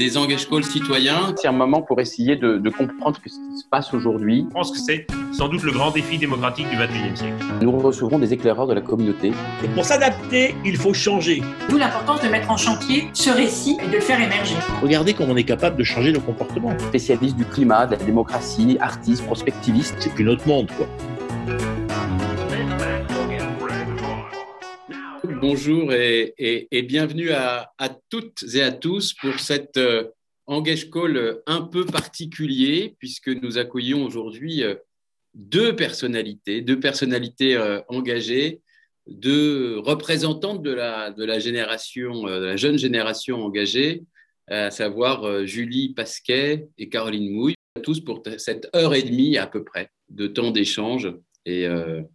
[0.00, 1.34] des engage calls citoyens.
[1.36, 4.46] C'est un moment pour essayer de, comprendre ce qui se passe aujourd'hui.
[4.48, 7.34] Je pense que c'est sans doute le grand défi démocratique du 21e siècle.
[7.60, 9.32] Nous recevrons des éclaireurs de la communauté.
[9.62, 11.42] Et pour s'adapter, il faut changer.
[11.68, 14.56] D'où l'importance de mettre en chantier ce récit et de le faire émerger.
[14.82, 16.76] Regardez comment on est capable de changer nos comportements.
[16.78, 19.96] Spécialistes du climat, de la démocratie, artistes, prospectivistes.
[19.98, 20.86] C'est plus notre monde, quoi.
[25.40, 27.72] Bonjour et, bienvenue à,
[28.10, 30.04] toutes et à tous pour cette euh,
[30.46, 34.74] Engage Call un peu particulier, puisque nous accueillons aujourd'hui euh,
[35.34, 38.60] deux personnalités, deux personnalités euh, engagées,
[39.06, 44.02] deux représentantes de la, de la génération, de la jeune génération engagée,
[44.48, 49.64] à savoir Julie Pasquet et Caroline Mouille, tous pour cette heure et demie à peu
[49.64, 51.12] près de temps d'échange
[51.46, 51.66] et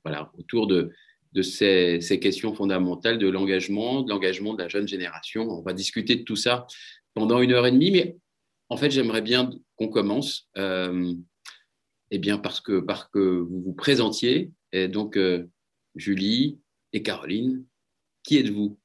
[0.03, 0.91] voilà autour de
[1.35, 5.43] de ces, questions fondamentales de l'engagement, de l'engagement de la jeune génération.
[5.49, 6.65] On va discuter de tout ça
[7.13, 8.17] pendant une heure et demie, mais
[8.69, 11.13] en fait, j'aimerais bien qu'on commence, euh,
[12.09, 14.51] eh bien parce que, parce que vous vous présentiez.
[14.89, 15.49] Donc, euh,
[15.95, 16.59] Julie
[16.93, 17.65] et Caroline,
[18.23, 18.77] qui êtes-vous?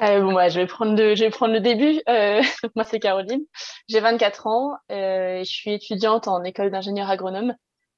[0.00, 2.00] Euh, je, vais prendre le, je vais prendre le début.
[2.08, 2.42] Euh,
[2.76, 3.44] moi, c'est Caroline.
[3.88, 4.76] J'ai 24 ans.
[4.88, 7.54] et je suis étudiante en école d'ingénieur agronome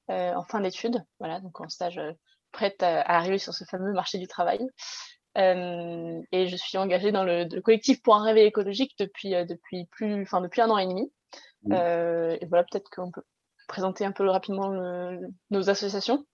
[0.09, 1.01] en fin d'études.
[1.19, 1.97] Voilà, donc en stage
[2.51, 4.59] prête à, arriver sur ce fameux marché du travail.
[5.37, 9.85] Euh, et je suis engagée dans le, collectif pour un réveil écologique depuis, euh, depuis,
[9.85, 11.11] plus, enfin, depuis un an et demi.
[11.71, 13.21] Euh, et voilà, peut-être qu'on peut
[13.67, 14.69] présenter un peu rapidement
[15.49, 16.25] nos associations.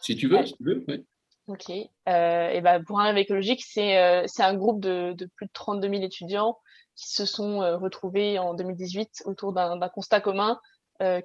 [0.00, 1.06] Si tu veux, si tu veux, oui.
[1.46, 1.70] Ok.
[1.70, 6.02] et ben pour un rêve écologique, c'est un groupe de, de, plus de 32 000
[6.02, 6.58] étudiants
[6.94, 10.60] qui se sont retrouvés en 2018 autour d'un constat commun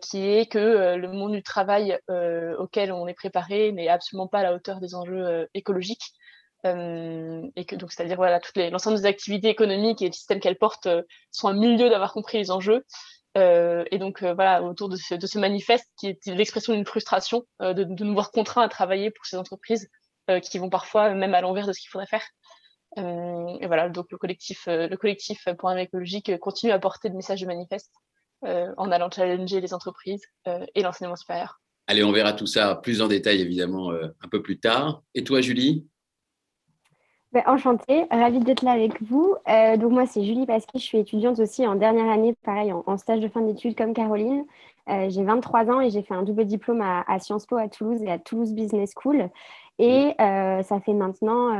[0.02, 4.28] qui est que euh, le monde du travail euh, auquel on est préparé n'est absolument
[4.28, 6.14] pas à la hauteur des enjeux écologiques.
[6.66, 8.39] et que donc c'est-à-dire voilà
[8.72, 10.89] l'ensemble des activités économiques et les systèmes qu'elles portent
[11.31, 12.83] sont un milieu d'avoir compris les enjeux.
[13.36, 18.32] Et donc voilà autour de ce, manifeste qui est l'expression d'une frustration de, nous voir
[18.32, 19.87] contraints à travailler pour ces entreprises
[20.42, 22.26] qui vont parfois même à l'envers de ce qu'il faudrait faire.
[22.98, 27.39] Et voilà donc le collectif le collectif pour un écologique continue à porter le message
[27.39, 27.93] du manifeste.
[27.93, 31.59] euh, en allant challenger les entreprises euh, et l'enseignement supérieur.
[31.87, 35.02] Allez, on verra tout ça plus en détail, évidemment, euh, un peu plus tard.
[35.15, 35.87] Et toi, Julie?
[37.31, 39.36] Ben, enchantée, ravie d'être là avec vous.
[39.48, 43.20] donc moi, c'est Julie Pasquier, je suis étudiante aussi en dernière année, pareil, en, stage
[43.20, 44.45] de fin d'études comme Caroline.
[44.87, 48.09] j'ai 23 ans et j'ai fait un double diplôme à, Sciences Po à Toulouse et
[48.09, 49.30] à Toulouse Business School.
[49.77, 51.52] Et ça fait maintenant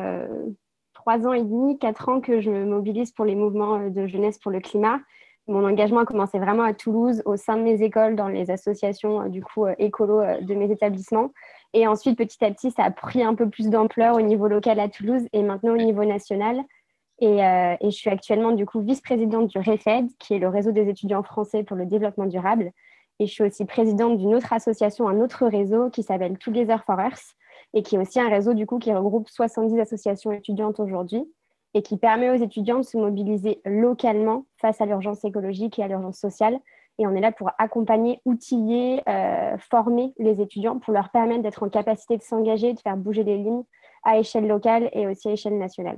[0.94, 4.40] trois ans et demi, quatre ans que je me mobilise pour les mouvements de jeunesse
[4.40, 5.02] pour le climat
[5.48, 9.22] mon engagement a commencé vraiment à Toulouse, au sein de mes écoles, dans les associations
[9.22, 11.32] euh, du coup euh, écolo euh, de mes établissements.
[11.74, 14.80] Et ensuite, petit à petit, ça a pris un peu plus d'ampleur au niveau local
[14.80, 16.62] à Toulouse et maintenant au niveau national.
[17.20, 17.40] Et,
[17.84, 21.64] je suis actuellement du coup vice-présidente du REFED, qui est le réseau des étudiants français
[21.64, 22.72] pour le développement durable.
[23.20, 27.00] Et je suis aussi présidente d'une autre association, un autre réseau qui s'appelle Together for
[27.00, 27.36] Earth
[27.74, 31.28] et qui est aussi un réseau du coup qui regroupe 70 associations étudiantes aujourd'hui
[31.74, 35.88] et qui permet aux étudiants de se mobiliser localement face à l'urgence écologique et à
[35.88, 36.58] l'urgence sociale.
[37.00, 41.62] Et on est là pour accompagner, outiller, euh, former les étudiants pour leur permettre d'être
[41.62, 43.64] en capacité de s'engager, de faire bouger les lignes
[44.04, 45.98] à échelle locale et aussi à échelle nationale.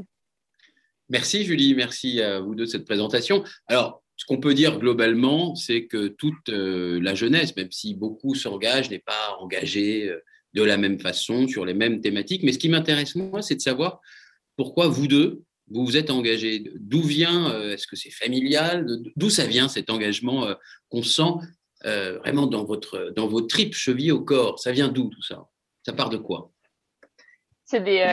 [1.10, 3.44] Merci Julie, merci à vous deux de cette présentation.
[3.68, 8.36] Alors, ce qu'on peut dire globalement, c'est que toute euh, la jeunesse, même si beaucoup
[8.36, 10.20] s'engagent, n'est pas engagée euh,
[10.54, 12.44] de la même façon, sur les mêmes thématiques.
[12.44, 14.02] Mais ce qui m'intéresse, moi, c'est de savoir
[14.58, 15.42] pourquoi vous deux,
[15.72, 18.86] vous vous êtes engagé D'où vient euh, Est-ce que c'est familial?
[19.16, 20.56] D'où ça vient cet engagement euh,
[20.90, 21.32] qu'on sent
[21.86, 24.60] euh, vraiment dans, votre, dans vos tripes chevillées au corps?
[24.60, 25.48] Ça vient d'où tout ça?
[25.86, 26.52] Ça part de quoi?
[27.66, 28.12] C'est des.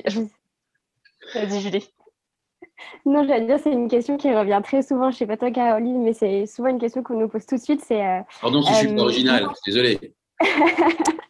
[1.34, 1.88] Vas-y, Julie.
[3.06, 5.10] Non, j'allais dire, c'est une question qui revient très souvent.
[5.10, 7.56] Je ne sais pas toi, Caroline, mais c'est souvent une question qu'on nous pose tout
[7.56, 7.80] de suite.
[7.80, 8.22] C'est.
[8.40, 10.14] Pardon si je suis original, désolé.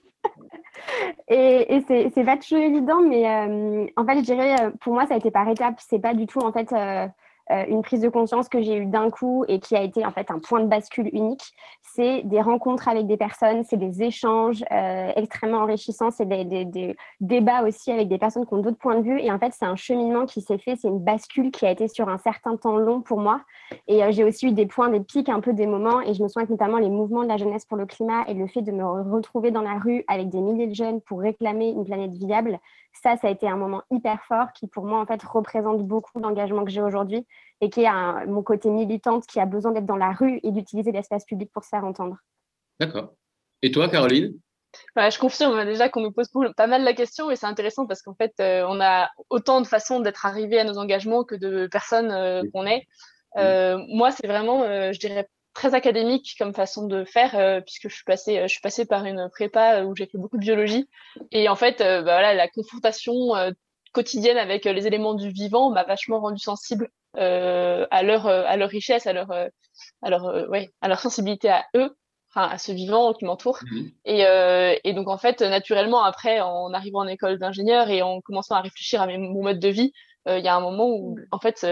[1.28, 1.82] Et,
[2.14, 5.16] c'est pas toujours évident, mais euh, en fait, je dirais, euh, pour moi, ça a
[5.16, 5.76] été par étapes.
[5.78, 7.06] C'est pas du tout, en fait, euh,
[7.50, 10.30] une prise de conscience que j'ai eue d'un coup et qui a été en fait
[10.30, 11.54] un point de bascule unique.
[11.82, 17.62] C'est des rencontres avec des personnes, c'est des échanges euh, extrêmement enrichissants, c'est des, débats
[17.62, 19.20] aussi avec des personnes qui ont d'autres points de vue.
[19.20, 21.88] Et en fait, c'est un cheminement qui s'est fait, c'est une bascule qui a été
[21.88, 23.40] sur un certain temps long pour moi.
[23.88, 26.00] Et euh, j'ai aussi eu des points, des pics, un peu des moments.
[26.00, 28.34] Et je me souviens que notamment les mouvements de la jeunesse pour le climat et
[28.34, 31.70] le fait de me retrouver dans la rue avec des milliers de jeunes pour réclamer
[31.70, 32.58] une planète viable,
[33.02, 36.18] ça, ça a été un moment hyper fort qui, pour moi, en fait, représente beaucoup
[36.18, 37.26] l'engagement que j'ai aujourd'hui
[37.60, 40.92] et qui est mon côté militante qui a besoin d'être dans la rue et d'utiliser
[40.92, 42.16] l'espace public pour se faire entendre.
[42.80, 43.14] D'accord.
[43.62, 44.38] Et toi, Caroline?
[44.94, 48.14] Je confirme déjà qu'on nous pose pas mal la question et c'est intéressant parce qu'en
[48.14, 52.66] fait, on a autant de façons d'être arrivé à nos engagements que de personnes qu'on
[52.66, 52.86] est.
[53.88, 58.42] moi, c'est vraiment, je dirais, très académique comme façon de faire puisque je suis passée
[58.42, 60.88] je suis passée par une prépa où j'ai fait beaucoup de biologie.
[61.32, 63.32] Et en fait bah, voilà la confrontation
[63.92, 69.06] quotidienne avec les éléments du vivant m'a vachement rendu sensible à leur à leur richesse
[69.06, 71.96] à leur à leur ouais à leur sensibilité à eux
[72.30, 73.58] enfin à ce vivant qui m'entoure.
[73.62, 78.20] Mmh et et donc en fait naturellement après en arrivant en école d'ingénieur et en
[78.20, 79.92] commençant à réfléchir à mon mode de vie
[80.28, 81.66] il y a un moment où en fait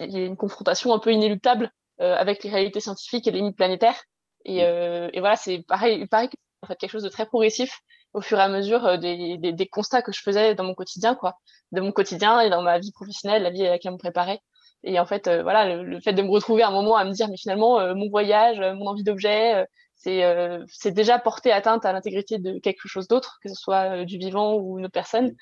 [0.00, 1.68] il y a une confrontation un peu inéluctable euh,
[2.00, 4.02] avec les réalités scientifiques et les limites planétaires.
[4.44, 6.28] Et, euh, et voilà, c'est pareil, pareil
[6.62, 7.80] en fait quelque chose de très progressif
[8.12, 10.74] au fur et à mesure euh, des, des, des, constats que je faisais dans mon
[10.74, 11.36] quotidien, quoi,
[11.72, 14.40] de mon quotidien et dans ma vie professionnelle, la vie à laquelle je me préparais.
[14.82, 17.28] Et en fait, voilà, le, fait de me retrouver à un moment à me dire,
[17.28, 20.22] mais finalement, mon voyage, mon envie d'objet, c'est
[20.68, 24.54] c'est déjà porter atteinte à l'intégrité de quelque chose d'autre, que ce soit du vivant
[24.54, 25.34] ou une autre personne.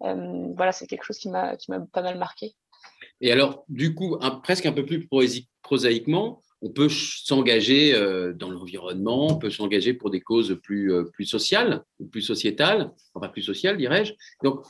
[0.00, 2.54] voilà, c'est quelque chose qui m'a qui m'a pas mal marqué.
[3.20, 5.08] Et alors, du coup, presque un peu plus
[5.62, 11.04] prosaïquement, on peut s'engager euh, dans l'environnement, on peut s'engager pour des causes plus, euh,
[11.04, 14.14] plus sociales, plus sociétales, enfin plus sociales, dirais-je.
[14.42, 14.64] Donc,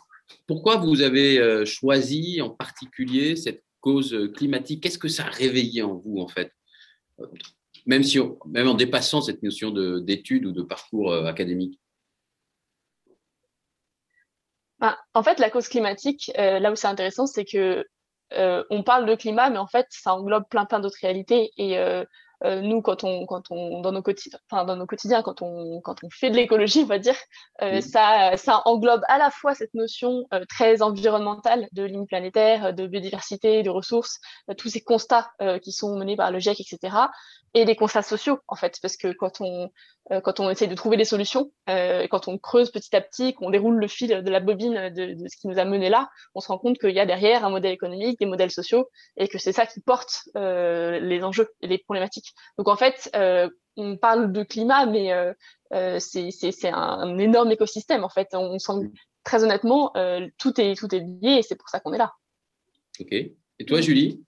[0.46, 4.82] pourquoi vous avez euh, choisi en particulier cette cause climatique?
[4.82, 6.52] Qu'est-ce que ça a réveillé en vous, en fait?
[7.86, 9.70] Même, si même en dépassant cette notion
[10.00, 11.80] d'études ou de parcours académique
[14.78, 17.86] bah, en fait, la cause climatique, là où c'est intéressant, c'est que
[18.32, 21.50] on parle de climat, mais en fait, ça englobe plein plein d'autres réalités.
[21.56, 21.78] Et
[22.44, 25.42] euh, euh, nous, quand on, quand on, dans nos quotidiens, enfin dans nos quotidiens, quand
[25.42, 27.16] on, quand on fait de l'écologie, on va dire,
[27.80, 33.62] ça, ça englobe à la fois cette notion très environnementale de ligne planétaire, de biodiversité,
[33.62, 34.20] de ressources,
[34.56, 35.30] tous ces constats
[35.62, 36.96] qui sont menés par le GIEC, etc.,
[37.54, 39.70] et des constats sociaux, en fait, parce que quand on,
[40.12, 43.32] euh, quand on essaie de trouver des solutions, euh, quand on creuse petit à petit,
[43.32, 46.10] qu'on déroule le fil de la bobine de, de, ce qui nous a mené là,
[46.34, 49.26] on se rend compte qu'il y a derrière un modèle économique, des modèles sociaux, et
[49.26, 52.25] que c'est ça qui porte euh, les enjeux et les problématiques.
[52.58, 55.32] Donc en fait, euh, on parle de climat, mais euh,
[55.72, 58.04] euh c'est un, énorme écosystème.
[58.04, 58.90] En fait, on sent
[59.24, 59.92] très honnêtement,
[60.38, 62.12] tout est tout est lié, et c'est pour ça qu'on est là.
[63.00, 63.12] Ok.
[63.12, 64.24] Et toi, Julie?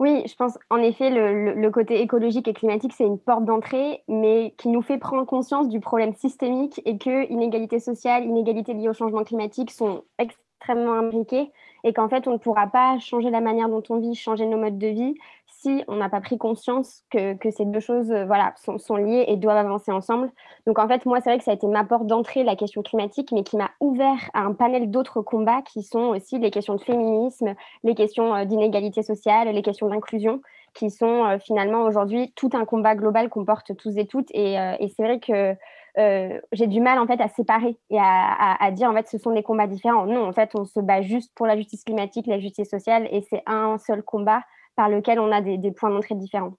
[0.00, 4.02] Oui, je pense en effet le, le, côté écologique et climatique, c'est une porte d'entrée,
[4.08, 8.88] mais qui nous fait prendre conscience du problème systémique et que inégalité sociale, inégalité liée
[8.88, 11.52] au changement climatique sont extrêmement imbriquées
[11.84, 14.58] et qu'en fait on ne pourra pas changer la manière dont on vit, changer nos
[14.58, 15.14] modes de vie
[15.64, 18.26] si on n'a pas pris conscience que, ces deux choses euh,
[18.76, 20.30] sont, liées et doivent avancer ensemble.
[20.66, 22.82] Donc en fait, moi, c'est vrai que ça a été ma porte d'entrée, la question
[22.82, 26.74] climatique, mais qui m'a ouvert à un panel d'autres combats qui sont aussi les questions
[26.74, 30.42] de féminisme, les questions euh, d'inégalité sociale, les questions d'inclusion,
[30.74, 34.30] qui sont euh, finalement aujourd'hui tout un combat global qu'on porte tous et toutes.
[34.34, 34.56] Et,
[34.96, 35.54] c'est vrai que
[35.96, 39.32] j'ai du mal en fait à séparer et à, à, dire en fait ce sont
[39.32, 40.06] des combats différents.
[40.06, 43.22] Non, en fait, on se bat juste pour la justice climatique, la justice sociale, et
[43.30, 44.42] c'est un seul combat
[44.76, 46.56] par lequel on a des, points d'entrée différents.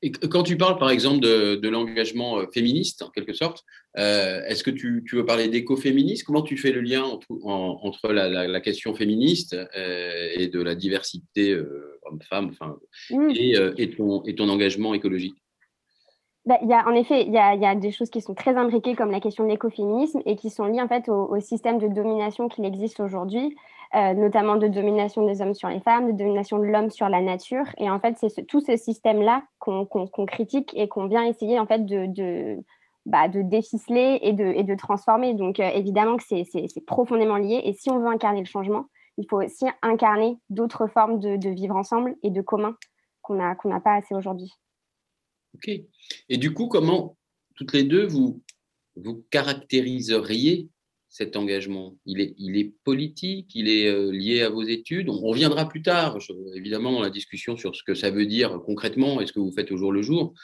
[0.00, 3.62] Et quand tu parles, par exemple, de, l'engagement euh, féministe, en quelque sorte,
[3.98, 6.24] euh, est-ce que tu, veux parler d'écoféminisme?
[6.24, 11.54] Comment tu fais le lien entre, la, question féministe euh, et de la diversité
[12.04, 12.78] homme-femme enfin,
[13.10, 15.36] et, ton, engagement écologique?
[16.46, 19.10] Bah, y a, en effet, il y a, des choses qui sont très imbriquées comme
[19.10, 22.64] la question de l'écoféminisme et qui sont liées en fait au, système de domination qu'il
[22.64, 23.56] existe aujourd'hui.
[23.94, 27.20] Euh, notamment de domination des hommes sur les femmes, de domination de l'homme sur la
[27.20, 27.64] nature.
[27.78, 29.86] Et en fait, c'est tout ce système-là qu'on
[30.26, 32.64] critique et qu'on vient essayer en fait de, de,
[33.06, 35.34] bah, déficeler et de, transformer.
[35.34, 37.60] Donc euh, évidemment que c'est profondément lié.
[37.64, 38.86] Et si on veut incarner le changement,
[39.18, 42.74] il faut aussi incarner d'autres formes de, vivre ensemble et de commun
[43.22, 44.52] qu'on n'a pas assez aujourd'hui.
[46.28, 47.16] Et du coup, comment
[47.54, 48.42] toutes les deux vous,
[48.96, 50.68] vous caractériseriez
[51.08, 51.96] cet engagement?
[52.04, 55.08] Il est, il est politique, il est euh, lié à vos études?
[55.08, 56.18] On reviendra plus tard,
[56.54, 59.52] évidemment, dans la discussion sur ce que ça veut dire concrètement et ce que vous
[59.52, 60.34] faites au jour le jour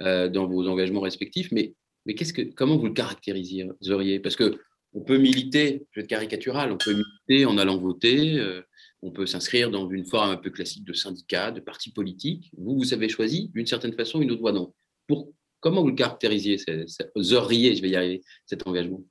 [0.00, 1.50] euh, dans vos engagements respectifs.
[1.52, 1.74] Mais,
[2.06, 4.20] mais qu'est-ce que, comment vous le caractériseriez?
[4.20, 4.58] Parce que
[4.94, 8.62] on peut militer, je vais être caricatural, on peut militer en allant voter, euh,
[9.02, 12.50] on peut s'inscrire dans une forme un peu classique de syndicat, de parti politique.
[12.56, 14.72] Vous, vous avez choisi d'une certaine façon, une autre voie non.
[15.08, 15.28] Pour,
[15.60, 19.02] comment vous le caractérisiez, je vais y arriver, cet engagement?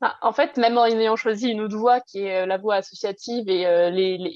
[0.00, 2.76] Bah, en fait, même en ayant choisi une autre voie qui est euh, la voie
[2.76, 3.90] associative et, euh,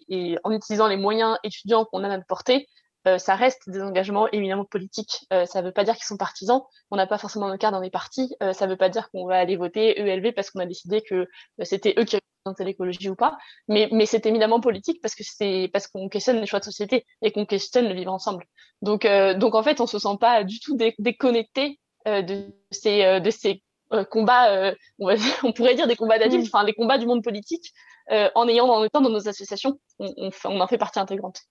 [0.09, 2.67] et en utilisant les moyens étudiants qu'on a à notre portée,
[3.07, 5.27] euh, ça reste des engagements éminemment politiques.
[5.31, 6.63] ça ne veut pas dire qu'ils sont partisans.
[6.91, 8.35] On n'a pas forcément nos cartes dans les partis.
[8.53, 11.27] ça ne veut pas dire qu'on va aller voter ELV parce qu'on a décidé que
[11.63, 13.37] c'était eux qui représentaient l'écologie ou pas.
[13.69, 17.07] Mais, mais c'est éminemment politique parce que c'est parce qu'on questionne les choix de société
[17.23, 18.45] et qu'on questionne le vivre ensemble.
[18.83, 19.07] Donc,
[19.37, 23.63] donc en fait, on se sent pas du tout déconnecté de ces de ces
[24.11, 27.73] combats, on, on, pourrait dire des combats d'adultes, enfin les combats du monde politique,
[28.11, 31.43] en ayant en étant dans nos associations, on, on, on en fait partie intégrante.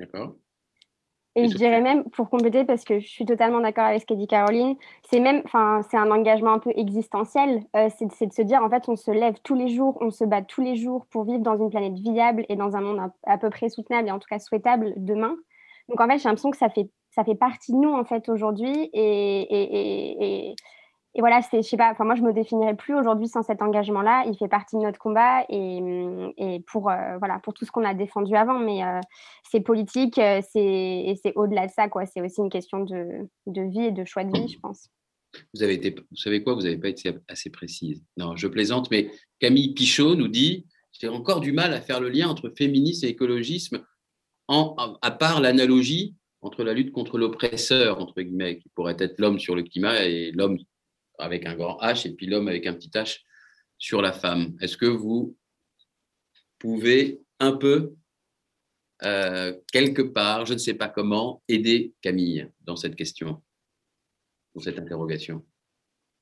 [0.00, 0.34] D'accord.
[1.36, 4.16] Et je dirais même, pour compléter, parce que je suis totalement d'accord avec ce qu'a
[4.16, 4.74] dit Caroline,
[5.08, 7.62] c'est même, enfin, c'est un engagement un peu existentiel.
[7.76, 10.24] Euh, c'est de se dire, en fait, on se lève tous les jours, on se
[10.24, 13.38] bat tous les jours pour vivre dans une planète viable et dans un monde à,
[13.38, 15.36] peu près soutenable et en tout cas souhaitable demain.
[15.88, 18.28] Donc, en fait, j'ai l'impression que ça fait, ça fait partie de nous, en fait,
[18.28, 18.90] aujourd'hui.
[18.92, 20.56] Et, et, et, et
[21.18, 24.24] voilà, c'est, je sais pas, enfin moi je me définirais plus aujourd'hui sans cet engagement-là.
[24.28, 25.80] Il fait partie de notre combat et,
[26.36, 29.00] et pour euh, voilà pour tout ce qu'on a défendu avant, mais euh,
[29.50, 32.06] c'est politique, euh, c'est et c'est au-delà de ça quoi.
[32.06, 34.88] C'est aussi une question de, de, vie et de choix de vie, je pense.
[35.54, 38.04] Vous avez été, vous savez quoi, vous n'avez pas été assez précise.
[38.16, 42.08] Non, je plaisante, mais Camille Pichot nous dit j'ai encore du mal à faire le
[42.08, 43.84] lien entre féminisme et écologisme,
[44.48, 49.54] à part l'analogie entre la lutte contre l'oppresseur, entre guillemets, qui pourrait être l'homme sur
[49.54, 50.58] le climat et l'homme
[51.20, 53.20] avec un grand H et puis l'homme avec un petit H
[53.78, 54.56] sur la femme.
[54.60, 55.36] Est-ce que vous
[56.58, 57.94] pouvez un peu,
[59.02, 63.42] euh, quelque part, je ne sais pas comment, aider Camille dans cette question,
[64.54, 65.44] dans cette interrogation?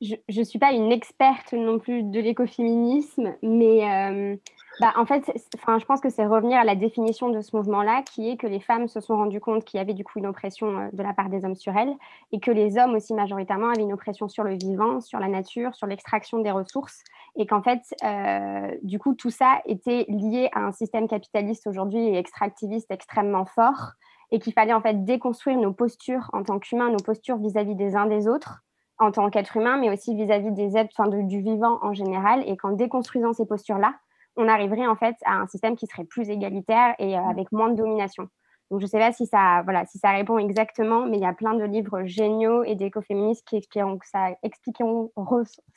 [0.00, 4.36] Je ne suis pas une experte non plus de l'écoféminisme, mais euh,
[4.80, 8.02] bah, en fait, enfin, je pense que c'est revenir à la définition de ce mouvement-là,
[8.02, 10.26] qui est que les femmes se sont rendues compte qu'il y avait du coup une
[10.26, 11.92] oppression euh, de la part des hommes sur elles,
[12.30, 15.74] et que les hommes aussi majoritairement avaient une oppression sur le vivant, sur la nature,
[15.74, 17.02] sur l'extraction des ressources,
[17.34, 21.98] et qu'en fait, euh, du coup, tout ça était lié à un système capitaliste aujourd'hui
[21.98, 23.94] et extractiviste extrêmement fort,
[24.30, 27.96] et qu'il fallait en fait déconstruire nos postures en tant qu'humains, nos postures vis-à-vis des
[27.96, 28.62] uns des autres,
[28.98, 32.56] en tant qu'êtres humains, mais aussi vis-à-vis des êtres, enfin, du vivant en général, et
[32.56, 33.94] qu'en déconstruisant ces postures-là,
[34.36, 37.70] on arriverait en fait à un système qui serait plus égalitaire et euh, avec moins
[37.70, 38.28] de domination.
[38.70, 41.26] Donc, je ne sais pas si ça, voilà, si ça répond exactement, mais il y
[41.26, 45.10] a plein de livres géniaux et d'écoféministes qui expliqueront ça, expliqueront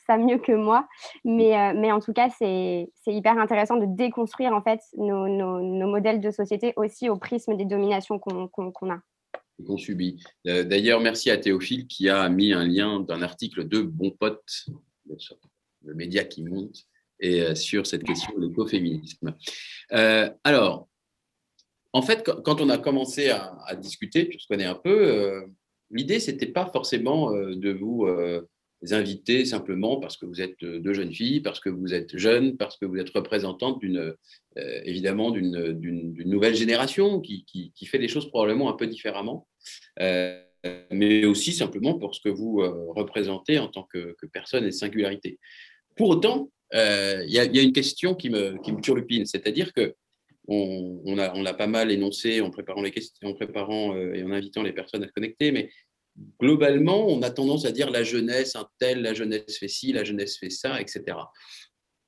[0.06, 0.86] ça mieux que moi.
[1.24, 5.86] Mais, euh, mais en tout cas, c'est hyper intéressant de déconstruire en fait nos, nos,
[5.86, 8.98] modèles de société aussi au prisme des dominations qu'on a.
[9.64, 10.22] Qu'on subit.
[10.46, 14.66] Euh, d'ailleurs, merci à Théophile qui a mis un lien d'un article de Bon Pote,
[15.84, 16.86] le média qui monte,
[17.22, 19.34] et euh, sur cette question de l'écoféminisme.
[19.92, 20.88] Euh, alors,
[21.92, 25.42] en fait, quand on a commencé à, discuter, on se connaît un peu, euh,
[25.90, 28.06] l'idée, ce n'était pas forcément de vous
[28.90, 32.78] inviter simplement parce que vous êtes deux jeunes filles, parce que vous êtes jeunes, parce
[32.78, 34.14] que vous êtes représentante d'une,
[34.56, 39.46] évidemment, d'une, nouvelle génération qui, qui, fait les choses probablement un peu différemment,
[39.98, 42.62] mais aussi simplement pour ce que vous
[42.94, 45.38] représentez en tant que, personne et singularité.
[45.96, 49.94] Pour autant, euh, il y, a une question qui me, qui me turlupine, c'est-à-dire que
[50.48, 54.32] on, on, a, pas mal énoncé en préparant, les questions, en préparant euh, et en
[54.32, 55.70] invitant les personnes à se connecter, mais
[56.40, 60.02] globalement, on a tendance à dire la jeunesse, un tel, la jeunesse fait ci, la
[60.02, 61.16] jeunesse fait ça, etc.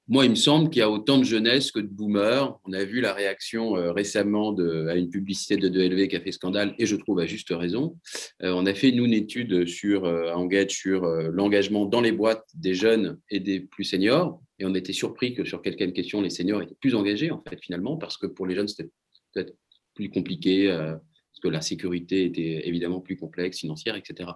[0.07, 2.59] Moi, il me semble qu'il y a autant de jeunesse que de boomers.
[2.65, 6.33] On a vu la réaction euh, récemment à une publicité de 2LV qui a fait
[6.33, 7.99] scandale, et je trouve à juste raison.
[8.43, 12.45] Euh, on a fait, nous, une étude sur, euh, Engage sur l'engagement dans les boîtes
[12.55, 16.29] des jeunes et des plus seniors, et on était surpris que sur quelques questions, les
[16.29, 18.91] seniors étaient plus engagés, en fait, finalement, parce que pour les jeunes, c'était
[19.33, 19.55] peut-être
[19.95, 24.31] plus compliqué, parce que la sécurité était évidemment plus complexe, financière, etc.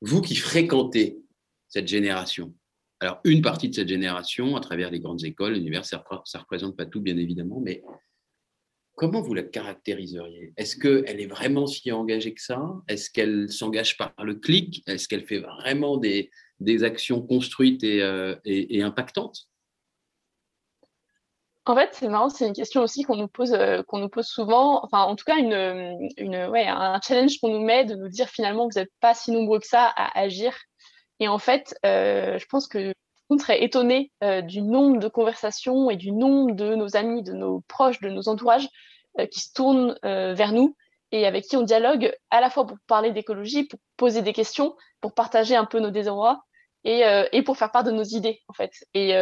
[0.00, 1.18] Vous qui fréquentez
[1.68, 2.54] cette génération,
[3.02, 6.76] alors, une partie de cette génération, à travers les grandes écoles, l'univers, ça ne représente
[6.76, 7.82] pas tout, bien évidemment, mais
[8.94, 10.52] comment vous la caractériseriez?
[10.56, 12.62] Est-ce qu'elle est vraiment si engagée que ça?
[12.86, 14.84] Est-ce qu'elle s'engage par le clic?
[14.86, 16.30] Est-ce qu'elle fait vraiment des,
[16.84, 19.48] actions construites euh, et, impactantes?
[21.66, 24.26] En fait, c'est marrant, c'est une question aussi qu'on nous pose, euh, qu'on nous pose
[24.26, 24.84] souvent.
[24.84, 28.28] Enfin, en tout cas, une, une, ouais, un challenge qu'on nous met de nous dire
[28.28, 30.54] finalement, vous n'êtes pas si nombreux que ça à agir
[31.22, 32.92] et en fait, euh, je pense que
[33.30, 37.32] on serait étonné euh, du nombre de conversations et du nombre de nos amis, de
[37.32, 38.68] nos proches, de nos entourages
[39.20, 40.76] euh, qui se tournent vers nous
[41.12, 44.74] et avec qui on dialogue à la fois pour parler d'écologie, pour poser des questions,
[45.00, 46.42] pour partager un peu nos désarrois
[46.82, 48.72] et, pour faire part de nos idées en fait.
[48.92, 49.14] Et,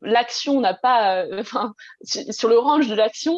[0.00, 1.74] l'action n'a pas, enfin,
[2.04, 3.36] sur le range de l'action,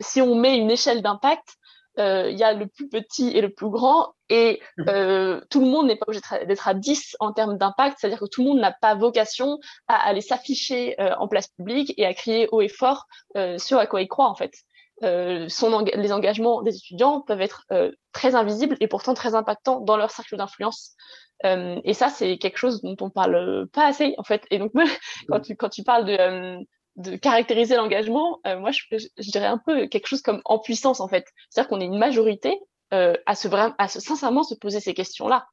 [0.00, 1.58] si on met une échelle d'impact,
[1.98, 4.84] il y a le plus petit et le plus grand, et mmh.
[4.88, 8.24] euh, tout le monde n'est pas obligé d'être à 10 en termes d'impact, c'est-à-dire que
[8.24, 9.58] tout le monde n'a pas vocation
[9.88, 13.06] à aller s'afficher euh, en place publique et à crier haut et fort
[13.58, 14.54] sur à quoi il croit en fait.
[15.02, 17.66] Son les engagements des étudiants peuvent être
[18.12, 20.92] très invisibles et pourtant très impactants dans leur cercle d'influence.
[21.44, 24.44] et ça, c'est quelque chose dont on parle pas assez en fait.
[24.50, 24.72] Et donc,
[25.28, 26.64] quand tu, quand tu parles de
[26.96, 31.08] de caractériser l'engagement, euh, moi, je, dirais un peu quelque chose comme en puissance, en
[31.08, 31.26] fait.
[31.48, 32.58] C'est-à-dire qu'on est une majorité
[32.92, 35.46] euh, à, se, à sincèrement se poser ces questions-là.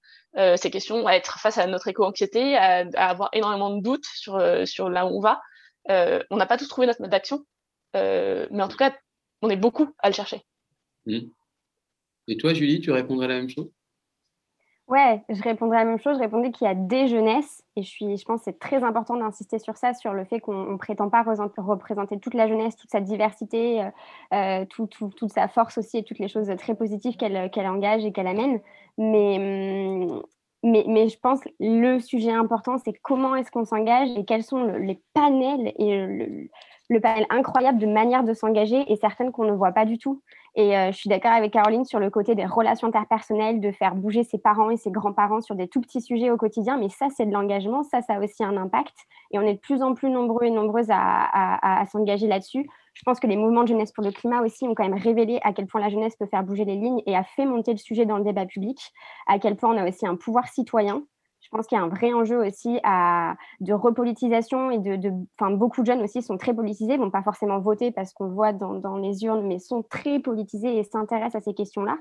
[0.58, 4.90] ces questions, à être face à notre éco-anxiété, à, avoir énormément de doutes sur, sur
[4.90, 5.42] là où on va.
[5.88, 7.46] on n'a pas tous trouvé notre mode d'action,
[7.94, 8.96] mais en tout cas,
[9.42, 10.42] on est beaucoup à le chercher.
[11.06, 11.30] Mmh.
[12.28, 13.72] Et toi, Julie, tu répondrais la même chose?
[14.90, 16.16] Ouais, je répondrais la même chose.
[16.18, 18.84] Je répondais qu'il y a des jeunesses, et je, suis, je pense que c'est très
[18.84, 22.76] important d'insister sur ça, sur le fait qu'on ne prétend pas représenter toute la jeunesse,
[22.76, 23.90] toute sa diversité, euh,
[24.34, 27.68] euh tout, tout, toute sa force aussi, et toutes les choses très positives qu'elle qu'elle
[27.68, 28.62] engage et qu'elle amène.
[28.98, 29.38] Mais,
[30.10, 30.24] hum,
[30.64, 34.44] mais, mais, je pense que le sujet important, c'est comment est-ce qu'on s'engage et quels
[34.44, 36.50] sont les panels et le,
[36.90, 40.22] le panel incroyable de manières de s'engager et certaines qu'on ne voit pas du tout.
[40.60, 43.96] Et euh, je suis d'accord avec Caroline sur le côté des relations interpersonnelles, de faire
[43.96, 46.76] bouger ses parents et ses grands-parents sur des tout petits sujets au quotidien.
[46.76, 47.84] Mais ça, c'est de l'engagement.
[47.84, 48.94] Ça, ça a aussi un impact.
[49.32, 52.70] Et on est de plus en plus nombreux et nombreuses à, s'engager là-dessus.
[52.94, 55.40] Je pense que les mouvements de jeunesse pour le climat aussi ont quand même révélé
[55.44, 57.78] à quel point la jeunesse peut faire bouger les lignes et a fait monter le
[57.78, 58.92] sujet dans le débat public,
[59.28, 61.04] à quel point on a aussi un pouvoir citoyen
[61.52, 65.12] je pense qu'il y a un vrai enjeu aussi à, de repolitisation et de, de
[65.56, 68.98] beaucoup de jeunes aussi sont très politisés, vont pas forcément voter parce qu'on voit dans,
[68.98, 71.98] les urnes, mais sont très politisés et s'intéressent à ces questions-là.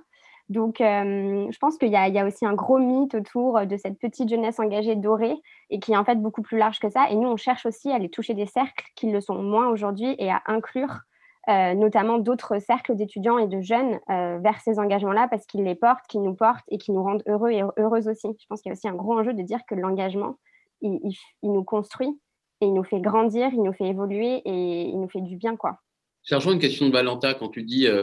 [0.50, 3.98] Donc, euh, je pense qu'il y, y, a aussi un gros mythe autour de cette
[3.98, 5.36] petite jeunesse engagée dorée
[5.70, 7.08] et qui est en fait beaucoup plus large que ça.
[7.08, 10.14] Et nous, on cherche aussi à aller toucher des cercles qui le sont moins aujourd'hui
[10.18, 11.00] et à inclure
[11.48, 15.74] euh, notamment d'autres cercles d'étudiants et de jeunes euh, vers ces engagements-là parce qu'ils les
[15.74, 18.28] portent, qu'ils nous portent et qui nous rendent heureux et heureuses aussi.
[18.38, 20.38] Je pense qu'il y a aussi un gros enjeu de dire que l'engagement,
[20.82, 21.00] il,
[21.42, 22.20] nous construit
[22.60, 25.56] et il nous fait grandir, il nous fait évoluer et il nous fait du bien.
[25.56, 25.78] quoi.
[26.22, 28.02] Sergent, une question de Valentin, quand tu dis euh,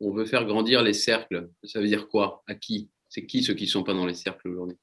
[0.00, 2.42] on veut faire grandir les cercles, ça veut dire quoi?
[2.46, 2.90] À qui?
[3.10, 4.78] C'est qui ceux qui ne sont pas dans les cercles aujourd'hui?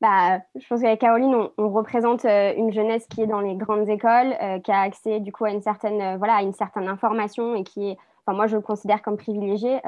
[0.00, 3.88] Bah, je pense qu'avec Caroline, on, représente euh, une jeunesse qui est dans les grandes
[3.88, 6.88] écoles, euh, qui a accès du coup à une certaine, euh, voilà, à une certaine
[6.88, 7.96] information et qui est,
[8.28, 9.80] moi je le considère comme privilégié,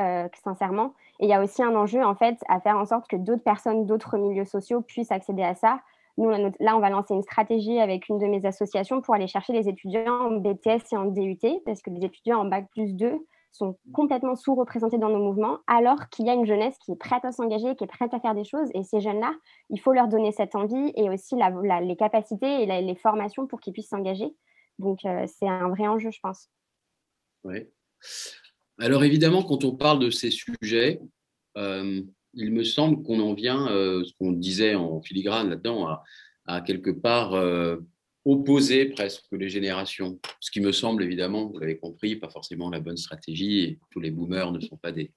[0.42, 0.94] sincèrement.
[1.18, 3.42] Et il y a aussi un enjeu en fait à faire en sorte que d'autres
[3.42, 5.80] personnes, d'autres milieux sociaux puissent accéder à ça.
[6.16, 9.52] Nous, là, on va lancer une stratégie avec une de mes associations pour aller chercher
[9.52, 13.20] les étudiants en BTS et en DUT, parce que les étudiants en Bac plus 2
[13.52, 17.24] sont complètement sous-représentés dans nos mouvements, alors qu'il y a une jeunesse qui est prête
[17.24, 18.68] à s'engager, qui est prête à faire des choses.
[18.74, 19.32] Et ces jeunes-là,
[19.70, 23.72] il faut leur donner cette envie et aussi les capacités et les formations pour qu'ils
[23.72, 24.34] puissent s'engager.
[24.78, 26.48] Donc, euh, c'est un vrai enjeu, je pense.
[27.44, 27.66] Oui.
[28.78, 31.00] Alors, évidemment, quand on parle de ces sujets,
[31.56, 32.00] euh,
[32.34, 36.02] il me semble qu'on en vient, euh, ce qu'on disait en filigrane là-dedans, à,
[36.46, 37.32] à, quelque part
[38.24, 40.18] opposer presque les générations.
[40.40, 43.60] Ce qui me semble évidemment, vous l'avez compris, pas forcément la bonne stratégie.
[43.60, 45.12] Et tous les boomers ne sont pas des,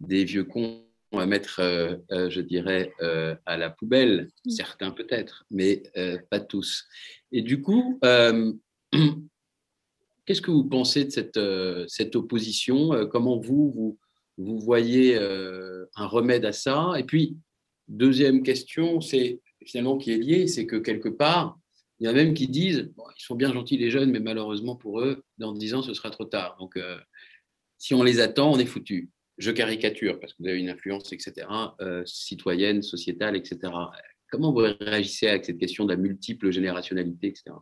[0.00, 0.84] des vieux cons
[1.18, 4.30] à mettre, euh, euh, je dirais, euh, à la poubelle.
[4.44, 4.50] Mm.
[4.50, 5.82] Certains peut-être, mais
[6.30, 6.86] pas tous.
[7.32, 8.00] Et du coup,
[10.26, 11.40] qu'est-ce que vous pensez de cette,
[11.88, 13.08] cette opposition?
[13.10, 13.98] Comment vous, vous,
[14.38, 16.92] vous voyez un remède à ça?
[16.98, 17.36] Et puis,
[17.88, 21.58] deuxième question, c'est finalement qui est liée, c'est que quelque part,
[22.04, 24.76] il y en a même qui disent ils sont bien gentils les jeunes, mais malheureusement
[24.76, 26.54] pour eux, dans 10 ans, ce sera trop tard.
[26.60, 26.98] Donc, euh,
[27.78, 29.10] si on les attend, on est foutu.
[29.38, 31.46] Je caricature parce que vous avez une influence, etc.,
[31.80, 33.72] euh, citoyenne, sociétale, etc.
[34.30, 37.56] Comment vous réagissez avec cette question de la multiple générationnalité, etc.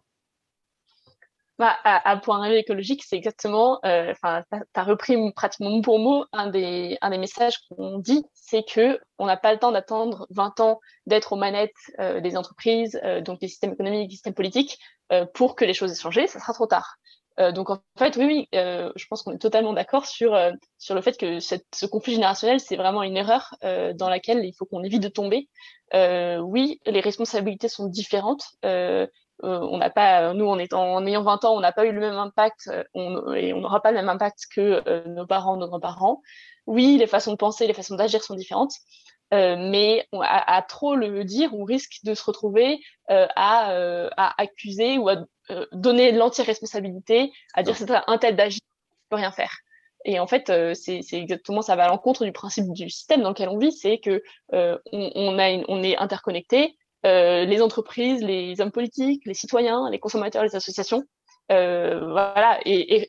[1.59, 5.99] Bah, à, point de écologique, c'est exactement, euh, enfin, tu as repris pratiquement mot pour
[5.99, 9.71] mot un des, un des messages qu'on dit, c'est que on n'a pas le temps
[9.71, 14.15] d'attendre 20 ans d'être aux manettes euh, des entreprises, euh, donc des systèmes économiques, des
[14.15, 14.79] systèmes politiques,
[15.35, 16.97] pour que les choses aient changé, ça sera trop tard.
[17.53, 20.35] donc en fait, oui, oui, je pense qu'on est totalement d'accord sur
[20.79, 24.55] sur le fait que cette, ce conflit générationnel, c'est vraiment une erreur dans laquelle il
[24.55, 25.51] faut qu'on évite de tomber.
[25.93, 28.45] oui, les responsabilités sont différentes.
[28.65, 29.07] Euh,
[29.43, 32.01] on n'a pas, nous, en, étant, en ayant 20 ans, on n'a pas eu le
[32.01, 35.69] même impact on, et on n'aura pas le même impact que euh, nos parents, nos
[35.69, 36.23] grands-parents.
[36.67, 38.75] Oui, les façons de penser, les façons d'agir sont différentes,
[39.35, 43.27] euh, mais à, trop le dire, on risque de se retrouver à,
[44.17, 45.17] à, accuser ou à
[45.73, 48.61] donner l'anti-responsabilité, à dire c'est un tel d'agir,
[48.93, 49.53] ne peut rien faire.
[50.05, 53.49] Et en fait, c'est exactement ça va à l'encontre du principe du système dans lequel
[53.49, 58.71] on vit, c'est que on, on, a on est interconnecté, euh, les entreprises, les hommes
[58.71, 61.05] politiques, les citoyens, les consommateurs, les associations.
[61.51, 63.09] Euh, voilà, et, et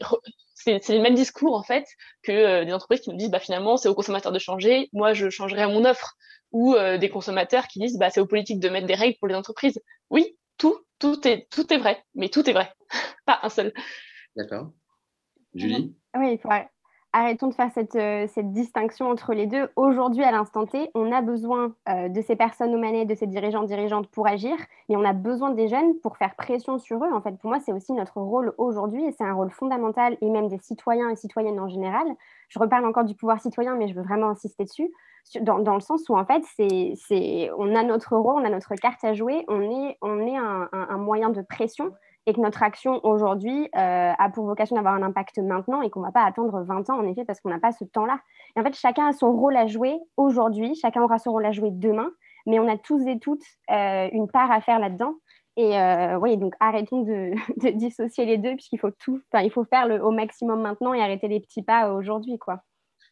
[0.55, 1.85] c'est le même discours en fait
[2.23, 5.13] que euh, des entreprises qui nous disent bah finalement c'est aux consommateurs de changer, moi
[5.13, 6.15] je changerai mon offre,
[6.51, 9.27] ou euh, des consommateurs qui disent bah c'est aux politiques de mettre des règles pour
[9.27, 9.79] les entreprises.
[10.09, 12.71] Oui, tout, tout est, tout est vrai, mais tout est vrai,
[13.25, 13.73] pas un seul.
[14.35, 14.71] D'accord.
[15.53, 15.95] Julie?
[16.15, 16.69] Oui, il faudrait
[17.13, 19.69] arrêtons de faire cette, euh, cette, distinction entre les deux.
[19.75, 23.27] Aujourd'hui, à l'instant T, on a besoin euh, de ces personnes aux manettes, de ces
[23.27, 24.55] dirigeants, dirigeantes pour agir,
[24.89, 27.13] mais on a besoin des jeunes pour faire pression sur eux.
[27.13, 30.29] En fait, pour moi, c'est aussi notre rôle aujourd'hui et c'est un rôle fondamental, et
[30.29, 32.07] même des citoyens et citoyennes en général.
[32.49, 34.91] Je reparle encore du pouvoir citoyen, mais je veux vraiment insister dessus,
[35.39, 36.43] dans, le sens où, en fait,
[37.57, 40.97] on a notre rôle, on a notre carte à jouer, on est, on est un
[40.97, 41.93] moyen de pression
[42.25, 45.99] et que notre action aujourd'hui euh, a pour vocation d'avoir un impact maintenant et qu'on
[45.99, 48.19] ne va pas attendre 20 ans, en effet, parce qu'on n'a pas ce temps-là.
[48.55, 51.51] Et en fait, chacun a son rôle à jouer aujourd'hui, chacun aura son rôle à
[51.51, 52.11] jouer demain,
[52.45, 55.15] mais on a tous et toutes euh, une part à faire là-dedans.
[55.55, 57.33] Et euh, oui, donc arrêtons de,
[57.71, 61.27] dissocier les deux, puisqu'il faut tout, il faut faire le, au maximum maintenant et arrêter
[61.27, 62.61] les petits pas aujourd'hui, quoi.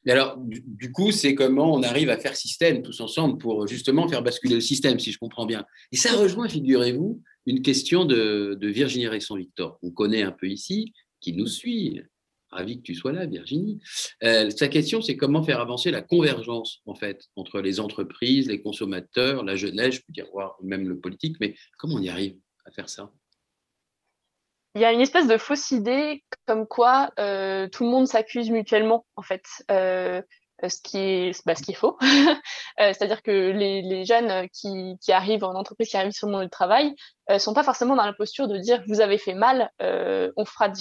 [0.03, 4.07] Mais alors, du coup, c'est comment on arrive à faire système tous ensemble pour justement
[4.07, 5.63] faire basculer le système, si je comprends bien.
[5.91, 10.93] Et ça rejoint, figurez-vous, une question de, de Virginie Resson-Victor, qu'on connaît un peu ici,
[11.19, 12.01] qui nous suit.
[12.49, 13.79] Ravi que tu sois là, Virginie.
[14.23, 18.61] Euh, sa question, c'est comment faire avancer la convergence, en fait, entre les entreprises, les
[18.61, 22.35] consommateurs, la jeunesse, je peux dire, voire même le politique, mais comment on y arrive
[22.65, 23.09] à faire ça?
[24.75, 28.49] Il y a une espèce de fausse idée comme quoi euh, tout le monde s'accuse
[28.49, 30.21] mutuellement en fait euh,
[30.69, 32.35] ce qui est bah, ce qui est faux euh,
[32.75, 36.43] c'est-à-dire que les, les jeunes qui, qui arrivent en entreprise qui arrivent sur le monde
[36.43, 36.95] du travail
[37.29, 40.45] euh, sont pas forcément dans la posture de dire vous avez fait mal euh, on
[40.45, 40.71] fera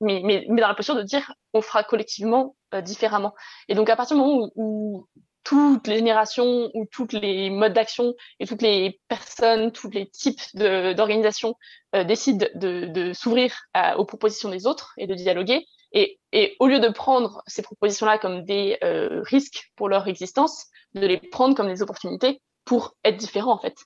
[0.00, 3.34] mais, mais, mais dans la posture de dire on fera collectivement euh, différemment
[3.68, 5.06] et donc à partir du moment où,
[5.44, 10.40] toutes les générations ou tous les modes d'action et toutes les personnes, tous les types
[10.54, 11.54] d'organisations
[11.94, 13.54] euh, décident de, de s'ouvrir
[13.98, 15.66] aux propositions des autres et de dialoguer.
[15.94, 20.66] Et, et au lieu de prendre ces propositions-là comme des euh, risques pour leur existence,
[20.94, 23.76] de les prendre comme des opportunités pour être différents en fait.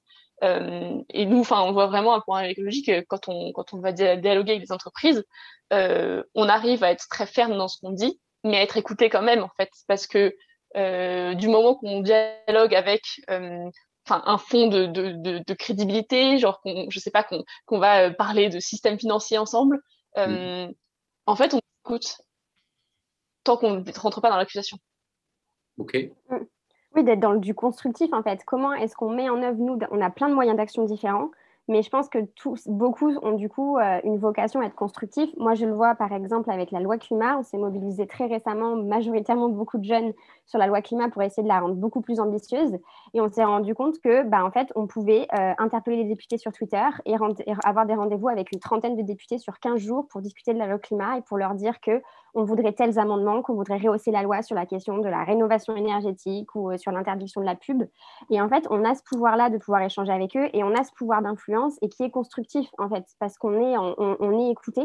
[0.43, 3.93] Euh, et nous, enfin, on voit vraiment un point écologique quand on quand on va
[3.93, 5.25] dialoguer avec les entreprises,
[5.73, 9.11] euh, on arrive à être très ferme dans ce qu'on dit, mais à être écouté
[9.11, 10.35] quand même en fait, parce que
[10.77, 13.69] euh, du moment qu'on dialogue avec euh,
[14.07, 17.79] enfin un fond de, de, de, de, crédibilité, genre qu'on, je sais pas qu'on qu'on
[17.79, 19.81] va euh, parler de système financier ensemble.
[20.17, 20.75] Euh, mmh.
[21.27, 22.21] En fait, on écoute
[23.45, 24.79] tant qu'on ne rentre pas dans l'accusation.
[25.79, 25.97] Ok.
[26.29, 26.37] Mmh.
[26.95, 28.43] Oui, d'être dans le, du constructif en fait.
[28.45, 31.31] Comment est-ce qu'on met en œuvre nous On a plein de moyens d'action différents.
[31.69, 32.19] Mais je pense que
[32.67, 35.31] beaucoup ont du coup euh, une vocation à être constructifs.
[35.37, 37.37] Moi, je le vois par exemple avec la loi climat.
[37.39, 40.15] On s'est mobilisé très récemment, majoritairement beaucoup de jeunes
[40.47, 42.79] sur la loi climat pour essayer de la rendre beaucoup plus ambitieuse.
[43.13, 46.39] Et on s'est rendu compte que, bah, en fait, on pouvait euh, interpeller les députés
[46.39, 50.09] sur Twitter et, et avoir des rendez-vous avec une trentaine de députés sur 15 jours
[50.09, 52.03] pour discuter de la loi climat et pour leur dire que
[52.35, 55.75] on voudrait tels amendements, qu'on voudrait rehausser la loi sur la question de la rénovation
[55.77, 57.85] énergétique ou euh, sur l'interdiction de la pub.
[58.31, 60.85] Et en fait, on a ce pouvoir-là de pouvoir échanger avec eux et on a
[60.85, 64.83] ce pouvoir d'influence et qui est constructif, en fait, parce qu'on est, on, est écouté.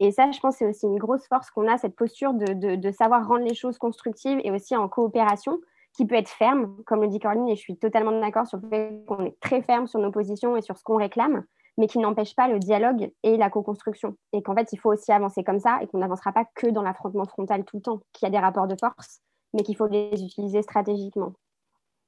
[0.00, 2.76] Et ça, je pense, c'est aussi une grosse force qu'on a, cette posture de, de,
[2.76, 5.58] de, savoir rendre les choses constructives et aussi en coopération,
[5.92, 8.68] qui peut être ferme, comme le dit Caroline, et je suis totalement d'accord sur le
[8.68, 11.44] fait qu'on est très ferme sur nos positions et sur ce qu'on réclame,
[11.80, 14.14] mais qui n'empêche pas le dialogue et la co-construction.
[14.34, 16.82] Et qu'en fait, il faut aussi avancer comme ça et qu'on n'avancera pas que dans
[16.82, 19.22] l'affrontement frontal tout le temps, qu'il y a des rapports de force,
[19.54, 21.32] mais qu'il faut les utiliser stratégiquement.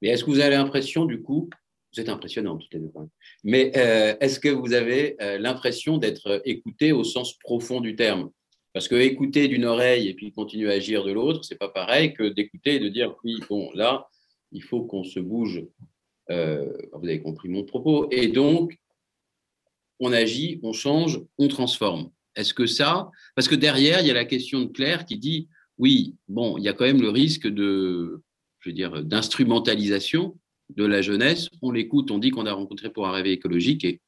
[0.02, 1.48] Mais est-ce que vous avez l'impression, du coup,
[1.94, 2.92] vous êtes impressionnant toutes les deux,
[3.44, 8.30] mais euh, est-ce que vous avez euh, l'impression d'être écouté au sens profond du terme?
[8.74, 12.12] Parce que écouter d'une oreille et puis continuer à agir de l'autre, c'est pas pareil
[12.12, 14.08] que d'écouter et de dire oui, bon, là,
[14.50, 15.64] il faut qu'on se bouge.
[16.30, 18.08] Euh, vous avez compris mon propos.
[18.10, 18.78] Et donc,
[20.02, 22.10] on agit, on change, on transforme.
[22.34, 25.48] Est-ce que ça, parce que derrière, il y a la question de Claire qui dit,
[25.78, 28.20] oui, bon, il y a quand même le risque de,
[28.60, 30.36] je veux dire, d'instrumentalisation
[30.70, 31.48] de la jeunesse.
[31.62, 34.00] On l'écoute, on dit qu'on a rencontré pour un réveil écologique et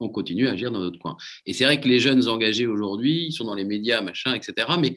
[0.00, 1.16] on continue à agir dans notre coin.
[1.44, 4.66] Et c'est vrai que les jeunes engagés aujourd'hui, ils sont dans les médias, machin, etc.
[4.80, 4.96] Mais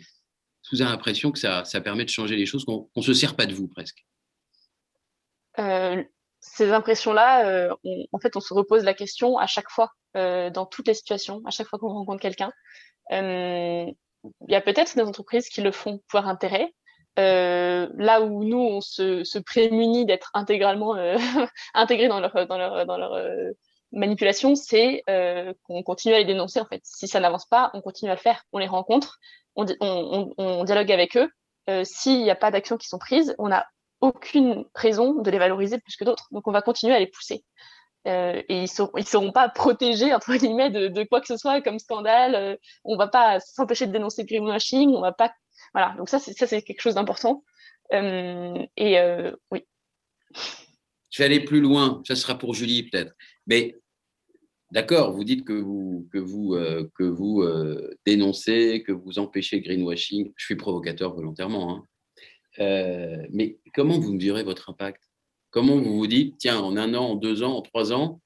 [0.72, 3.36] vous avez l'impression que ça, ça permet de changer les choses, qu'on ne se sert
[3.36, 4.06] pas de vous presque.
[5.60, 6.02] Euh,
[6.42, 7.74] ces impressions-là, euh,
[8.12, 11.42] en fait, on se repose la question à chaque fois, euh, dans toutes les situations,
[11.46, 12.52] à chaque fois qu'on rencontre quelqu'un.
[13.12, 13.86] Euh,
[14.48, 16.74] il y a peut-être des entreprises qui le font pour intérêt.
[17.20, 21.18] Euh, là où nous, on se, se prémunit d'être intégralement euh,
[21.74, 23.20] intégrés dans leur, dans leur, dans leur
[23.92, 25.04] manipulation, c'est
[25.64, 26.60] qu'on continue à les dénoncer.
[26.60, 28.44] En fait, si ça n'avance pas, on continue à le faire.
[28.52, 29.20] On les rencontre,
[29.56, 31.30] on, on, on, dialogue avec eux.
[31.84, 33.66] S'il n'y a pas d'actions qui sont prises, on a
[34.02, 36.28] aucune raison de les valoriser plus que d'autres.
[36.32, 37.44] Donc on va continuer à les pousser.
[38.08, 41.80] Euh, et ils ils seront pas protégés entre guillemets de, quoi que ce soit comme
[41.80, 42.36] scandale.
[42.36, 44.90] Euh, on va pas s'empêcher de dénoncer le greenwashing.
[44.90, 45.32] On va pas,
[45.74, 45.96] voilà.
[45.98, 47.44] Donc ça, c'est ça, c'est quelque chose d'important.
[47.94, 49.64] Euh, et euh, oui.
[51.12, 52.02] Je vais aller plus loin.
[52.08, 53.14] Ça sera pour Julie peut-être.
[53.46, 53.78] Mais
[54.72, 56.56] d'accord, vous dites que vous, que vous,
[56.96, 57.44] que vous
[58.06, 60.32] dénoncez, que vous empêchez greenwashing.
[60.38, 61.76] Je suis provocateur volontairement.
[61.76, 61.86] Hein.
[62.60, 65.10] Euh, mais comment vous mesurez votre impact?
[65.50, 68.22] Comment vous vous dites, tiens, en un an, en deux ans, en trois ans,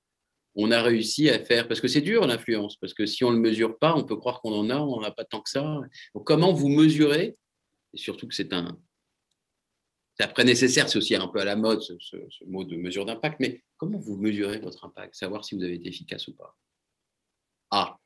[0.56, 3.36] on a réussi à faire, parce que c'est dur l'influence, parce que si on ne
[3.36, 5.50] le mesure pas, on peut croire qu'on en a, on n'en a pas tant que
[5.50, 5.82] ça.
[6.14, 7.36] Donc, comment vous mesurez,
[7.94, 8.80] et surtout que c'est un,
[10.18, 11.94] c'est après nécessaire, c'est aussi un peu à la mode ce,
[12.46, 15.90] mot de mesure d'impact, mais comment vous mesurez votre impact, savoir si vous avez été
[15.90, 16.56] efficace ou pas?
[17.72, 17.98] Ah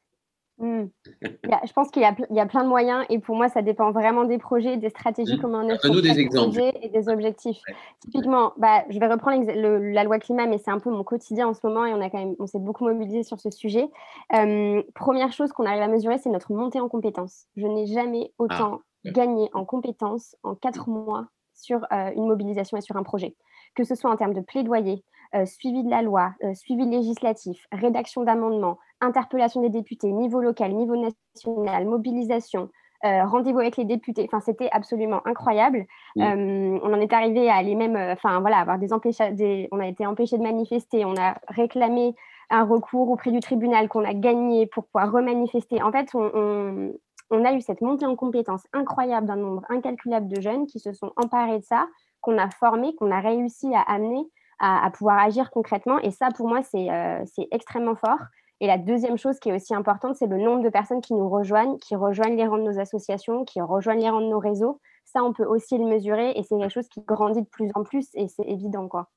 [0.64, 0.88] hmm.
[1.22, 4.38] Je pense qu'il y, a plein de moyens et pour moi, ça dépend vraiment des
[4.38, 5.42] projets, des stratégies, mmh.
[5.42, 6.60] comment on est des exemples.
[6.82, 7.60] et des objectifs.
[8.02, 11.54] Typiquement, bah, je vais reprendre la loi climat, mais c'est un peu mon quotidien en
[11.54, 13.90] ce moment et on, a quand même, on s'est beaucoup mobilisé sur ce sujet.
[14.34, 17.46] Euh, première chose qu'on arrive à mesurer, c'est notre montée en compétences.
[17.56, 22.78] Je n'ai jamais ah, autant gagné en compétences en quatre mois sur euh, une mobilisation
[22.78, 23.36] et sur un projet,
[23.76, 25.04] que ce soit en termes de plaidoyer,
[25.46, 30.96] suivi de la loi, euh, suivi législatif, rédaction d'amendements, interpellation des députés, niveau local, niveau
[30.96, 32.70] national, mobilisation,
[33.02, 34.26] rendez-vous avec les députés.
[34.26, 35.86] Enfin, c'était absolument incroyable.
[36.18, 39.36] on en est arrivé à aller même, enfin voilà, avoir des empêchages.
[39.72, 41.06] On a été empêché de manifester.
[41.06, 42.14] On a réclamé
[42.50, 45.82] un recours auprès du tribunal qu'on a gagné pour pouvoir remanifester.
[45.82, 46.92] En fait, on,
[47.32, 50.94] on a eu cette montée en compétences incroyable d'un nombre incalculable de jeunes qui se
[50.94, 51.88] sont emparés de ça,
[52.22, 54.26] qu'on a formé, qu'on a réussi à amener
[54.60, 56.00] à, pouvoir agir concrètement.
[56.00, 58.20] Et ça, pour moi, euh, c'est extrêmement fort.
[58.62, 61.30] Et la deuxième chose qui est aussi importante, c'est le nombre de personnes qui nous
[61.30, 64.82] rejoignent, qui rejoignent les rangs de nos associations, qui rejoignent les rangs de nos réseaux.
[65.06, 67.84] Ça, on peut aussi le mesurer et c'est quelque chose qui grandit de plus en
[67.84, 69.08] plus et c'est évident, quoi.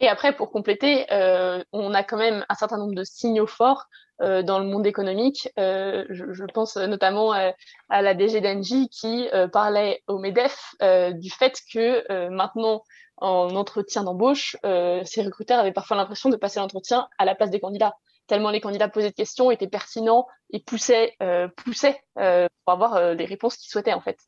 [0.00, 3.86] Et après, pour compléter, euh, on a quand même un certain nombre de signaux forts
[4.20, 5.48] euh, dans le monde économique.
[5.58, 11.30] Euh, je, pense notamment à, la DG d'Engie qui euh, parlait au MEDEF euh, du
[11.30, 12.82] fait que maintenant,
[13.20, 17.60] en entretien d'embauche, ces recruteurs avaient parfois l'impression de passer l'entretien à la place des
[17.60, 17.94] candidats
[18.26, 21.16] tellement les candidats posaient de questions, étaient pertinents et poussaient,
[21.56, 24.18] poussaient pour avoir les réponses qu'ils souhaitaient en fait.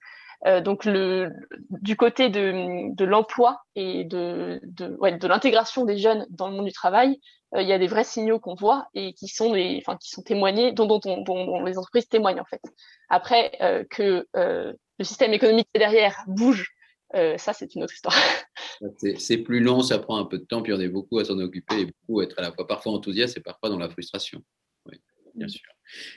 [0.47, 1.31] Euh, donc le,
[1.69, 6.55] du côté de, de l'emploi et de, de, ouais, de l'intégration des jeunes dans le
[6.55, 7.21] monde du travail,
[7.55, 10.09] euh, il y a des vrais signaux qu'on voit et qui sont des, enfin qui
[10.09, 12.63] sont témoignés, dont, dont, dont, dont les entreprises témoignent en fait.
[13.11, 16.73] Après euh, que le système économique derrière bouge,
[17.13, 18.15] ça c'est une autre histoire.
[19.19, 21.39] C'est plus long, ça prend un peu de temps, puis on est beaucoup à s'en
[21.39, 24.43] occuper et beaucoup à être à la fois parfois enthousiaste et parfois dans la frustration.
[24.87, 24.99] Oui,
[25.35, 25.51] bien mm.
[25.51, 25.73] sûr.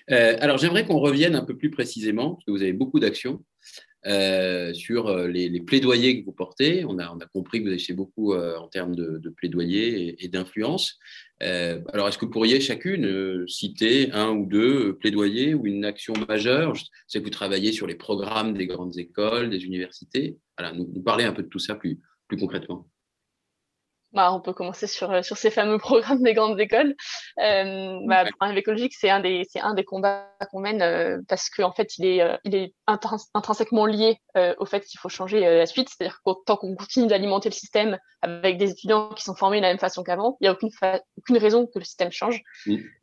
[0.08, 3.44] alors j'aimerais qu'on revienne un peu plus précisément, parce que vous avez beaucoup d'actions.
[4.06, 6.84] Euh, sur euh, les, plaidoyers que vous portez.
[6.86, 10.22] On a, on a compris que vous agissez beaucoup euh, en termes de, de plaidoyer
[10.24, 11.00] et, d'influence.
[11.40, 16.76] alors, est-ce que vous pourriez chacune citer un ou deux plaidoyers ou une action majeure?
[16.76, 20.38] Je sais que vous travaillez sur les programmes des grandes écoles, des universités.
[20.58, 22.88] Voilà, nous, nous parler un peu de tout ça plus, plus concrètement.
[24.14, 26.96] Bah, on peut commencer sur, euh, sur ces fameux programmes des grandes écoles.
[27.40, 31.50] Euh, bah, pour écologique, c'est un des c'est un des combats qu'on mène euh, parce
[31.50, 34.18] qu'en en fait, il est euh, il est intrinsèquement lié
[34.58, 35.90] au fait qu'il faut changer la suite.
[35.90, 39.64] C'est-à-dire que tant qu'on continue d'alimenter le système avec des étudiants qui sont formés de
[39.64, 40.70] la même façon qu'avant, il n'y a aucune
[41.18, 42.42] aucune raison que le système change.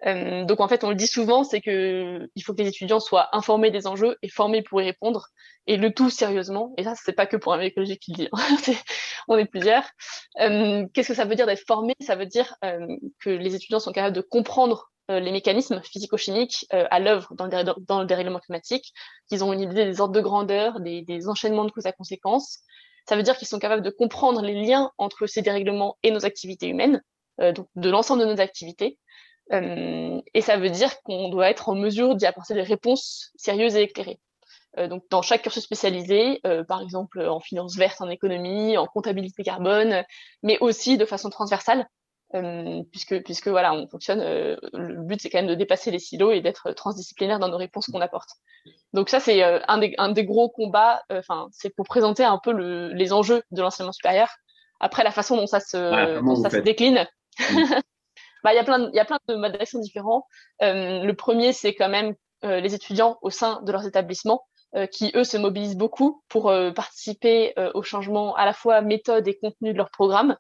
[0.04, 3.28] donc en fait, on le dit souvent, c'est que il faut que les étudiants soient
[3.32, 5.28] informés des enjeux et formés pour y répondre
[5.70, 6.74] et le tout sérieusement.
[6.76, 8.28] Et ça, c'est pas que pour un écologique qui le dit.
[8.32, 8.56] Hein.
[9.28, 9.84] on est plusieurs.
[10.36, 11.94] Qu'est-ce que ça veut dire d'être formé?
[12.00, 16.66] Ça veut dire euh, que les étudiants sont capables de comprendre euh, les mécanismes physico-chimiques
[16.72, 18.92] euh, à l'œuvre dans, le dérèglement climatique,
[19.28, 22.58] qu'ils ont une idée des ordres de grandeur, des, enchaînements de causes à conséquences.
[23.08, 26.26] Ça veut dire qu'ils sont capables de comprendre les liens entre ces dérèglements et nos
[26.26, 27.00] activités humaines,
[27.38, 28.98] donc de l'ensemble de nos activités.
[29.50, 33.82] et ça veut dire qu'on doit être en mesure d'y apporter des réponses sérieuses et
[33.82, 34.20] éclairées.
[34.78, 38.86] Euh, donc dans chaque cursus spécialisé, euh, par exemple en finance verte, en économie, en
[38.86, 40.04] comptabilité carbone,
[40.42, 41.86] mais aussi de façon transversale,
[42.34, 44.20] euh, puisque puisque voilà, on fonctionne.
[44.20, 47.86] le but c'est quand même de dépasser les silos et d'être transdisciplinaire dans nos réponses
[47.88, 48.30] qu'on apporte.
[48.92, 51.02] Donc ça c'est un des un des gros combats.
[51.10, 54.28] Enfin c'est pour présenter un peu le, les enjeux de l'enseignement supérieur.
[54.78, 57.06] Après la façon dont ça se dont ça se décline.
[58.44, 60.26] bah il y a plein il y a plein de modes d'action différents.
[60.60, 64.49] le premier c'est quand même les étudiants au sein de leurs établissements euh,
[64.90, 69.26] qui eux se mobilisent beaucoup pour euh, participer euh, au changement à la fois méthode
[69.26, 70.36] et contenu de leur programme.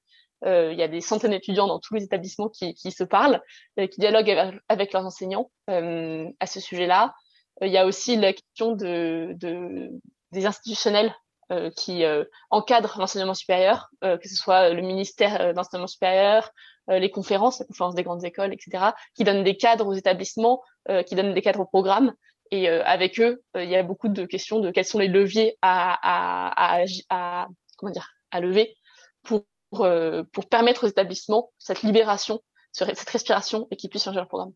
[0.46, 3.42] il y a des centaines d'étudiants dans tous les établissements qui, qui se parlent,
[3.76, 7.14] qui dialoguent avec, leurs enseignants à ce sujet-là.
[7.60, 9.90] il y a aussi la question de, de
[10.32, 11.14] des institutionnels
[11.76, 12.04] qui
[12.48, 16.50] encadrent l'enseignement supérieur, que ce soit le ministère d'enseignement supérieur,
[16.88, 20.62] les conférences, la conférence des grandes écoles, etc., qui donnent des cadres aux établissements,
[21.06, 22.14] qui donnent des cadres au programme,
[22.50, 25.08] et euh, avec eux, euh, il y a beaucoup de questions de quels sont les
[25.08, 28.76] leviers à, à, à, comment dire, à lever
[29.22, 34.28] pour, euh, pour permettre aux établissements cette libération cette respiration et qu'ils puissent changer leur
[34.28, 34.52] programme.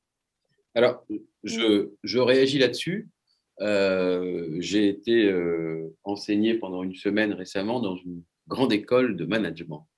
[0.77, 1.05] Alors,
[1.43, 3.09] je, je réagis là-dessus.
[3.59, 5.35] J'ai été
[6.05, 9.89] enseigné pendant une semaine récemment dans une grande école de management.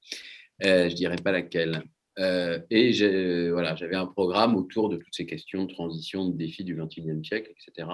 [0.61, 1.83] Je dirais pas laquelle.
[2.19, 2.93] Euh, et
[3.51, 7.25] voilà, j'avais un programme autour de toutes ces questions de transition, de défis du 21e
[7.25, 7.89] siècle, etc.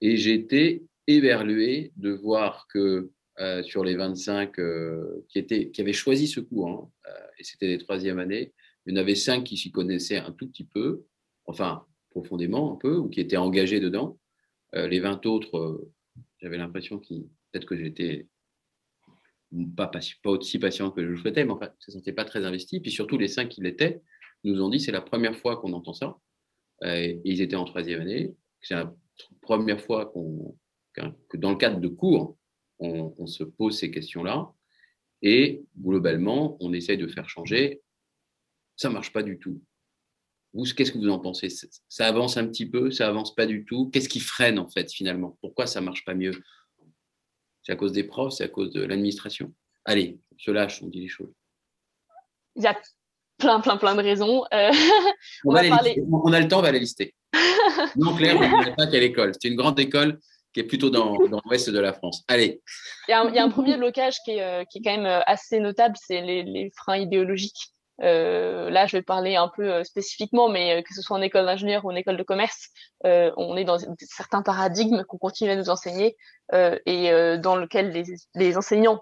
[0.00, 6.40] Et été éberlué de voir que euh, sur les 25 euh, qui, avaient choisi ce
[6.40, 8.52] cours, hein, euh, et c'était les troisième années,
[8.84, 11.04] il y en avait cinq qui s'y connaissaient un tout petit peu,
[11.46, 14.18] enfin profondément un peu, ou qui étaient engagés dedans.
[14.72, 15.88] les 20 autres,
[16.40, 18.26] j'avais l'impression qu'ils, peut-être que j'étais
[19.76, 19.90] pas,
[20.24, 22.80] aussi patient que je le souhaitais, mais enfin, ne se sentaient pas très investis.
[22.80, 24.02] Puis surtout, les cinq qui l'étaient
[24.44, 26.16] nous ont dit c'est la première fois qu'on entend ça.
[26.84, 28.34] et ils étaient en troisième année.
[28.60, 28.94] C'est la
[29.40, 30.56] première fois qu'on,
[31.28, 32.36] que dans le cadre de cours,
[32.80, 34.52] on, se pose ces questions-là
[35.22, 37.82] et globalement, on essaye de faire changer.
[38.76, 39.60] Ça ne marche pas du tout.
[40.76, 41.48] Qu'est-ce que vous en pensez?
[41.88, 43.90] Ça avance un petit peu, ça avance pas du tout.
[43.90, 45.36] Qu'est-ce qui freine en fait finalement?
[45.40, 46.32] Pourquoi ça marche pas mieux?
[47.68, 49.52] C'est à cause des profs, c'est à cause de l'administration.
[49.84, 51.34] Allez, on se lâche, on dit les choses.
[52.56, 52.74] Il y a
[53.36, 54.42] plein, plein, plein de raisons.
[54.54, 54.70] Euh,
[55.44, 57.14] on, a le temps, on va les lister.
[57.96, 59.32] non, Claire, on ne pas quelle école.
[59.38, 60.18] C'est une grande école
[60.54, 62.24] qui est plutôt dans, l'ouest de la France.
[62.26, 62.62] Allez.
[63.06, 65.60] Il y, a un, premier blocage qui est, euh, qui est, quand même euh, assez
[65.60, 67.74] notable, c'est les, les, freins idéologiques.
[68.02, 71.46] Euh, là, je vais parler un peu euh, spécifiquement, mais que ce soit en école
[71.46, 72.68] d'ingénieur ou en école de commerce,
[73.04, 76.16] euh, on est dans certains paradigmes qu'on continue à nous enseigner
[76.54, 79.00] euh, et dans lequel les, les enseignants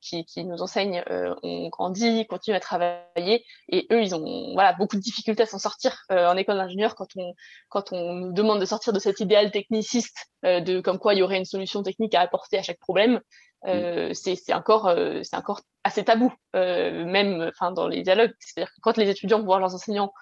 [0.00, 1.02] qui, qui, nous enseignent
[1.42, 5.58] ont grandi, continuent à travailler, et eux, ils ont voilà beaucoup de difficultés à s'en
[5.58, 7.34] sortir en école d'ingénieur quand on
[7.68, 11.22] quand on nous demande de sortir de cet idéal techniciste de comme quoi il y
[11.22, 13.20] aurait une solution technique à apporter à chaque problème.
[13.66, 18.32] Euh, c'est encore euh, c'est encore assez tabou euh, même enfin dans les dialogues.
[18.40, 20.12] C'est-à-dire que quand les étudiants vont voir leurs enseignants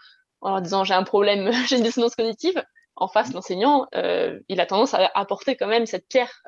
[0.42, 2.62] en leur disant j'ai un problème j'ai une dissonance cognitive
[2.96, 6.42] en face l'enseignant il a tendance à apporter quand même cette pierre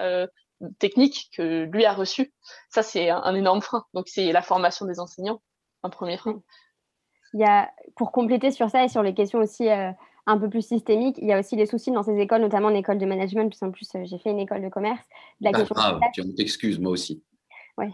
[0.78, 2.34] technique que lui a reçue.
[2.68, 3.84] Ça c'est un, un, énorme frein.
[3.94, 5.40] Donc c'est la formation des enseignants
[5.82, 6.42] un premier frein.
[7.32, 9.66] Il y a pour compléter sur ça et sur les questions aussi
[10.26, 11.16] un peu plus systémique.
[11.20, 13.70] Il y a aussi des soucis dans ces écoles, notamment en école de management, puisqu'en
[13.70, 15.02] plus, euh, j'ai fait une école de commerce.
[15.40, 17.22] La ah, question grave, tu t'excuses, moi aussi.
[17.78, 17.86] Oui.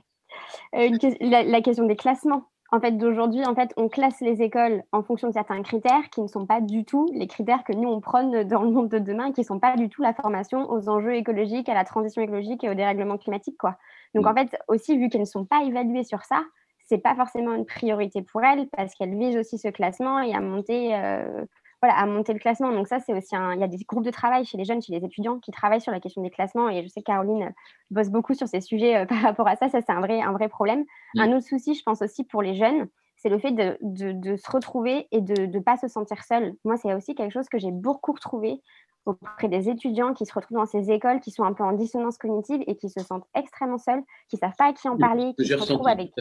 [0.75, 2.45] Euh, la, question des classements.
[2.71, 6.21] En fait, d'aujourd'hui, en fait, on classe les écoles en fonction de certains critères qui
[6.21, 8.99] ne sont pas du tout les critères que nous, on prône dans le monde de
[8.99, 12.21] demain, qui ne sont pas du tout la formation aux enjeux écologiques, à la transition
[12.21, 13.57] écologique et au dérèglement climatique.
[13.59, 13.77] Quoi.
[14.15, 14.29] Donc, mm.
[14.29, 16.43] en fait, aussi, vu qu'elles ne sont pas évaluées sur ça,
[16.85, 20.41] c'est pas forcément une priorité pour elles parce qu'elles visent aussi ce classement et à
[20.41, 21.45] monter euh,
[21.83, 22.73] voilà, à monter le classement.
[22.73, 23.55] Donc ça, c'est aussi un...
[23.55, 25.81] Il y a des groupes de travail chez les jeunes, chez les étudiants qui travaillent
[25.81, 26.69] sur la question des classements.
[26.69, 27.51] Et je sais que Caroline euh,
[27.91, 29.69] bosse beaucoup sur ces sujets euh, par rapport à ça.
[29.69, 30.85] Ça, c'est un vrai, un vrai problème.
[31.17, 34.51] Un autre souci, je pense aussi pour les jeunes, c'est le fait de, de, se
[34.51, 36.55] retrouver et de ne pas se sentir seul.
[36.65, 38.61] Moi, c'est aussi quelque chose que j'ai beaucoup retrouvé
[39.07, 42.19] auprès des étudiants qui se retrouvent dans ces écoles, qui sont un peu en dissonance
[42.19, 45.33] cognitive et qui se sentent extrêmement seuls, qui ne savent pas à qui en parler,
[45.37, 46.13] qui se retrouvent avec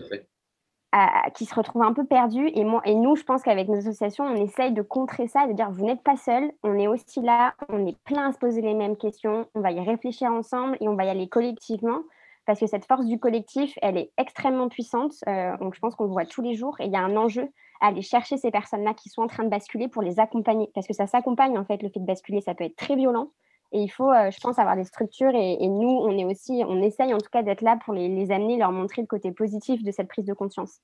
[1.33, 2.49] qui se retrouvent un peu perdus.
[2.55, 5.53] Et, moi, et nous, je pense qu'avec nos associations, on essaye de contrer ça, de
[5.53, 8.61] dire vous n'êtes pas seul, on est aussi là, on est plein à se poser
[8.61, 11.99] les mêmes questions, on va y réfléchir ensemble et on va y aller collectivement.
[12.47, 15.13] Parce que cette force du collectif, elle est extrêmement puissante.
[15.27, 16.77] Euh, donc, je pense qu'on le voit tous les jours.
[16.79, 19.43] Et il y a un enjeu à aller chercher ces personnes-là qui sont en train
[19.43, 20.71] de basculer pour les accompagner.
[20.73, 23.31] Parce que ça s'accompagne, en fait, le fait de basculer, ça peut être très violent.
[23.73, 25.35] Et il faut, euh, je pense, avoir des structures.
[25.35, 28.57] Et, nous, on est aussi, on essaye en tout cas d'être là pour les, amener,
[28.57, 30.79] leur montrer le côté positif de cette prise de conscience.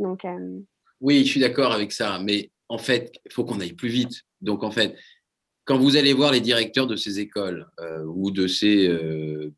[0.00, 0.60] Donc, euh,
[1.00, 2.18] Oui, je suis d'accord avec ça.
[2.20, 4.22] Mais en fait, il faut qu'on aille plus vite.
[4.40, 4.96] Donc, en fait,
[5.64, 8.88] quand vous allez voir les directeurs de ces écoles euh, ou de ces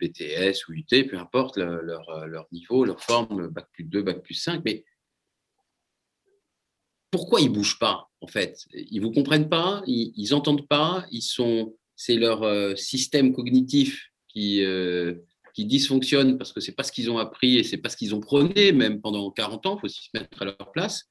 [0.01, 4.35] BTS ou UT, peu importe leur, leur, niveau, leur forme, Bac plus 2, Bac plus
[4.35, 4.85] 5, mais
[7.11, 8.67] pourquoi ils ne bougent pas, en fait?
[8.73, 14.11] Ils ne vous comprennent pas, ils n'entendent pas, ils sont c'est leur euh, système cognitif
[14.29, 15.15] qui, euh,
[15.55, 18.15] qui dysfonctionne parce que c'est pas ce qu'ils ont appris et c'est pas ce qu'ils
[18.15, 21.05] ont prôné, même pendant 40 ans, il faut se mettre à leur place.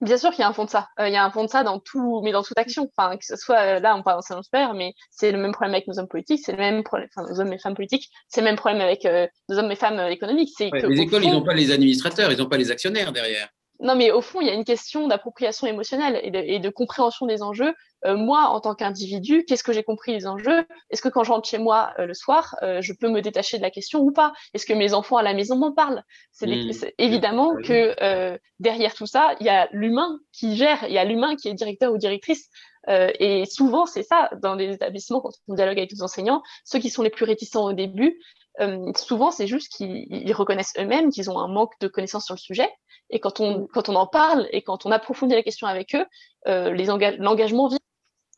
[0.00, 0.88] Bien sûr qu'il y a un fond de ça.
[1.00, 2.88] Euh, il y a un fond de ça dans tout, mais dans toute action.
[2.96, 5.88] Enfin, que ce soit là, on parle d'enseignement supérieur, mais c'est le même problème avec
[5.88, 8.44] nos hommes politiques, c'est le même problème, enfin, nos hommes et femmes politiques, c'est le
[8.44, 9.08] même problème avec
[9.48, 10.50] nos hommes et femmes économiques.
[10.56, 13.48] C'est les écoles, ils n'ont pas les administrateurs, ils n'ont pas les actionnaires derrière.
[13.80, 16.68] Non, mais au fond, il y a une question d'appropriation émotionnelle et de, et de,
[16.68, 17.74] compréhension des enjeux.
[18.06, 20.66] Euh, moi, en tant qu'individu, qu'est-ce que j'ai compris des enjeux?
[20.90, 23.56] Est-ce que quand je rentre chez moi euh, le soir, euh, je peux me détacher
[23.56, 24.32] de la question ou pas?
[24.52, 26.02] Est-ce que mes enfants à la maison m'en parlent?
[26.32, 26.90] C'est mmh.
[26.98, 31.36] évidemment que derrière tout ça, il y a l'humain qui gère, il y a l'humain
[31.36, 32.48] qui est directeur ou directrice.
[32.88, 36.42] et souvent, c'est ça dans les établissements quand on dialogue avec les enseignants.
[36.64, 38.18] Ceux qui sont les plus réticents au début,
[38.60, 42.40] euh, souvent c'est juste qu'ils reconnaissent eux-mêmes qu'ils ont un manque de connaissances sur le
[42.40, 42.68] sujet.
[43.10, 43.68] Et quand on, mm.
[43.68, 46.04] quand on en parle et quand on approfondit la question avec eux,
[46.46, 46.74] euh,
[47.18, 47.78] l'engagement vit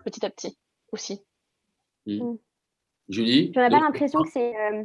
[0.05, 0.57] petit à petit
[0.93, 1.23] aussi.
[2.07, 2.25] Mm.
[2.25, 2.39] Mm.
[3.09, 4.55] Julie J'en ai pas l'impression que c'est.
[4.57, 4.85] Euh,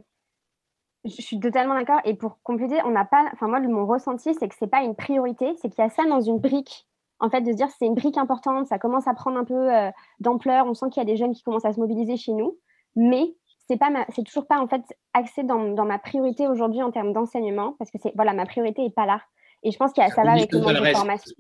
[1.03, 2.01] je suis totalement d'accord.
[2.03, 3.29] Et pour compléter, on n'a pas.
[3.33, 6.03] Enfin, moi, mon ressenti, c'est que c'est pas une priorité, c'est qu'il y a ça
[6.05, 6.88] dans une brique.
[7.19, 9.73] En fait, de se dire c'est une brique importante, ça commence à prendre un peu
[9.73, 10.65] euh, d'ampleur.
[10.65, 12.57] On sent qu'il y a des jeunes qui commencent à se mobiliser chez nous,
[12.95, 13.36] mais
[13.68, 14.82] c'est pas c'est toujours pas en fait
[15.13, 18.86] axé dans, dans ma priorité aujourd'hui en termes d'enseignement parce que c'est voilà ma priorité
[18.86, 19.22] est pas là.
[19.63, 21.34] Et je pense que ça, ça va avec le de formation.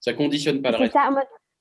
[0.00, 0.96] ça conditionne pas le reste.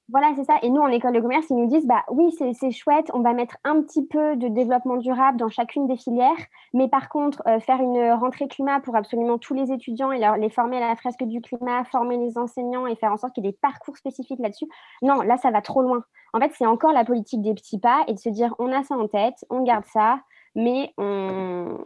[0.10, 0.60] Voilà, c'est ça.
[0.62, 3.34] Et nous, en école de commerce, ils nous disent, bah oui, c'est chouette, on va
[3.34, 6.38] mettre un petit peu de développement durable dans chacune des filières,
[6.76, 10.38] mais par contre, euh, faire une rentrée climat pour absolument tous les étudiants et leur,
[10.38, 13.46] les former à la fresque du climat, former les enseignants et faire en sorte qu'il
[13.46, 14.68] y ait des parcours spécifiques là-dessus.
[15.02, 16.04] Non, là, ça va trop loin.
[16.34, 18.84] En fait, c'est encore la politique des petits pas et de se dire, on a
[18.84, 20.20] ça en tête, on garde ça,
[20.54, 21.80] mais on,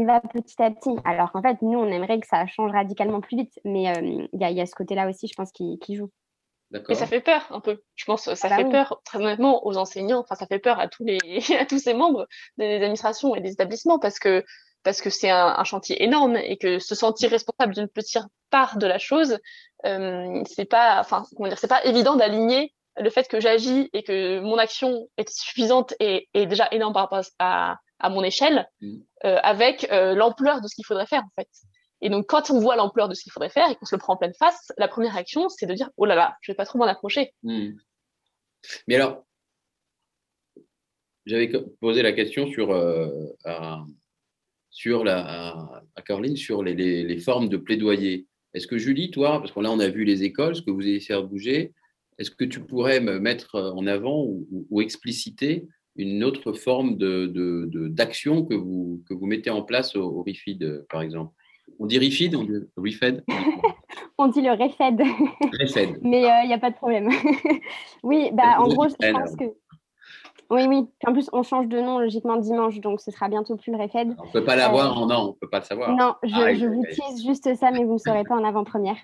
[0.00, 0.96] y va petit à petit.
[1.04, 4.40] Alors qu'en fait, nous, on aimerait que ça change radicalement plus vite, mais euh, il
[4.40, 6.10] y, a ce côté-là aussi, je pense, qui joue.
[6.88, 7.82] Et ça fait peur un peu.
[7.96, 10.20] Je pense que ça bah fait peur très honnêtement aux enseignants.
[10.20, 11.18] Enfin, ça fait peur à tous les
[11.58, 12.26] à tous ces membres
[12.58, 14.44] des administrations et des établissements parce que
[14.82, 18.86] parce que c'est un, chantier énorme et que se sentir responsable d'une petite part de
[18.86, 19.38] la chose,
[19.84, 24.02] euh, c'est pas enfin comment dire, c'est pas évident d'aligner le fait que j'agis et
[24.02, 28.68] que mon action est suffisante et, est déjà énorme par rapport à, à mon échelle
[28.80, 28.96] mmh.
[29.24, 31.48] euh, avec euh, l'ampleur de ce qu'il faudrait faire en fait.
[32.02, 33.98] Et donc, quand on voit l'ampleur de ce qu'il faudrait faire et qu'on se le
[33.98, 36.56] prend en pleine face, la première réaction, c'est de dire, oh là là, je vais
[36.56, 37.32] pas trop m'en approcher.
[37.42, 37.72] Hmm.
[38.88, 39.24] Mais alors,
[41.26, 43.08] j'avais posé la question sur, euh,
[43.44, 43.84] à,
[44.70, 48.26] sur la, Caroline sur les, les, formes de plaidoyer.
[48.54, 50.86] Est-ce que Julie, toi, parce que là, on a vu les écoles, ce que vous
[50.86, 51.74] essayez de bouger,
[52.18, 58.46] est-ce que tu pourrais me mettre en avant ou, expliciter une autre forme d'action de,
[58.46, 61.34] de, que, vous, que vous mettez en place au, au RIFID, par exemple?
[61.80, 63.24] On dit refeed, on dit refed
[64.18, 65.00] On dit le refed.
[65.60, 65.98] refed.
[66.02, 67.08] Mais il euh, n'y a pas de problème.
[68.02, 69.44] oui, bah, en gros, je pense que
[70.50, 70.88] oui, oui.
[71.06, 74.16] en plus, on change de nom logiquement dimanche, donc ce sera bientôt plus le REFED.
[74.18, 75.94] On ne peut pas l'avoir euh, en an, on ne peut pas le savoir.
[75.94, 78.96] Non, je, ah, vous tease juste ça, mais vous ne saurez pas en avant-première.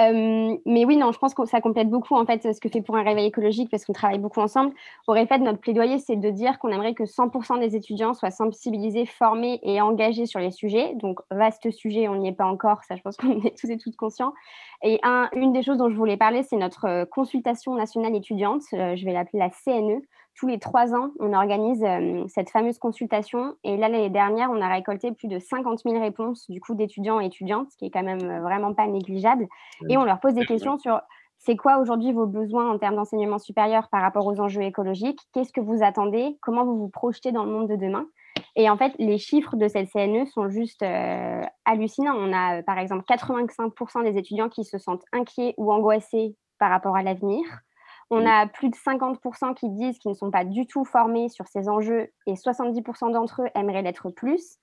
[0.00, 2.82] Euh, mais oui, non, je pense que ça complète beaucoup en fait ce que fait
[2.82, 4.74] pour un réveil écologique parce qu'on travaille beaucoup ensemble.
[5.06, 9.06] Au REFED, notre plaidoyer, c'est de dire qu'on aimerait que 100% des étudiants soient sensibilisés,
[9.06, 10.94] formés et engagés sur les sujets.
[10.96, 13.78] Donc, vaste sujet, on n'y est pas encore, ça je pense qu'on est tous et
[13.78, 14.32] toutes conscients.
[14.82, 18.62] Et un, une des choses dont je voulais parler, c'est notre euh, consultation nationale étudiante,
[18.72, 20.02] je vais l'appeler la CNE
[20.38, 23.56] tous les trois ans, on organise euh, cette fameuse consultation.
[23.64, 27.20] Et là, l'année dernière, on a récolté plus de 50 000 réponses du coup d'étudiants
[27.20, 29.48] et étudiantes, ce qui est quand même euh, vraiment pas négligeable.
[29.88, 31.00] Et on leur pose des questions sur
[31.38, 35.20] c'est quoi aujourd'hui vos besoins en termes d'enseignement supérieur par rapport aux enjeux écologiques?
[35.32, 36.36] Qu'est-ce que vous attendez?
[36.40, 38.06] Comment vous vous projetez dans le monde de demain?
[38.54, 42.16] Et en fait, les chiffres de cette CNE sont juste euh, hallucinants.
[42.16, 46.96] On a par exemple 85% des étudiants qui se sentent inquiets ou angoissés par rapport
[46.96, 47.44] à l'avenir.
[48.10, 51.46] On a plus de 50% qui disent qu'ils ne sont pas du tout formés sur
[51.46, 54.58] ces enjeux et 70% d'entre eux aimeraient l'être plus.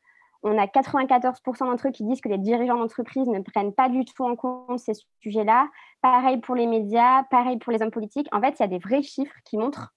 [0.48, 4.06] On a 94% d'entre eux qui disent que les dirigeants d'entreprise ne prennent pas du
[4.06, 5.68] tout en compte ces sujets-là.
[6.02, 8.28] Pareil pour les médias, pareil pour les hommes politiques.
[8.32, 9.95] En fait, il y a des vrais chiffres qui montrent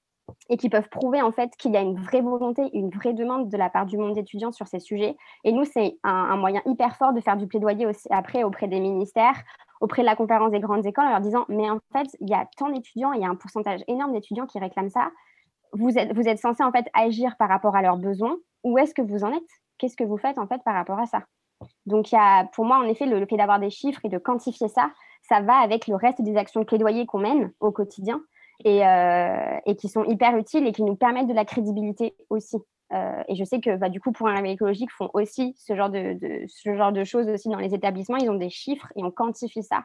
[0.48, 3.48] et qui peuvent prouver en fait qu'il y a une vraie volonté, une vraie demande
[3.48, 5.16] de la part du monde étudiant sur ces sujets.
[5.44, 8.80] Et nous, c'est un, moyen hyper fort de faire du plaidoyer aussi après auprès des
[8.80, 9.42] ministères,
[9.80, 12.34] auprès de la conférence des grandes écoles en leur disant mais en fait il y
[12.34, 15.10] a tant d'étudiants il y a un pourcentage énorme d'étudiants qui réclament ça.
[15.72, 18.36] Vous êtes vous censé en fait agir par rapport à leurs besoins.
[18.64, 19.42] Où est-ce que vous en êtes?
[19.78, 21.22] Qu'est-ce que vous faites en fait par rapport à ça?
[21.86, 24.18] Donc il y a pour moi en effet le, fait d'avoir des chiffres et de
[24.18, 24.90] quantifier ça
[25.28, 28.22] ça va avec le reste des actions de plaidoyer qu'on mène au quotidien
[28.64, 32.58] et, euh, et qui sont hyper utiles et qui nous permettent de la crédibilité aussi
[32.92, 35.76] euh, et je sais que bah, du coup, pour un réveil écologique, font aussi ce
[35.76, 36.16] genre de,
[36.48, 38.16] ce genre de choses aussi dans les établissements.
[38.16, 39.84] Ils ont des chiffres et on quantifie ça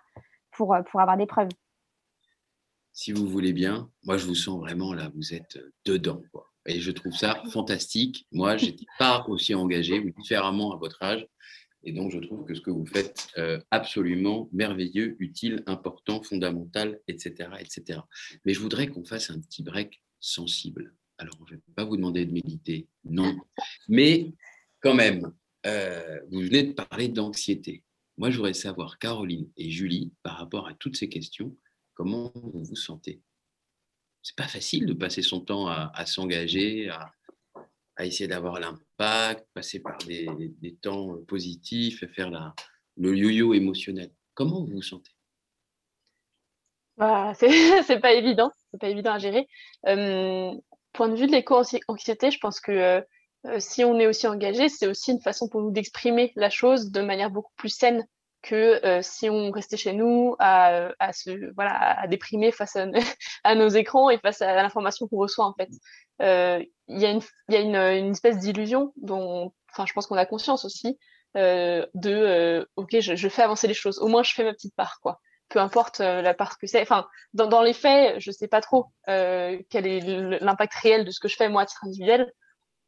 [0.51, 1.49] pour, euh, pour avoir des preuves.
[2.93, 6.21] Si vous voulez bien, moi je vous sens vraiment là, vous êtes dedans.
[6.31, 6.47] Quoi.
[6.65, 8.25] Et je trouve ça fantastique.
[8.31, 11.27] Moi, je n'étais pas aussi engagé, ou différemment à votre âge.
[11.83, 16.99] Et donc, je trouve que ce que vous faites, euh, absolument merveilleux, utile, important, fondamental,
[17.07, 17.99] etc., etc.
[18.45, 20.95] Mais je voudrais qu'on fasse un petit break sensible.
[21.17, 23.37] Alors, je ne vais pas vous demander de méditer, non.
[23.87, 24.33] Mais
[24.79, 25.33] quand même,
[25.65, 27.83] euh, vous venez de parler d'anxiété.
[28.17, 31.55] Moi, je voudrais savoir, Caroline et Julie, par rapport à toutes ces questions,
[31.93, 33.21] comment vous vous sentez?
[34.21, 37.13] C'est pas facile de passer son temps à, s'engager, à,
[38.05, 38.59] essayer d'avoir
[38.97, 42.53] passer par des, temps positifs, faire la,
[42.97, 44.11] le yo-yo émotionnel.
[44.33, 45.11] Comment vous vous sentez?
[46.97, 49.47] Bah, c'est pas évident, c'est pas évident à gérer.
[49.87, 50.51] Euh,
[50.93, 53.03] point de vue de l'éco-anxiété, je pense que
[53.45, 56.91] euh, si on est aussi engagé, c'est aussi une façon pour nous d'exprimer la chose
[56.91, 58.05] de manière beaucoup plus saine
[58.41, 62.85] que euh, si on restait chez nous à, à, se, voilà, à déprimer face à,
[63.43, 65.69] à nos écrans et face à l'information qu'on reçoit en fait.
[66.23, 70.15] Euh, il y a, une, y a une, espèce d'illusion dont enfin, je pense qu'on
[70.15, 70.97] a conscience aussi
[71.37, 73.99] euh, de euh, ok je, fais avancer les choses.
[73.99, 75.19] Au moins je fais ma petite part quoi.
[75.49, 76.81] Peu importe la part que c'est.
[76.81, 79.99] Enfin dans, dans les faits je sais pas trop quel est
[80.41, 82.31] l'impact réel de ce que je fais moi à titre individuel.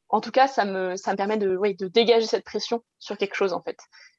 [0.09, 3.17] En tout cas ça me ça me permet de ouais, de dégager cette pression sur
[3.17, 3.77] quelque chose en fait.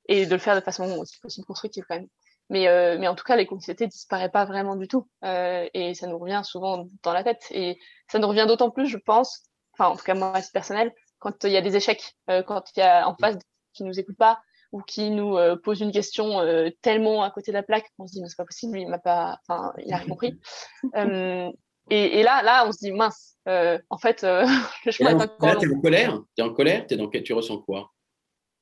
[0.08, 2.08] Et de le faire de façon aussi possible constructive quand même.
[2.48, 5.08] Mais, euh, mais en tout cas, l'éco-anxiété disparaît pas vraiment du tout.
[5.24, 7.46] Euh, et ça nous revient souvent dans la tête.
[7.50, 7.78] Et
[8.08, 9.42] ça nous revient d'autant plus, je pense,
[9.72, 12.64] enfin, en tout cas, moi, c'est personnel, quand il y a des échecs, euh, quand
[12.76, 13.36] il y a en face
[13.72, 14.40] qui nous écoute pas
[14.72, 18.06] ou qui nous euh, pose une question euh, tellement à côté de la plaque qu'on
[18.06, 20.38] se dit, mais c'est pas possible, il m'a pas, enfin, il a rien compris.
[20.96, 21.50] Euh,
[21.88, 24.22] et, et, là, là, on se dit, mince, en fait,
[24.84, 27.58] le chemin est encore Là, t'es en colère, t'es en colère, es dans, tu ressens
[27.58, 27.92] quoi?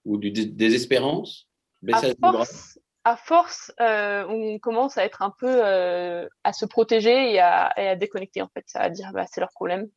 [0.04, 1.48] Ou du désespérance?
[1.92, 7.32] À force, à force euh, on commence à être un peu euh, à se protéger
[7.32, 9.88] et à, et à, déconnecter en fait, à dire bah, c'est leur problème.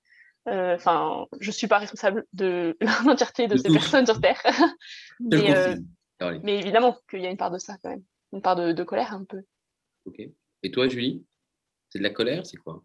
[0.48, 4.42] Euh, enfin, je suis pas responsable de l'entièreté de, ces personnes sur Terre,
[5.20, 5.76] mais, euh,
[6.44, 8.84] mais, évidemment qu'il y a une part de ça quand même, une part de, de
[8.84, 9.42] colère un peu.
[10.06, 10.22] Ok.
[10.64, 11.26] Et toi, Julie,
[11.90, 12.82] c'est de la colère, c'est quoi?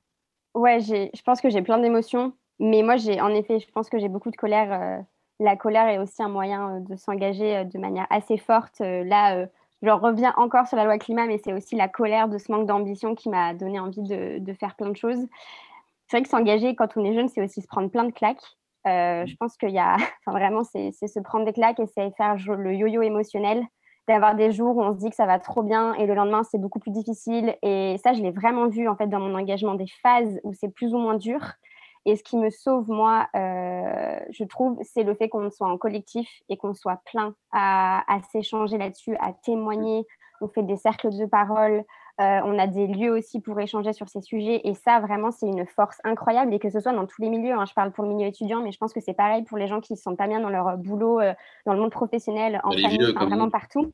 [0.54, 3.98] Ouais, je pense que j'ai plein d'émotions, mais moi, j'ai en effet, je pense que
[3.98, 5.04] j'ai beaucoup de colère
[5.42, 8.80] la colère est aussi un moyen euh, de s'engager euh, de manière assez forte.
[8.80, 9.46] Euh, là,
[9.82, 12.66] je reviens encore sur la loi climat, mais c'est aussi la colère de ce manque
[12.66, 15.26] d'ambition qui m'a donné envie de, faire plein de choses.
[16.06, 18.44] C'est vrai que s'engager quand on est jeune, c'est aussi se prendre plein de claques.
[18.84, 22.36] je pense qu'il y a, enfin vraiment, c'est se prendre des claques et c'est faire
[22.36, 23.64] le yo-yo émotionnel,
[24.08, 26.42] d'avoir des jours où on se dit que ça va trop bien et le lendemain
[26.44, 27.56] c'est beaucoup plus difficile.
[27.62, 30.72] Et ça, je l'ai vraiment vu en fait dans mon engagement, des phases où c'est
[30.72, 31.40] plus ou moins dur.
[32.04, 35.78] Et ce qui me sauve, moi, euh, je trouve, c'est le fait qu'on soit en
[35.78, 40.06] collectif et qu'on soit plein à, à s'échanger là-dessus, à témoigner.
[40.40, 41.84] On fait des cercles de parole.
[42.20, 44.60] Euh, on a des lieux aussi pour échanger sur ces sujets.
[44.64, 46.52] Et ça, vraiment, c'est une force incroyable.
[46.52, 47.54] Et que ce soit dans tous les milieux.
[47.54, 47.64] Hein.
[47.66, 49.80] Je parle pour le milieu étudiant, mais je pense que c'est pareil pour les gens
[49.80, 51.32] qui ne se sentent pas bien dans leur boulot, euh,
[51.64, 53.92] dans le monde professionnel, en famille, vraiment partout.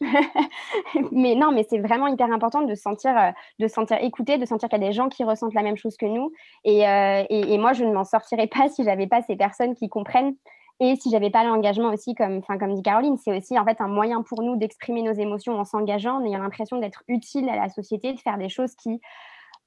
[1.12, 4.68] mais non, mais c'est vraiment hyper important de sentir, euh, de sentir écouté, de sentir
[4.68, 6.32] qu'il y a des gens qui ressentent la même chose que nous.
[6.64, 9.88] Et, euh, et, moi, je ne m'en sortirais pas si j'avais pas ces personnes qui
[9.88, 10.34] comprennent.
[10.80, 13.88] Et si j'avais pas l'engagement aussi, comme, comme dit Caroline, c'est aussi en fait un
[13.88, 17.68] moyen pour nous d'exprimer nos émotions en s'engageant, en ayant l'impression d'être utile à la
[17.68, 19.00] société, de faire des choses qui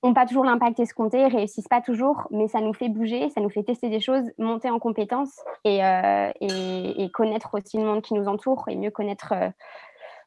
[0.04, 3.50] n'ont pas toujours l'impact escompté, réussissent pas toujours, mais ça nous fait bouger, ça nous
[3.50, 8.14] fait tester des choses, monter en compétences et, euh, et connaître aussi le monde qui
[8.14, 9.34] nous entoure et mieux connaître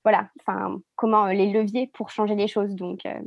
[0.05, 2.75] voilà, enfin, comment euh, les leviers pour changer les choses.
[2.75, 3.19] Donc, euh,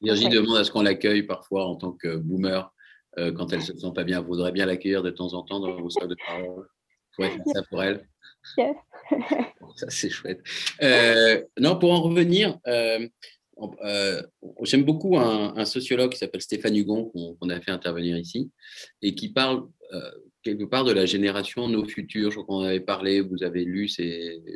[0.00, 2.72] Virginie demande à ce qu'on l'accueille parfois en tant que boomer
[3.18, 4.20] euh, quand elle ne se sent pas bien.
[4.20, 6.66] Vous voudrez bien l'accueillir de temps en temps dans vos salles de parole.
[7.18, 8.06] Ouais, ça pour elle.
[8.56, 10.42] ça, c'est chouette.
[11.58, 12.58] non, pour en revenir,
[14.62, 17.10] j'aime beaucoup un, sociologue qui s'appelle Stéphane Hugon,
[17.40, 18.50] qu'on a fait intervenir ici,
[19.02, 19.66] et qui parle
[20.46, 22.30] quelque part de la génération Nos Futurs.
[22.30, 23.90] Je crois qu'on avait parlé, vous avez lu,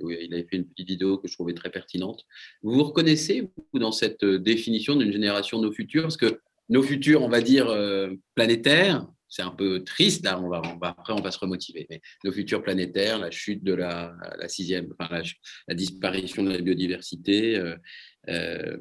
[0.03, 2.25] oui, il avait fait une petite vidéo que je trouvais très pertinente.
[2.63, 6.03] Vous vous reconnaissez vous, dans cette euh, définition d'une génération Nos Futurs?
[6.03, 10.49] Parce que nos futurs, on va dire, euh, planétaires, c'est un peu triste, là, on
[10.49, 13.75] va, on va, après on va se remotiver, mais nos futurs planétaires, la chute de
[13.75, 15.23] la, la sixième, enfin,
[15.69, 18.77] la, disparition de la biodiversité, euh,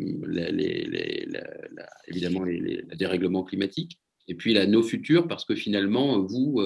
[2.07, 6.61] évidemment les, les, dérèglements climatiques, et puis la nos futurs, parce que finalement, vous,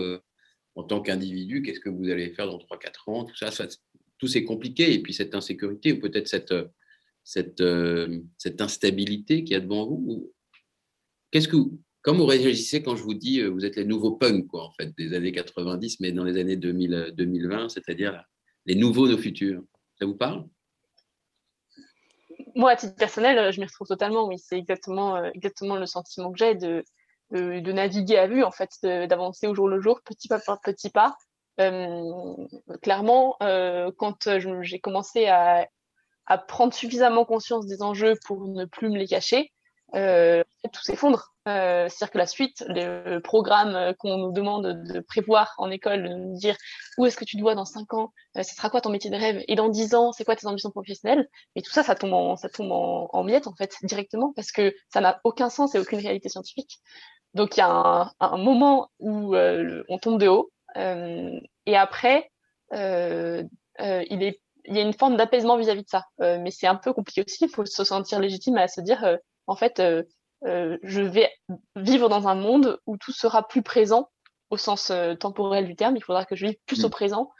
[0.75, 3.49] en tant qu'individu, qu'est-ce que vous allez faire dans 3-4 ans, tout ça,
[4.17, 4.93] tout c'est compliqué.
[4.93, 6.53] Et puis cette insécurité, ou peut-être cette,
[7.23, 10.33] cette, euh, cette instabilité qu'il y a devant vous.
[11.31, 11.57] Qu'est-ce que
[12.01, 14.71] comment vous réagissez quand je vous dis euh, vous êtes les nouveaux punks, quoi, en
[14.71, 18.23] fait, des années 90, mais dans les années 2000, 2020, c'est-à-dire
[18.65, 19.63] les nouveaux, nos futurs?
[19.99, 20.47] Ça vous parle?
[22.55, 24.37] Moi, à titre personnel, je m'y retrouve totalement, oui.
[24.37, 26.83] C'est exactement, euh, exactement le sentiment que j'ai de,
[27.33, 30.89] de, naviguer à vue, en fait, d'avancer au jour le jour, petit pas par petit
[30.89, 31.15] pas.
[31.59, 32.35] Euh,
[32.81, 35.67] clairement, euh, quand j'ai commencé à,
[36.47, 39.51] prendre suffisamment conscience des enjeux pour ne plus me les cacher,
[39.93, 41.29] euh, tout s'effondre.
[41.45, 46.37] C'est-à-dire que la suite, le programme qu'on nous demande de prévoir en école, de nous
[46.37, 46.55] dire
[46.97, 49.17] où est-ce que tu te vois dans 5 ans, ce sera quoi ton métier de
[49.17, 52.13] rêve, et dans 10 ans, c'est quoi tes ambitions professionnelles, et tout ça, ça tombe
[52.13, 55.79] en, ça tombe en miettes, en fait, directement, parce que ça n'a aucun sens et
[55.79, 56.79] aucune réalité scientifique.
[57.33, 61.75] Donc il y a un, un moment où euh, on tombe de haut euh, et
[61.75, 62.31] après
[62.73, 63.43] euh,
[63.79, 66.05] euh, il est il y a une forme d'apaisement vis-à-vis de ça.
[66.19, 67.43] mais c'est un peu compliqué aussi.
[67.43, 69.81] Il faut se sentir légitime à se dire en fait
[70.45, 71.29] je vais
[71.75, 74.09] vivre dans un monde où tout sera plus présent
[74.51, 75.97] au sens temporel du terme.
[75.97, 76.85] Il faudra que je vive plus Mm.
[76.85, 77.31] au présent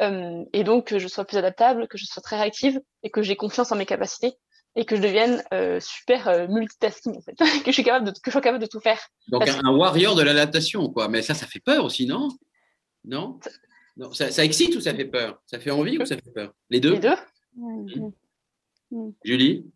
[0.00, 3.36] et donc que je sois plus adaptable, que je sois très réactive et que j'ai
[3.36, 4.34] confiance en mes capacités
[4.74, 5.42] et que je devienne
[5.80, 8.80] super multitasking en fait, que je suis capable de que je sois capable de tout
[8.80, 9.00] faire.
[9.28, 11.08] Donc Parce un, un warrior de l'adaptation, quoi.
[11.08, 12.28] Mais ça, ça fait peur aussi, non?
[13.04, 13.38] Non?
[13.96, 15.42] Non, ça, ça excite ou ça fait peur?
[15.46, 16.54] Ça fait envie ou ça fait peur?
[16.70, 16.94] Les deux?
[16.94, 18.12] Les deux.
[19.24, 19.70] Julie?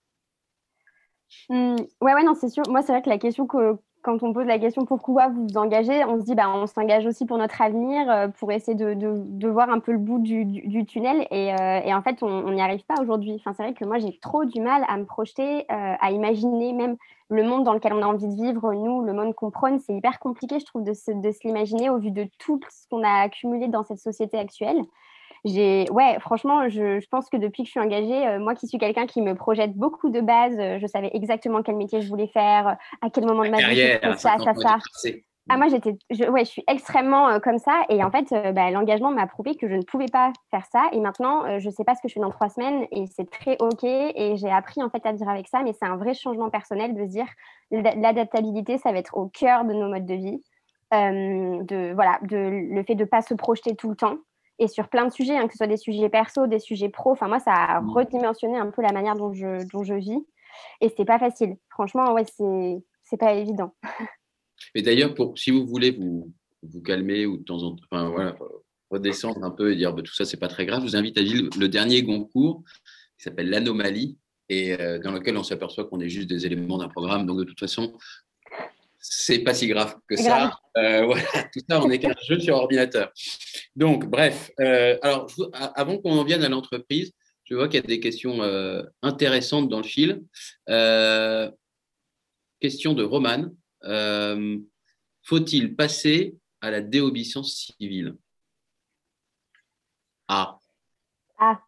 [1.48, 2.62] Hmm, ouais, ouais, non, c'est sûr.
[2.68, 3.76] Moi, c'est vrai que la question que
[4.06, 7.06] quand on pose la question pourquoi vous vous engagez, on se dit bah on s'engage
[7.06, 10.20] aussi pour notre avenir, euh, pour essayer de, de, de, voir un peu le bout
[10.20, 11.26] du, du, tunnel.
[11.32, 13.32] Et, euh, et, en fait, on n'y arrive pas aujourd'hui.
[13.34, 16.72] Enfin, c'est vrai que moi, j'ai trop du mal à me projeter, euh, à imaginer
[16.72, 16.96] même
[17.30, 18.72] le monde dans lequel on a envie de vivre.
[18.74, 21.90] Nous, le monde qu'on prône, c'est hyper compliqué, je trouve, de se, de se l'imaginer
[21.90, 24.80] au vu de tout ce qu'on a accumulé dans cette société actuelle
[25.44, 28.66] j'ai ouais franchement je, je, pense que depuis que je suis engagée euh, moi qui
[28.66, 32.08] suis quelqu'un qui me projette beaucoup de base euh, je savais exactement quel métier je
[32.08, 32.72] voulais faire euh,
[33.02, 34.78] à quel moment de ma vie ça ça ça.
[35.48, 37.84] ah moi j'étais je, ouais je suis extrêmement euh, comme ça.
[37.88, 40.88] Et en fait bah, l'engagement m'a prouvé que je ne pouvais pas faire ça.
[40.92, 43.30] Et maintenant euh, je sais pas ce que je fais dans trois semaines et c'est
[43.30, 43.84] très ok.
[43.84, 45.62] Et j'ai appris en fait à vivre avec ça.
[45.62, 47.26] Mais c'est un vrai changement personnel de se dire
[47.70, 50.42] l'adaptabilité ça va être au cœur de nos modes de vie.
[50.92, 54.18] De voilà de le fait de pas se projeter tout le temps
[54.58, 57.12] et sur plein de sujets, hein, que ce soit des sujets perso, des sujets pro.
[57.12, 57.90] Enfin, moi, ça a Mmh.
[57.90, 60.18] redimensionné un peu la manière dont je, dont je vis.
[60.80, 61.56] Et c'était pas facile.
[61.68, 63.74] Franchement, ouais, c'est, c'est pas évident.
[64.74, 66.32] Mais d'ailleurs, pour, si vous voulez vous,
[66.62, 68.36] vous calmer ou de temps en temps, enfin, voilà,
[68.90, 71.18] redescendre un peu et dire bah, tout ça, c'est pas très grave, je vous invite
[71.18, 72.62] à lire le dernier Goncourt
[73.18, 76.88] qui s'appelle L'Anomalie et euh, dans lequel on s'aperçoit qu'on est juste des éléments d'un
[76.88, 77.26] programme.
[77.26, 77.96] Donc, de toute façon,
[78.98, 80.58] c'est pas si grave que ça.
[80.76, 83.12] Euh, voilà, tout ça, on est qu'un jeu sur ordinateur.
[83.74, 87.12] Donc, bref, euh, alors, je, avant qu'on en vienne à l'entreprise,
[87.44, 90.22] je vois qu'il y a des questions euh, intéressantes dans le fil.
[92.60, 93.54] Question de Romane.
[93.84, 94.58] Euh,
[95.22, 98.16] Faut-il passer à la déobéissance civile?
[100.28, 100.58] Ah.
[101.38, 101.62] Ah.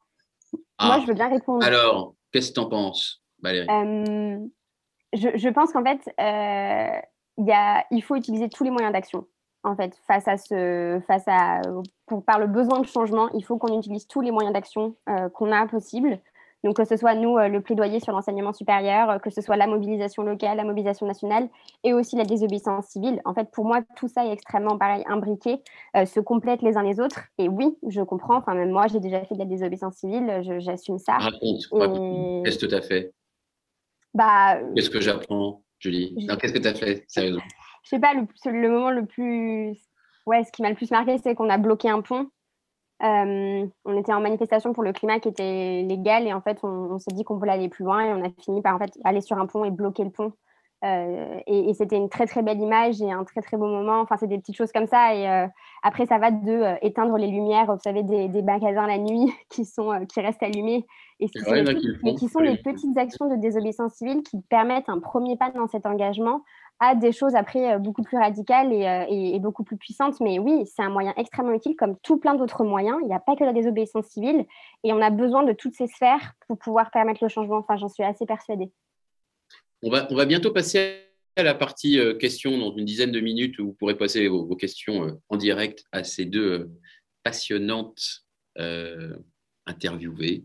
[0.81, 1.65] Moi, je veux bien répondre.
[1.65, 3.67] Alors, qu'est-ce que tu en penses, Valérie?
[5.15, 6.01] Je, je pense qu'en fait,
[7.47, 9.27] y a, il faut utiliser tous les moyens d'action.
[9.65, 11.61] En fait, face à ce, face à,
[12.07, 15.29] pour, par le besoin de changement, il faut qu'on utilise tous les moyens d'action euh,
[15.29, 16.19] qu'on a possible.
[16.65, 19.57] Donc, que ce soit nous, euh, le plaidoyer sur l'enseignement supérieur, euh, que ce soit
[19.57, 21.49] la mobilisation locale, la mobilisation nationale
[21.85, 23.21] et aussi la désobéissance civile.
[23.25, 25.63] En fait, pour moi, tout ça est extrêmement pareil, imbriqué,
[25.97, 27.21] euh, se complètent les uns les autres.
[27.39, 28.37] Et oui, je comprends.
[28.39, 31.15] Enfin, même moi, j'ai déjà fait de la désobéissance civile, je- j'assume ça.
[31.19, 32.45] Raconte, Et- raconte.
[32.45, 33.13] Qu'est-ce que tu as fait?
[34.15, 37.43] Bah, Qu'est-ce que j'apprends, Julie Qu'est-ce que tu as fait, sérieusement?
[37.85, 39.79] Je sais pas, le, le moment le plus.
[40.27, 42.29] Ouais, ce qui m'a le plus marqué, c'est qu'on a bloqué un pont.
[43.03, 46.69] Euh, on était en manifestation pour le climat qui était légal et en fait, on,
[46.69, 48.93] on s'est dit qu'on voulait aller plus loin et on a fini par en fait
[49.05, 50.33] aller sur un pont et bloquer le pont.
[50.85, 54.01] Euh, et, et c'était une très très belle image et un très très beau moment.
[54.01, 55.15] Enfin, c'est des petites choses comme ça.
[55.15, 55.47] Et euh,
[55.83, 59.33] après, ça va de euh, éteindre les lumières, vous savez, des, des magasins la nuit
[59.51, 60.87] qui sont euh, qui restent allumés.
[61.21, 62.17] Et qui sont, là, des, qu'ils le mais font.
[62.17, 62.51] qui sont Oui.
[62.53, 66.43] des petites actions de désobéissance civile qui permettent un premier pas dans cet engagement
[66.79, 70.21] à des choses après beaucoup plus radicales et, et- et beaucoup plus puissantes.
[70.21, 72.99] Mais oui, c'est un moyen extrêmement utile, comme tout plein d'autres moyens.
[73.03, 74.47] Il n'y a pas que la désobéissance civile,
[74.85, 77.57] et on a besoin de toutes ces sphères pour pouvoir permettre le changement.
[77.57, 78.71] Enfin, j'en suis assez persuadée.
[79.83, 81.05] On va, bientôt passer
[81.37, 84.57] à la partie euh, questions dans une dizaine de minutes où vous pourrez poser vos,
[84.57, 86.67] questions euh, en direct à ces deux euh,
[87.23, 88.25] passionnantes
[89.67, 90.45] interviewées,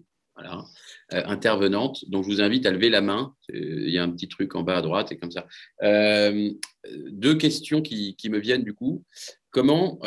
[1.09, 2.07] intervenantes.
[2.09, 3.33] Donc, je vous invite à lever la main.
[3.49, 5.47] Il y a un petit truc en bas à droite et comme ça.
[5.81, 9.03] Deux questions qui, me viennent du coup.
[9.49, 9.99] Comment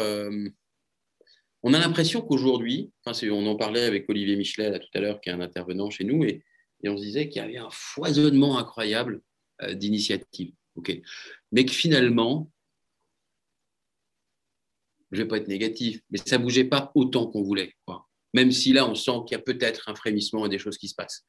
[1.65, 5.31] on a l'impression qu'aujourd'hui, on en parlait avec Olivier Michelet là, tout à l'heure, qui
[5.31, 6.45] est un intervenant chez nous, et,
[6.83, 9.23] et on se disait qu'il y avait un foisonnement incroyable
[9.63, 10.53] euh, d'initiatives.
[11.53, 12.51] Mais que finalement,
[15.11, 17.73] je ne vais pas être négatif, mais ça ne bougeait pas autant qu'on voulait.
[17.87, 18.07] Quoi.
[18.35, 20.89] Même si là, on sent qu'il y a peut-être un frémissement et des choses qui
[20.89, 21.25] se passent.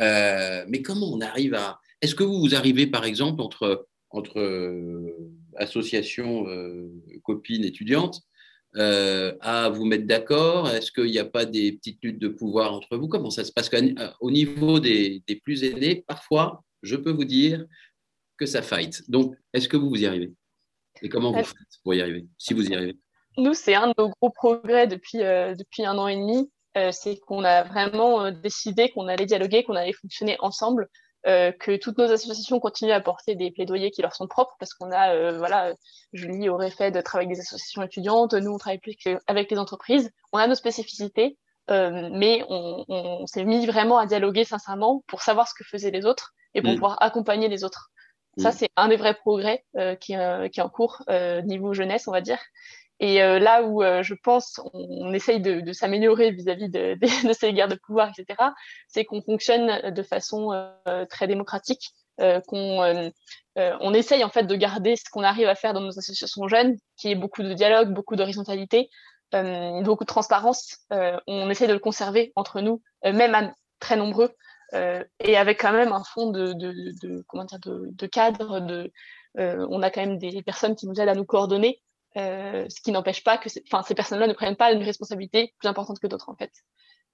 [0.00, 1.78] Euh, mais comment on arrive à.
[2.00, 6.46] Est-ce que vous, vous arrivez, par exemple, entre, entre euh, associations,
[7.22, 8.22] copines, étudiantes,
[8.76, 12.72] euh, à vous mettre d'accord Est-ce qu'il n'y a pas des petites luttes de pouvoir
[12.72, 13.08] entre vous?
[13.08, 13.68] Comment ça se passe?
[13.70, 17.64] Parce qu'au niveau des, des plus aînés, parfois, je peux vous dire
[18.36, 19.08] que ça fight.
[19.10, 20.32] Donc, est-ce que vous, vous y arrivez?
[21.02, 22.96] Et comment vous Euh, faites pour y arriver Si vous y arrivez?
[23.36, 26.50] Nous, c'est un de nos gros progrès depuis, euh, depuis un an et demi.
[26.76, 30.88] Euh, c'est qu'on a vraiment euh, décidé qu'on allait dialoguer, qu'on allait fonctionner ensemble,
[31.26, 34.72] euh, que toutes nos associations continuent à porter des plaidoyers qui leur sont propres, parce
[34.74, 35.74] qu'on a, euh, voilà,
[36.12, 38.96] Julie aurait fait de travailler avec des associations étudiantes, nous, on travaille plus
[39.26, 40.10] avec les entreprises.
[40.32, 41.36] On a nos spécificités,
[41.70, 45.90] euh, mais on, on s'est mis vraiment à dialoguer sincèrement pour savoir ce que faisaient
[45.90, 46.76] les autres et pour Mm.
[46.76, 47.90] pouvoir accompagner les autres.
[48.38, 48.52] Ça, Mm.
[48.52, 49.64] c'est un des vrais progrès
[50.00, 50.14] qui,
[50.52, 51.02] qui est en cours
[51.44, 52.38] niveau jeunesse, on va dire.
[53.00, 56.94] Et euh, là où euh, je pense on, essaye de, de s'améliorer vis-à-vis de,
[57.28, 58.50] de, ces guerres de pouvoir, etc.,
[58.88, 61.90] c'est qu'on fonctionne de façon euh, très démocratique,
[62.48, 63.12] qu'on
[63.56, 66.76] on essaye en fait de garder ce qu'on arrive à faire dans nos associations jeunes,
[66.96, 68.90] qui est beaucoup de dialogue, beaucoup d'horizontalité,
[69.32, 70.78] beaucoup de transparence.
[70.90, 74.34] on essaye de le conserver entre nous, même à très nombreux,
[74.72, 78.58] et avec quand même un fond de, de comment dire, de, cadre.
[78.58, 78.90] De,
[79.36, 81.80] on a quand même des personnes qui nous aident à nous coordonner
[82.18, 85.68] euh, ce qui n'empêche pas que enfin, ces personnes-là ne prennent pas une responsabilité plus
[85.68, 86.52] importante que d'autres, en fait.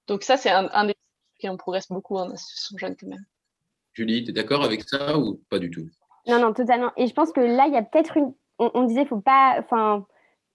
[0.06, 0.94] Donc ça, c'est un, un des
[1.38, 3.24] qui on progresse beaucoup en association jeune quand même.
[3.92, 5.88] Julie, tu es d'accord avec ça ou pas du tout?
[6.26, 6.92] Non, non, totalement.
[6.96, 8.34] Et je pense que là, il y a peut-être une...
[8.58, 9.56] On, on disait, faut pas...
[9.58, 10.06] Enfin,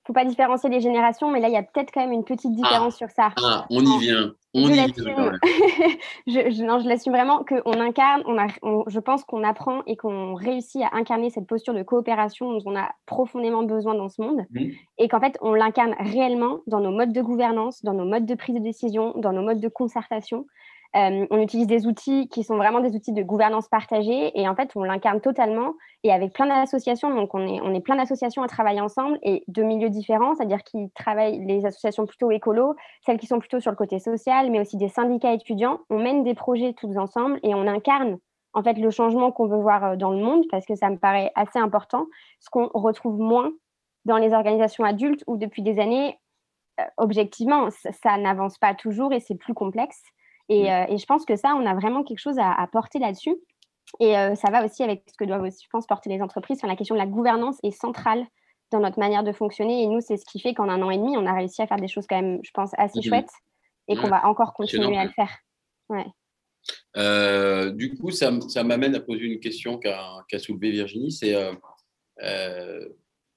[0.10, 2.54] faut pas différencier les générations, mais là, il y a peut-être quand même une petite
[2.54, 3.30] différence sur ça.
[3.44, 4.34] Ah, on y vient.
[4.56, 4.88] On je y vient.
[6.28, 8.48] je, je, non, je l'assume vraiment qu'on incarne, on a,
[8.88, 12.76] je pense qu'on apprend et qu'on réussit à incarner cette posture de coopération dont on
[12.76, 14.70] a profondément besoin dans ce monde Mmh.
[14.98, 18.36] et qu'en fait, on l'incarne réellement dans nos modes de gouvernance, dans nos modes de
[18.36, 20.46] prise de décision, dans nos modes de concertation.
[20.96, 24.56] Euh, on utilise des outils qui sont vraiment des outils de gouvernance partagée et en
[24.56, 27.14] fait, on l'incarne totalement et avec plein d'associations.
[27.14, 30.64] Donc, on est, on est plein d'associations à travailler ensemble et de milieux différents, c'est-à-dire
[30.64, 32.76] qui travaillent les associations plutôt écolo,
[33.06, 35.80] celles qui sont plutôt sur le côté social, mais aussi des syndicats étudiants.
[35.92, 38.18] On mène des projets tous ensemble et on incarne
[38.54, 40.98] en fait le changement qu'on veut voir euh, dans le monde parce que ça me
[40.98, 42.08] paraît assez important,
[42.40, 43.52] ce qu'on retrouve moins
[44.06, 46.18] dans les organisations adultes où depuis des années,
[46.80, 50.02] euh, objectivement, ça, ça n'avance pas toujours et c'est plus complexe.
[50.50, 53.00] Et, euh, et, je pense que ça, on a vraiment quelque chose à, à porter
[53.00, 53.36] là-dessus.
[54.00, 56.58] Et euh, ça va aussi avec ce que doivent aussi, je pense, porter les entreprises.
[56.58, 58.26] Enfin, la question de la gouvernance est centrale
[58.72, 59.84] dans notre manière de fonctionner.
[59.84, 61.68] Et nous, c'est ce qui fait qu'en un an et demi, on a réussi à
[61.68, 63.32] faire des choses quand même, je pense, assez chouettes
[63.88, 65.36] et qu'on va encore continuer à le faire.
[65.90, 66.06] Ouais.
[66.98, 68.32] Euh, du coup, ça,
[68.64, 71.12] m'amène à poser une question qu'a soulevée Virginie.
[71.12, 71.34] C'est
[72.22, 72.88] euh,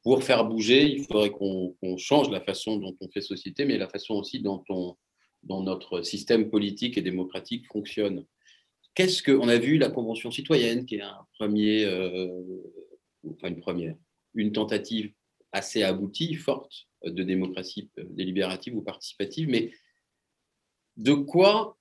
[0.03, 3.79] pour faire bouger, il faudrait qu'on qu'on change la façon dont on fait société, mais
[3.79, 4.97] la façon aussi dont, on,
[5.43, 8.25] dont notre système politique et démocratique fonctionne.
[8.95, 12.43] Qu'est-ce que on a vu la Convention citoyenne, qui est un premier, euh,
[13.31, 13.97] enfin une première,
[14.35, 15.13] une tentative
[15.53, 19.73] assez aboutie, forte de démocratie euh, délibérative ou participative, mais
[20.97, 21.79] de quoi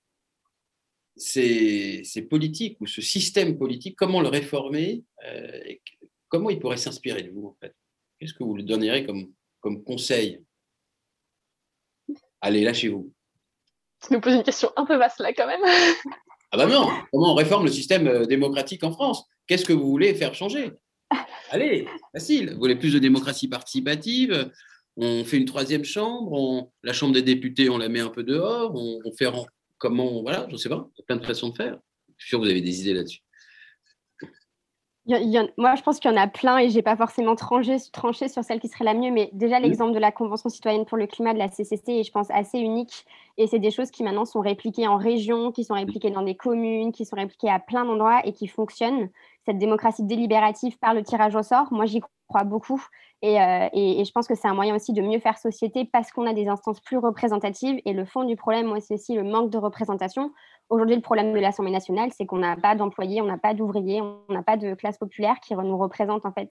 [1.15, 5.59] ces, ces politiques ou ce système politique, comment le réformer euh,
[6.31, 7.75] Comment il pourrait s'inspirer de vous, en fait?
[8.17, 10.39] Qu'est-ce que vous lui donneriez comme, comme conseil?
[12.39, 13.11] Allez, lâchez-vous.
[14.07, 15.61] Tu nous poses une question un peu vaste là quand même.
[16.51, 19.25] Ah bah non Comment on réforme le système euh, démocratique en France?
[19.47, 20.71] Qu'est-ce que vous voulez faire changer?
[21.49, 22.51] Allez, facile.
[22.53, 24.51] Vous voulez plus de démocratie participative?
[24.97, 28.23] On fait une troisième chambre on- La chambre des députés, on la met un peu
[28.23, 29.27] dehors On, on fait
[29.77, 30.87] comment Voilà, je ne sais pas.
[30.95, 31.77] Il y a plein de façons de faire.
[32.17, 33.19] Je suis sûr que vous avez des idées là-dessus.
[35.07, 36.69] Il y en- il y en- moi, je pense qu'il y en a plein et
[36.69, 39.99] j'ai pas forcément tranché, tranché sur celle qui serait la mieux, mais déjà l'exemple de
[39.99, 43.05] la Convention citoyenne pour le climat de la CCC est, je pense, assez unique.
[43.37, 46.35] Et c'est des choses qui maintenant sont répliquées en région, qui sont répliquées dans des
[46.35, 49.09] communes, qui sont répliquées à plein d'endroits et qui fonctionnent.
[49.47, 52.81] Cette démocratie délibérative par le tirage au sort, moi, j'y crois beaucoup.
[53.23, 55.85] Et, euh, et- et je pense que c'est un moyen aussi de mieux faire société
[55.85, 57.79] parce qu'on a des instances plus représentatives.
[57.85, 60.31] Et le fond du problème, moi, c'est aussi le manque de représentation.
[60.71, 64.01] Aujourd'hui, le problème de l'Assemblée nationale, c'est qu'on n'a pas d'employés, on n'a pas d'ouvriers,
[64.01, 66.49] on n'a pas de classe populaire qui nous représente en fait.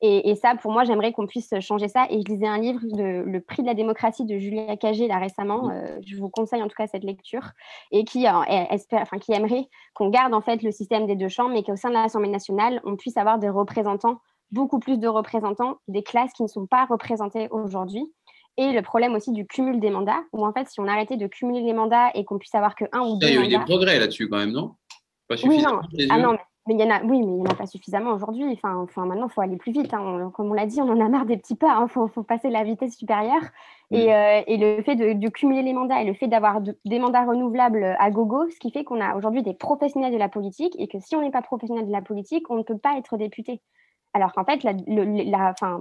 [0.00, 2.06] Et, et ça, pour moi, j'aimerais qu'on puisse changer ça.
[2.10, 5.18] Et je lisais un livre, de, Le prix de la démocratie de Julia Cagé, là
[5.18, 5.70] récemment.
[5.70, 7.52] Euh, je vous conseille en tout cas cette lecture.
[7.92, 11.28] Et qui, euh, espère, enfin, qui aimerait qu'on garde en fait le système des deux
[11.28, 14.18] chambres, mais qu'au sein de l'Assemblée nationale, on puisse avoir des représentants,
[14.50, 18.12] beaucoup plus de représentants des classes qui ne sont pas représentées aujourd'hui.
[18.56, 21.26] Et le problème aussi du cumul des mandats, où en fait, si on arrêtait de
[21.26, 23.48] cumuler les mandats et qu'on puisse avoir que un ou deux il y a eu
[23.48, 24.74] des progrès là-dessus quand même, non?
[25.28, 25.76] Pas Oui, suffisamment.
[25.76, 25.80] non.
[25.82, 27.52] à tes Ah non, mais, mais il y en a, oui, mais il n'y en
[27.52, 28.44] a pas suffisamment aujourd'hui.
[28.52, 29.94] Enfin, enfin, maintenant, il faut aller plus vite.
[29.94, 30.30] hein.
[30.34, 31.78] Comme on l'a dit, on en a marre des petits pas.
[31.82, 33.42] Il faut, faut passer la vitesse supérieure.
[33.92, 36.76] Et, euh, et le fait de, de cumuler les mandats et le fait d'avoir de-
[36.84, 40.28] des mandats renouvelables à gogo, ce qui fait qu'on a aujourd'hui des professionnels de la
[40.28, 42.96] politique et que si on n'est pas professionnel de la politique, on ne peut pas
[42.98, 43.62] être député.
[44.12, 44.60] Alors qu'en fait,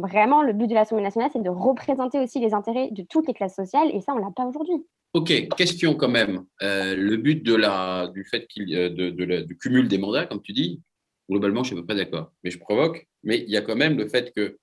[0.01, 3.33] vraiment, le but de l'Assemblée nationale, c'est de représenter aussi les intérêts de toutes les
[3.33, 3.89] classes sociales.
[3.93, 4.75] Et ça, on ne l'a pas aujourd'hui.
[5.13, 6.45] Ok, question quand même.
[6.61, 9.97] Euh, le but de la, du fait qu'il euh, de, de la- du cumul des
[9.97, 10.81] mandats, comme tu dis,
[11.29, 12.31] globalement, je ne suis pas d'accord.
[12.43, 13.07] Mais je provoque.
[13.23, 14.57] Mais il y a quand même le fait que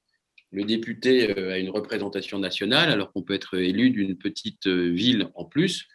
[0.53, 5.29] le député euh, a une représentation nationale, alors qu'on peut être élu d'une petite ville
[5.35, 5.89] en plus,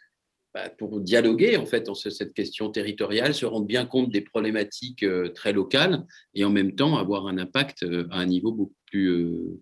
[0.54, 4.20] bah, pour dialoguer en fait en ce- cette question territoriale, se rendre bien compte des
[4.20, 8.52] problématiques euh, très locales et en même temps avoir un impact euh, à un niveau
[8.52, 9.60] beaucoup plus, euh,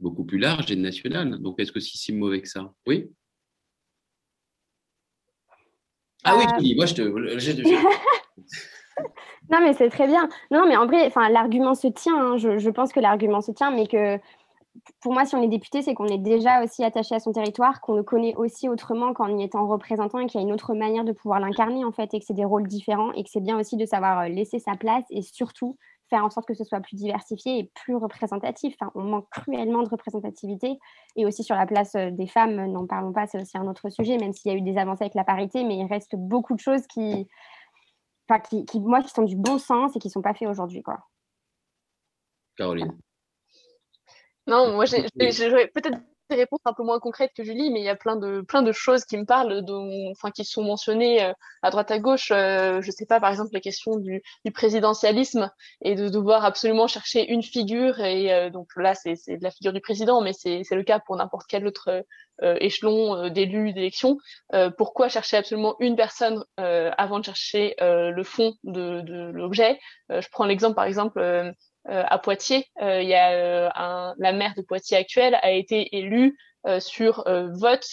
[0.00, 1.38] beaucoup plus large et national.
[1.40, 2.72] Donc, est-ce que si c'est mauvais que ça?
[2.86, 3.10] Oui?
[6.24, 7.02] Ah oui, moi je te.
[9.50, 10.28] Non, mais c'est très bien.
[10.50, 12.14] Non, mais en vrai, l'argument se tient.
[12.16, 12.36] hein.
[12.36, 14.16] Je pense que l'argument se tient, mais que
[15.00, 17.80] pour moi, si on est député, c'est qu'on est déjà aussi attaché à son territoire,
[17.80, 20.74] qu'on le connaît aussi autrement qu'en y étant représentant et qu'il y a une autre
[20.74, 23.40] manière de pouvoir l'incarner en fait, et que c'est des rôles différents et que c'est
[23.40, 25.76] bien aussi de savoir laisser sa place et surtout
[26.08, 28.74] faire en sorte que ce soit plus diversifié et plus représentatif.
[28.80, 30.78] Enfin, on manque cruellement de représentativité.
[31.16, 34.18] Et aussi sur la place des femmes, n'en parlons pas, c'est aussi un autre sujet,
[34.18, 36.60] même s'il y a eu des avancées avec la parité, mais il reste beaucoup de
[36.60, 37.28] choses qui,
[38.28, 40.48] enfin, qui, qui moi, qui sont du bon sens et qui ne sont pas faites
[40.48, 40.82] aujourd'hui.
[42.56, 42.98] Caroline.
[44.46, 45.98] Non, moi, j'aurais peut-être
[46.30, 48.62] des réponses un peu moins concrètes que Julie, mais il y a plein de, plein
[48.62, 51.32] de choses qui me parlent, dont, enfin, qui sont mentionnées euh,
[51.62, 52.30] à droite à gauche.
[52.30, 55.50] Euh, je sais pas, par exemple, la question du, du présidentialisme
[55.82, 58.00] et de devoir absolument chercher une figure.
[58.00, 61.46] Et euh, donc là, c'est la figure du président, mais c'est le cas pour n'importe
[61.48, 62.04] quel autre
[62.42, 64.16] échelon d'élus, d'élections.
[64.78, 69.78] pourquoi chercher absolument une personne avant de chercher le fond de, de l'objet?
[70.08, 71.52] Je prends l'exemple, par exemple euh,
[71.86, 75.96] à Poitiers, euh, il y a euh, un, la maire de Poitiers actuelle a été
[75.96, 76.36] élue
[76.78, 77.24] sur
[77.54, 77.86] vote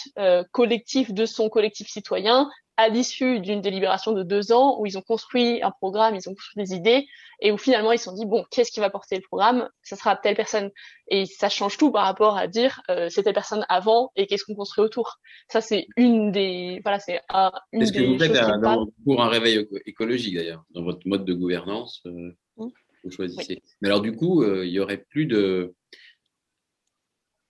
[0.51, 5.01] collectif de son collectif citoyen à l'issue d'une délibération de deux ans où ils ont
[5.01, 7.07] construit un programme, ils ont construit des idées
[7.41, 9.67] et où finalement ils se sont dit bon qu'est-ce qui va porter le programme?
[9.81, 10.69] Ça sera telle personne
[11.09, 14.45] et ça change tout par rapport à dire euh, c'est telle personne avant et qu'est-ce
[14.45, 15.17] qu'on construit autour?
[15.49, 18.37] Ça c'est une des voilà c'est un, une ce que vous faites
[19.03, 22.03] pour un réveil écologique d'ailleurs dans votre mode de gouvernance.
[23.09, 23.61] Choisissez.
[23.81, 25.75] Mais alors, du coup, euh, il y aurait plus de.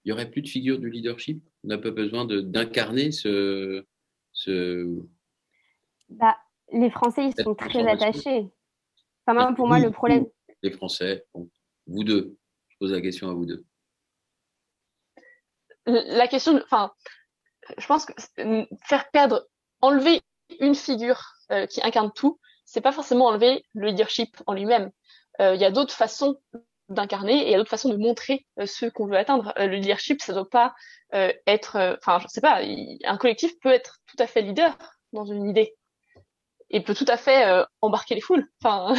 [0.03, 1.43] Il y aurait plus de figure du leadership?
[1.63, 3.85] On n'a pas besoin d'incarner ce,
[4.31, 4.87] ce.
[6.09, 6.37] Bah,
[6.71, 8.49] les Français, ils sont très attachés.
[9.25, 10.25] Enfin, pour moi, le problème.
[10.63, 11.25] Les Français,
[11.85, 12.37] vous deux,
[12.69, 13.65] je pose la question à vous deux.
[15.85, 16.91] La question, enfin,
[17.77, 18.13] je pense que
[18.83, 19.47] faire perdre,
[19.81, 20.21] enlever
[20.59, 24.91] une figure euh, qui incarne tout, c'est pas forcément enlever le leadership en lui-même.
[25.41, 26.39] Euh, il y a d'autres façons
[26.89, 29.53] d'incarner et il y a d'autres façons de montrer euh, ce qu'on veut atteindre.
[29.57, 30.73] Euh, le leadership, ça doit pas
[31.11, 32.61] être, enfin, je sais pas,
[33.05, 34.77] un collectif peut être tout à fait leader
[35.13, 35.73] dans une idée
[36.69, 38.45] et peut tout à fait embarquer les foules.
[38.61, 38.93] Enfin.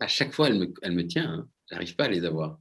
[0.00, 1.30] À chaque fois, elle me, elle me tient.
[1.30, 1.48] Hein.
[1.70, 2.58] J'arrive pas à les avoir.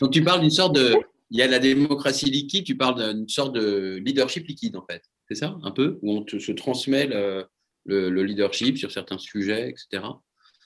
[0.00, 0.96] Donc tu parles d'une sorte de,
[1.30, 2.64] il y a la démocratie liquide.
[2.64, 5.04] Tu parles d'une sorte de leadership liquide en fait.
[5.28, 10.02] C'est ça, un peu, où on se transmet le, leadership sur certains sujets, etc.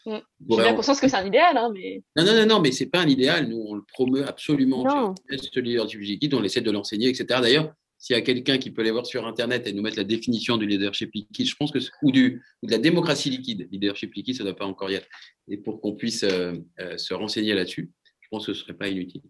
[0.07, 0.19] Mm.
[0.51, 2.03] J'ai bien conscience que c'est un idéal, hein, mais.
[2.17, 3.49] Non, non, non, non, mais c'est pas un idéal.
[3.49, 5.15] Nous, on le promeut absolument.
[5.31, 7.41] Ce leadership liquide, on essaie de l'enseigner, etc.
[7.41, 7.73] D'ailleurs,
[8.03, 10.57] s'il y a quelqu'un qui peut aller voir sur Internet et nous mettre la définition
[10.57, 14.35] du leadership liquide, je pense que ou, du, ou de la démocratie liquide, leadership liquide,
[14.35, 15.07] ça ne doit pas encore y être.
[15.47, 18.77] Et pour qu'on puisse euh, euh, se renseigner là-dessus, je pense que ce ne serait
[18.77, 19.23] pas inutile.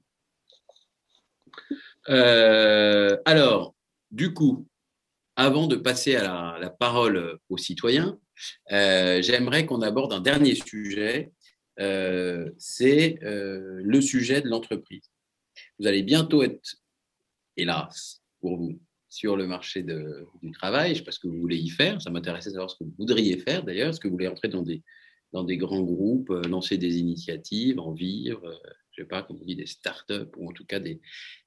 [2.08, 3.74] Euh, alors,
[4.10, 4.66] du coup,
[5.36, 8.18] avant de passer à la parole aux citoyens,
[8.70, 11.32] euh, j'aimerais qu'on aborde un dernier sujet,
[11.80, 15.10] euh, c'est euh, le sujet de l'entreprise.
[15.78, 16.76] Vous allez bientôt être,
[17.56, 20.88] hélas, pour vous, sur le marché du travail.
[20.88, 22.00] Je ne sais pas ce que vous voulez y faire.
[22.00, 23.90] Ça m'intéressait de savoir ce que vous voudriez faire d'ailleurs.
[23.90, 24.82] Est-ce que vous voulez entrer dans des,
[25.32, 28.40] dans des grands groupes, lancer des initiatives, en vivre,
[28.92, 31.00] je ne sais pas, comme on dit, des startups ou en tout cas des,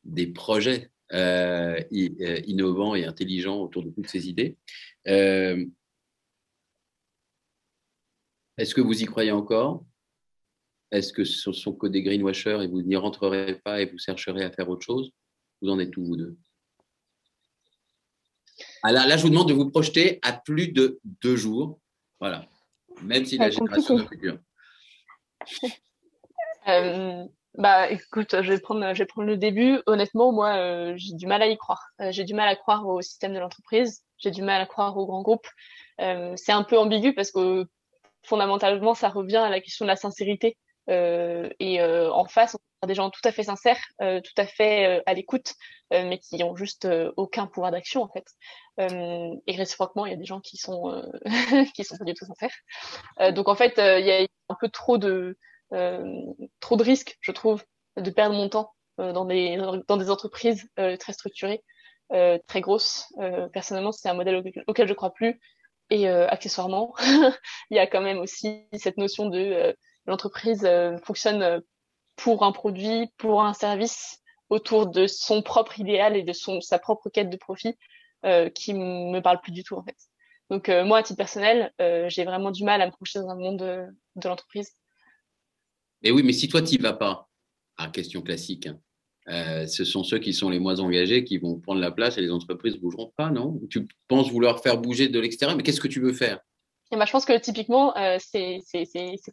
[0.04, 0.92] des projets
[1.92, 4.58] innovants et intelligents autour de toutes ces idées.
[8.58, 9.84] Est-ce que vous y croyez encore?
[10.92, 14.44] Est-ce que ce sont que des greenwashers et vous n'y rentrerez pas et vous chercherez
[14.44, 15.12] à faire autre chose?
[15.62, 16.38] Vous en êtes tous, vous deux?
[18.84, 21.80] Ah là, je vous demande de vous projeter à plus de deux jours.
[22.20, 22.46] Voilà.
[23.02, 24.34] Même si la génération est plus
[26.68, 27.26] euh,
[27.56, 29.82] bah, écoute, je vais prendre, je vais prendre le début.
[29.86, 31.90] Honnêtement, moi, euh, j'ai du mal à y croire.
[32.02, 34.04] Euh, j'ai du mal à croire au système de l'entreprise.
[34.18, 35.48] J'ai du mal à croire aux grands groupes.
[35.98, 37.68] c'est un peu ambigu parce que
[38.26, 40.58] fondamentalement, ça revient à la question de la sincérité.
[40.90, 44.40] Euh, et euh, en face, on a des gens tout à fait sincères, euh, tout
[44.40, 45.54] à fait à l'écoute,
[45.92, 48.26] mais qui ont juste aucun pouvoir d'action en fait.
[48.80, 51.04] et réciproquement, il y a des gens qui sont
[51.76, 53.34] qui sont pas du tout sincères.
[53.34, 55.38] donc en fait, il y a un peu trop de
[56.60, 57.64] trop de risques, je trouve,
[57.98, 59.58] de perdre mon temps dans des
[59.88, 61.64] dans des entreprises très structurées,
[62.10, 63.14] très grosses.
[63.54, 65.40] personnellement, c'est un modèle auquel je crois plus.
[65.90, 66.96] Et euh, accessoirement,
[67.70, 69.74] il y a quand même aussi cette notion de euh,
[70.06, 71.62] l'entreprise euh, fonctionne
[72.16, 74.20] pour un produit, pour un service,
[74.50, 77.76] autour de son propre idéal et de son sa propre quête de profit,
[78.56, 79.98] qui me parle plus du tout en fait.
[80.50, 81.74] Donc moi, à titre personnel,
[82.08, 84.72] j'ai vraiment du mal à me projeter dans un monde de, de l'entreprise.
[86.04, 87.28] Et oui, mais si toi tu vas pas,
[87.78, 88.80] à question classique, hein,
[89.30, 92.22] euh, ce sont ceux qui sont les moins engagés qui vont prendre la place et
[92.22, 93.60] les entreprises ne bougeront pas, non?
[93.70, 96.40] Tu penses vouloir faire bouger de l'extérieur, mais qu'est-ce que tu veux faire?
[96.92, 98.62] Et bah, je pense que typiquement, euh, c'est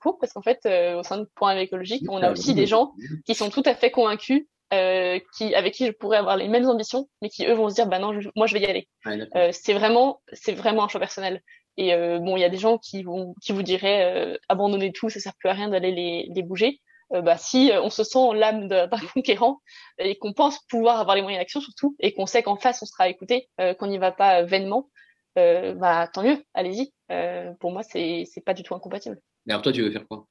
[0.00, 2.92] court parce qu'en fait, euh, au sein de Point écologique, on a aussi des gens
[3.26, 4.46] qui sont tout à fait convaincus
[5.36, 7.86] qui, avec qui je pourrais avoir les mêmes ambitions, mais qui eux vont se dire,
[7.86, 8.88] bah non, je- moi je vais y aller.
[9.36, 11.42] Euh, c'est vraiment, un choix personnel.
[11.76, 15.20] Et bon, il y a des gens qui vont, qui vous diraient, abandonnez tout, ça
[15.20, 16.80] sert plus à rien d'aller les, les bouger.
[17.12, 19.60] Euh, bah si euh, on se sent l'âme d'un conquérant
[19.98, 22.86] et qu'on pense pouvoir avoir les moyens d'action surtout, et qu'on sait qu'en face on
[22.86, 24.88] sera écouté, euh, qu'on n'y va pas vainement,
[25.36, 26.92] bah tant mieux, allez-y.
[27.60, 29.18] Pour moi, c'est c'est pas du tout incompatible.
[29.46, 30.26] Et alors toi, tu veux faire quoi?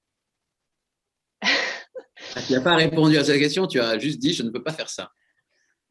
[1.43, 4.63] Ah, Tu n'as pas répondu à cette question, tu as juste dit je ne peux
[4.63, 5.11] pas faire ça.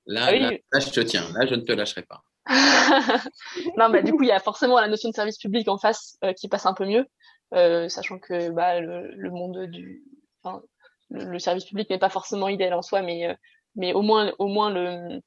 [0.06, 0.40] Là, Ah oui.
[0.40, 2.22] là, là, je te tiens, là, je ne te lâcherai pas.
[3.76, 6.16] non, bah, du coup, il y a forcément la notion de service public en face
[6.24, 7.06] euh, qui passe un peu mieux,
[7.54, 10.02] euh, sachant que bah, le, le monde du,
[10.42, 10.62] enfin,
[11.10, 13.34] le, service public n'est pas forcément idéal en soi, mais euh,
[13.76, 15.20] mais au moins au moins le,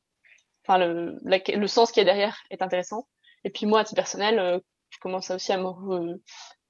[0.65, 3.07] enfin le la- le sens qu'il y a derrière est intéressant.
[3.43, 4.59] Et puis moi, à titre personnel, euh,
[4.89, 6.19] je commence aussi à me re-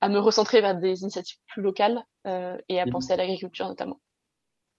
[0.01, 2.91] à me recentrer vers des initiatives plus locales euh, et à Mhm.
[2.91, 4.01] penser à l'agriculture notamment.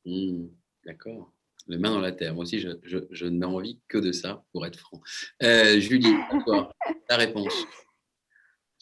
[0.04, 0.48] Hmm,
[0.84, 1.30] D'accord.
[1.66, 2.34] Les mains dans la terre.
[2.34, 5.00] Moi aussi, je, je, je n'ai envie que de ça, pour être franc.
[5.42, 6.72] Euh, Julie, à toi,
[7.08, 7.66] ta réponse.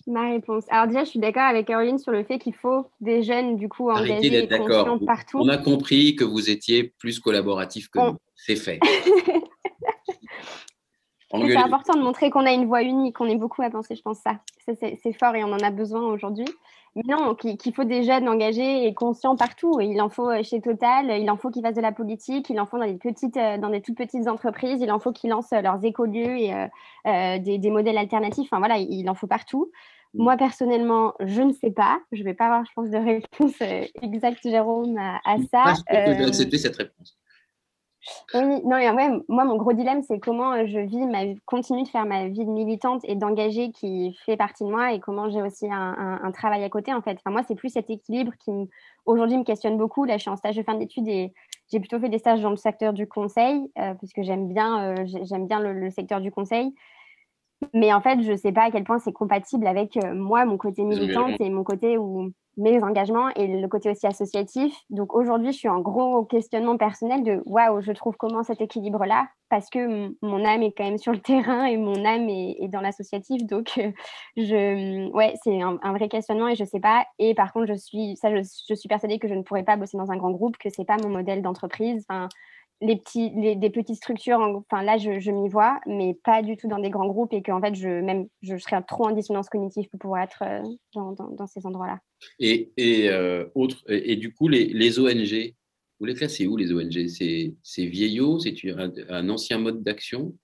[0.07, 0.64] Ma réponse.
[0.70, 3.68] Alors déjà, je suis d'accord avec Caroline sur le fait qu'il faut des jeunes du
[3.68, 5.38] coup engagés et conscients partout.
[5.40, 8.18] On a compris que vous étiez plus collaboratif que On- nous.
[8.34, 8.80] C'est fait.
[11.34, 14.03] C'est important de montrer qu'on a une voix unique, on est beaucoup à penser, je
[14.03, 14.40] pense ça.
[14.66, 16.44] Ça, c'est fort et on en a besoin aujourd'hui.
[16.95, 19.80] Mais non, qu'il faut des jeunes engagés et conscients partout.
[19.80, 22.61] Il en faut euh, chez Total, il en faut qu'ils fassent de la politique, il
[22.61, 25.30] en faut dans des petites, euh, dans des toutes petites entreprises, il en faut qu'ils
[25.30, 26.66] lancent euh, leurs écolieux et euh,
[27.07, 28.49] euh, des, des modèles alternatifs.
[28.53, 29.70] Enfin voilà, il en faut partout.
[30.12, 30.22] Mm.
[30.22, 31.99] Moi personnellement, je ne sais pas.
[32.12, 33.55] Je vais pas avoir, je pense, de réponse
[34.03, 35.74] exacte, Jérôme, à, à ça.
[35.74, 37.16] Je peux te- accepter cette réponse.
[38.34, 41.84] Oui, non, et ouais, moi, mon gros dilemme, c'est comment euh, je vis ma, continue
[41.84, 45.30] de faire ma vie de militante et d'engagée qui fait partie de moi et comment
[45.30, 47.18] j'ai aussi un, travail à côté, en fait.
[47.18, 48.50] Enfin, moi, c'est plus cet équilibre qui,
[49.07, 50.05] aujourd'hui, me questionne beaucoup.
[50.05, 51.32] Là, je suis en stage de fin d'études et
[51.70, 54.96] j'ai plutôt fait des stages dans le secteur du conseil, euh, parce que j'aime bien,
[54.98, 56.74] euh, le secteur du conseil.
[57.74, 60.44] Mais en fait, je ne sais pas à quel point c'est compatible avec euh, moi,
[60.44, 64.76] mon côté militante et mon côté où mes engagements et le côté aussi associatif.
[64.90, 69.26] Donc aujourd'hui, je suis en gros questionnement personnel de waouh, je trouve comment cet équilibre-là?
[69.48, 72.68] Parce que mon âme est quand même sur le terrain et mon âme est, est
[72.68, 73.46] dans l'associatif.
[73.46, 73.90] Donc euh,
[74.36, 77.06] je, ouais, c'est un, un vrai questionnement et je sais pas.
[77.18, 79.76] Et par contre, je suis, ça, je, je suis persuadée que je ne pourrais pas
[79.76, 82.04] bosser dans un grand groupe, que c'est pas mon modèle d'entreprise.
[82.08, 82.28] Enfin,
[82.82, 86.42] les petits, les, des petites structures, en- enfin là, je, je m'y vois, mais pas
[86.42, 89.12] du tout dans des grands groupes et qu'en fait, je, même, je serais trop en
[89.12, 90.62] dissonance cognitive pour pouvoir être euh,
[90.94, 91.98] dans, dans, dans ces endroits-là.
[92.38, 95.54] Et, et, euh, autre, et, et du coup, les, les ONG,
[95.98, 100.34] vous les classez où les ONG C'est c'est vieillot C'est un, un ancien mode d'action?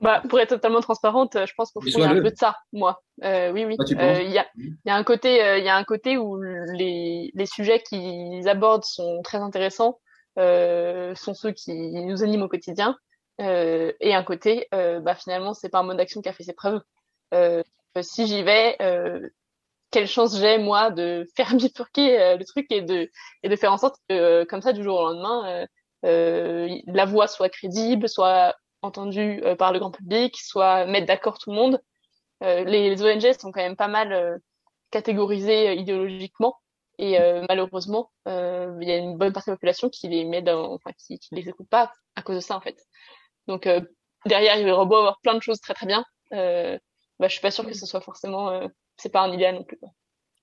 [0.00, 2.30] Bah, pour être totalement transparente, euh, je pense qu'au fond, il y a un peu
[2.30, 3.02] de ça, moi.
[3.24, 3.76] Euh, oui, oui.
[3.96, 5.84] Ah, Euh, Il y, a, il y a un côté, euh, il y a un
[5.84, 9.98] côté où les, les sujets qu'ils abordent sont très intéressants,
[10.38, 12.96] euh, sont ceux qui nous animent au quotidien,
[13.40, 16.54] euh, et un côté, bah, finalement, c'est pas un mode d'action qui a fait ses
[16.54, 16.80] preuves.
[18.02, 18.76] Si j'y vais,
[19.90, 23.10] quelle chance j'ai moi de faire bifurquer le truc et de
[23.42, 25.66] et de faire en sorte que comme ça du jour au lendemain,
[26.02, 31.50] la voix soit crédible, soit entendu euh, par le grand public, soit mettre d'accord tout
[31.50, 31.80] le monde.
[32.42, 34.36] Euh, les, ONG sont quand même pas mal euh,
[34.90, 36.56] catégorisées euh, idéologiquement
[36.98, 40.72] et malheureusement, il y a une bonne partie de la population qui les met dans,
[40.72, 42.78] enfin qui, les écoute pas à cause de ça en fait.
[43.46, 43.82] Donc euh,
[44.24, 46.78] derrière, il y aura beau avoir plein de choses très très bien, euh,
[47.18, 48.66] bah, je suis pas sûre que ce soit forcément,
[48.96, 49.78] c'est pas un idéal non plus.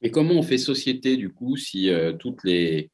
[0.03, 2.91] Et comment on fait société du coup si toutes les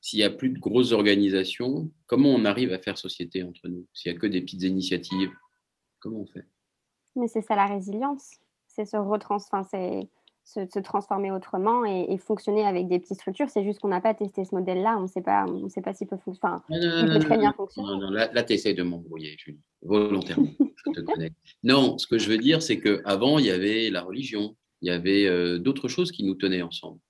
[0.00, 3.86] s'il n'y a plus de grosses organisations, comment on arrive à faire société entre nous?
[3.92, 5.30] S'il n'y a que des petites initiatives,
[6.00, 6.44] comment on fait?
[7.16, 8.36] Mais c'est ça la résilience,
[8.66, 10.08] c'est se, retrans enfin, c'est
[10.44, 13.50] se, se transformer autrement et, et fonctionner avec des petites structures.
[13.50, 15.92] C'est juste qu'on n'a pas testé ce modèle-là, on ne sait pas, on sait pas
[15.92, 16.54] s'il peut fonctionner.
[16.54, 17.88] Enfin, peut très non, bien non, fonctionner.
[17.88, 21.32] non, non, là, là tu essaies de m'embrouiller, Julie, volontairement, je te connais.
[21.64, 24.92] Non, ce que je veux dire, c'est qu'avant, il y avait la religion, il y
[24.92, 27.00] avait euh, d'autres choses qui nous tenaient ensemble.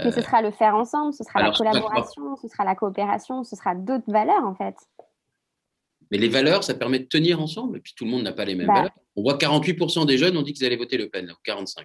[0.00, 3.44] Mais ce sera le faire ensemble, ce sera alors, la collaboration, ce sera la coopération,
[3.44, 4.74] ce sera d'autres valeurs en fait.
[6.10, 8.44] Mais les valeurs, ça permet de tenir ensemble, et puis tout le monde n'a pas
[8.44, 8.74] les mêmes Bah.
[8.74, 8.92] valeurs.
[9.16, 11.84] On voit 48% des jeunes ont dit qu'ils allaient voter Le Pen, là, ou 45%.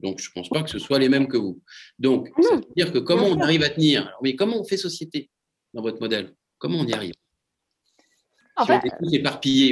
[0.00, 1.60] Donc, je ne pense pas que ce soit les mêmes que vous.
[1.98, 4.06] Donc, Non, ça veut dire que comment on arrive à tenir?
[4.06, 5.28] Alors, Mais comment on fait société
[5.74, 6.34] dans votre modèle?
[6.58, 7.14] Comment on y arrive?
[8.56, 8.82] En Si fait,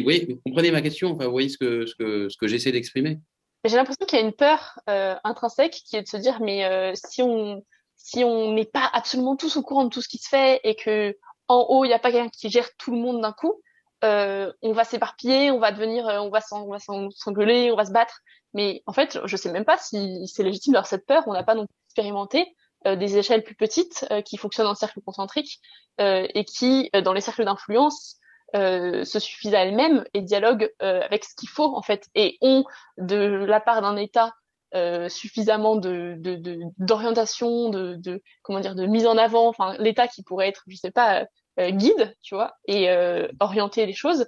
[0.04, 1.10] oui, vous comprenez ma question?
[1.12, 3.18] Enfin, vous voyez ce que, ce que, ce que j'essaie d'exprimer?
[3.64, 6.64] j'ai l'impression qu'il y a une peur euh, intrinsèque qui est de se dire mais
[6.66, 7.64] euh, si on
[7.96, 10.76] si on n'est pas absolument tous au courant de tout ce qui se fait et
[10.76, 11.16] que
[11.48, 13.60] en haut il n'y a pas quelqu'un qui gère tout le monde d'un coup,
[14.04, 18.20] euh, on va s'éparpiller, on va devenir, euh, on va s'engueuler, on va se battre.
[18.54, 21.22] Mais en fait, je sais même pas si c'est légitime d'avoir cette peur.
[21.26, 22.46] On n'a pas non plus expérimenté.
[22.84, 25.60] des échelles plus petites qui fonctionnent en cercle concentrique
[25.98, 28.16] et qui, dans les cercles d'influence,
[28.54, 32.64] se suffisent à elles-mêmes et dialoguent avec ce qu'il faut en fait et ont
[32.96, 34.32] de la part d'un État
[35.08, 36.16] suffisamment de
[36.78, 40.90] d'orientation, de, comment dire, de mise en avant, enfin l'État qui pourrait être, je sais
[40.90, 41.26] pas,
[41.58, 42.88] guide, tu vois, et
[43.40, 44.26] orienter les choses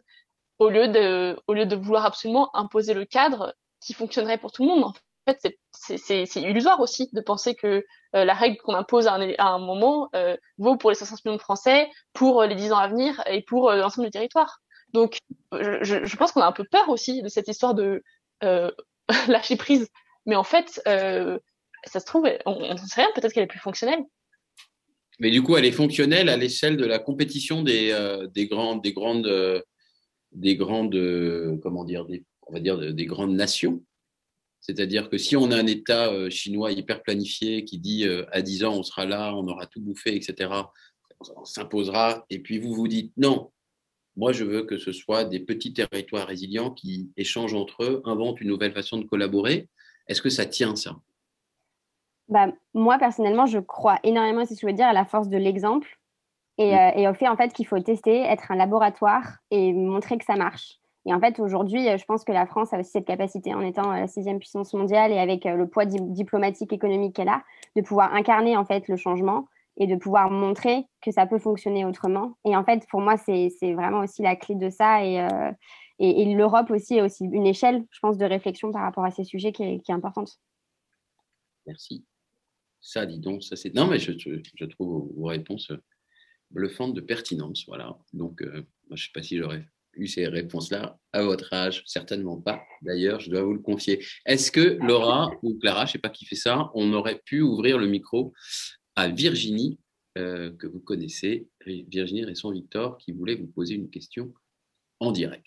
[0.59, 4.62] au lieu de au lieu de vouloir absolument imposer le cadre qui fonctionnerait pour tout
[4.62, 4.84] le monde.
[4.84, 4.94] En
[5.32, 7.84] fait, c'est illusoire aussi de penser que
[8.16, 11.16] euh, la règle qu'on impose à un, à un moment euh, vaut pour les 500
[11.24, 14.61] millions de Français, pour euh, les 10 ans à venir et pour l'ensemble du territoire.
[14.94, 15.18] Donc,
[15.53, 18.03] je, je pense qu'on a un peu peur aussi de cette histoire de
[19.28, 19.90] lâcher prise.
[20.29, 24.05] Mais en fait, ça se trouve, on ne sait rien, peut-être qu'elle est plus fonctionnelle.
[25.18, 27.93] Mais du coup, elle est fonctionnelle à l'échelle de la compétition des,
[28.33, 29.64] des grandes, des grandes,
[30.31, 32.07] des grandes, comment dire,
[32.47, 33.83] on va dire des grandes nations.
[34.61, 38.43] C'est-à-dire que si on a un État euh, chinois hyper planifié qui dit euh, à
[38.43, 40.51] 10 ans on sera là, on aura tout bouffé, etc.,
[41.37, 43.51] on s'imposera, et puis vous vous dites non,
[44.16, 48.41] moi je veux que ce soit des petits territoires résilients qui échangent entre eux, inventent
[48.41, 49.68] une nouvelle façon de collaborer.
[50.09, 50.97] Est-ce que ça tient ça?
[52.29, 55.99] Bah, Moi personnellement, je crois énormément, si je veux dire, à la force de l'exemple
[56.59, 60.19] et, euh, et, au fait en fait qu'il faut tester, être un laboratoire et montrer
[60.19, 60.81] que ça marche.
[61.09, 63.91] Et en fait, aujourd'hui, je pense que la France a aussi cette capacité, en étant
[63.91, 67.43] euh, la sixième puissance mondiale et avec euh, le poids diplomatique, économique qu'elle a,
[67.77, 69.47] de pouvoir incarner en fait le changement
[69.79, 72.35] et de pouvoir montrer que ça peut fonctionner autrement.
[72.45, 75.03] Et en fait, pour moi, c'est vraiment aussi la clé de ça.
[75.03, 75.51] Et, euh,
[75.99, 79.24] et, l'Europe aussi est aussi une échelle, je pense, de réflexion par rapport à ces
[79.24, 80.38] sujets qui est, qui est importante.
[81.66, 82.05] Merci.
[82.80, 83.74] Ça, dis donc, ça c'est.
[83.74, 85.72] Non, mais je, je, trouve vos réponses
[86.51, 87.64] bluffantes de pertinence.
[87.66, 87.99] Voilà.
[88.12, 92.40] Donc, moi, je ne sais pas si j'aurais eu ces réponses-là à votre âge Certainement
[92.40, 92.62] pas.
[92.82, 94.05] D'ailleurs, je dois vous le confier.
[94.24, 97.40] Est-ce que Laura ou Clara, je ne sais pas qui fait ça, on aurait pu
[97.40, 98.32] ouvrir le micro
[98.96, 99.78] à Virginie,
[100.16, 104.32] euh, que vous connaissez, Virginie Resson-Victor, qui voulait vous poser une question
[105.01, 105.46] en direct.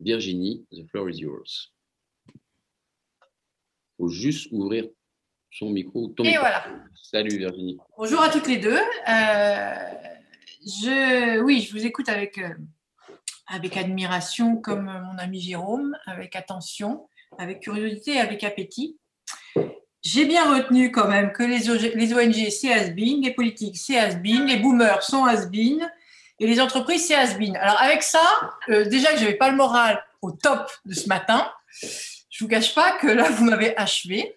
[0.00, 1.72] Virginie, the floor is yours.
[2.28, 4.88] Il faut juste ouvrir
[5.50, 6.08] son micro.
[6.08, 6.66] Ton Et voilà.
[6.94, 7.78] Salut Virginie.
[7.96, 8.76] Bonjour à toutes les deux.
[8.76, 9.74] Euh,
[10.66, 12.50] je, oui, je vous écoute avec euh,
[13.46, 18.98] avec admiration comme mon ami Jérôme, avec attention, avec curiosité avec appétit.
[20.02, 21.68] J'ai bien retenu quand même que les,
[22.14, 25.46] ONG, c'est has les politiques, c'est has les boomers sont has
[26.38, 28.22] et les entreprises, c'est has Alors avec ça,
[28.68, 31.50] euh, déjà que je n'avais pas le moral au top de ce matin,
[32.30, 34.36] je vous cache pas que là, vous m'avez achevé.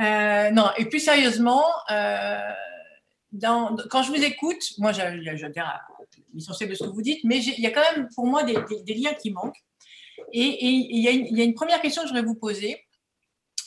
[0.00, 2.40] Euh, non, et plus sérieusement, euh,
[3.42, 5.86] quand je vous écoute, moi, j'adhère
[6.32, 8.54] l'essentiel de ce que vous dites, mais il y a quand même pour moi des,
[8.94, 9.62] liens qui manquent.
[10.32, 12.86] Et, il, y a une, première question que je voudrais vous poser.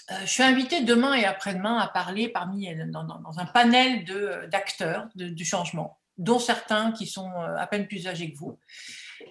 [0.10, 4.04] Je suis invitée demain et après-demain à parler parmi dans, un panel
[4.50, 8.60] d'acteurs du changement, dont certains qui sont euh, à peine plus âgés que vous.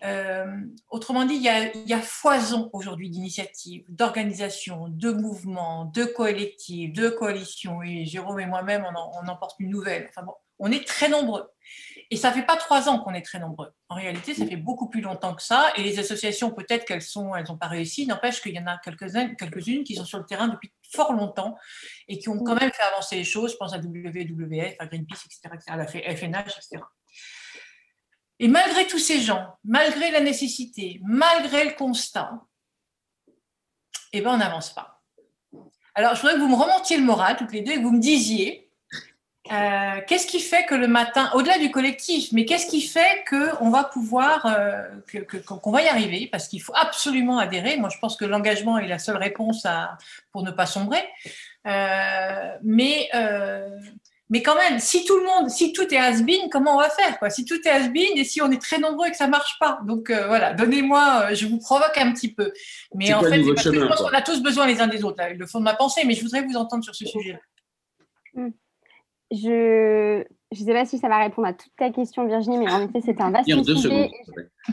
[0.04, 0.46] Euh,
[0.88, 7.82] autrement dit, il y a, foison aujourd'hui d'initiatives, d'organisations, de mouvements, de collectifs, de coalitions.
[7.82, 10.10] Et Jérôme et moi-même, on, en, porte une nouvelle.
[10.58, 11.50] On est très nombreux.
[12.10, 13.72] Et ça fait pas trois ans qu'on est très nombreux.
[13.91, 15.72] En réalité, ça fait beaucoup plus longtemps que ça.
[15.76, 18.07] Et les associations, peut-être qu'elles sont, elles n'ont pas réussi.
[18.07, 21.57] N'empêche qu'il y en a quelques-unes, quelques-unes qui sont sur le terrain depuis fort longtemps
[22.07, 23.51] et qui ont quand même fait avancer les choses.
[23.51, 26.84] Je pense à WWF, à Greenpeace, etc., etc., à la FNH, etc.
[28.38, 32.41] Et malgré tous ces gens, malgré la nécessité, malgré le constat,
[34.12, 35.03] eh ben, on n'avance pas.
[35.97, 37.91] Alors, je voudrais que vous me remontiez le moral, toutes les deux, et que vous
[37.91, 38.69] me disiez
[39.51, 43.70] euh, qu'est-ce qui fait que le matin, au-delà du collectif, mais qu'est-ce qui fait qu'on
[43.70, 44.82] va pouvoir, euh,
[45.44, 46.28] qu'on va y arriver?
[46.30, 47.76] Parce qu'il faut absolument adhérer.
[47.76, 49.98] Moi, je pense que l'engagement est la seule réponse à,
[50.32, 51.03] pour ne pas sombrer.
[51.66, 53.11] Euh, mais,
[54.28, 57.18] mais quand même, si tout le monde, si tout est has-been, comment on va faire
[57.18, 57.28] quoi?
[57.28, 59.80] Si tout est has-been et si on est très nombreux et que ça marche pas.
[59.84, 62.53] Donc voilà, donnez-moi, je vous provoque un petit peu.
[62.95, 65.18] Mais en fait, parce que je pense qu'on a tous besoin les uns des autres,
[65.18, 67.41] là, le fond de ma pensée, mais je voudrais vous entendre sur ce sujet-là.
[68.34, 68.50] Hmm
[69.32, 72.82] je ne sais pas si ça va répondre à toute ta question, Virginie, mais en
[72.82, 74.11] effet, c'est un vaste sujet.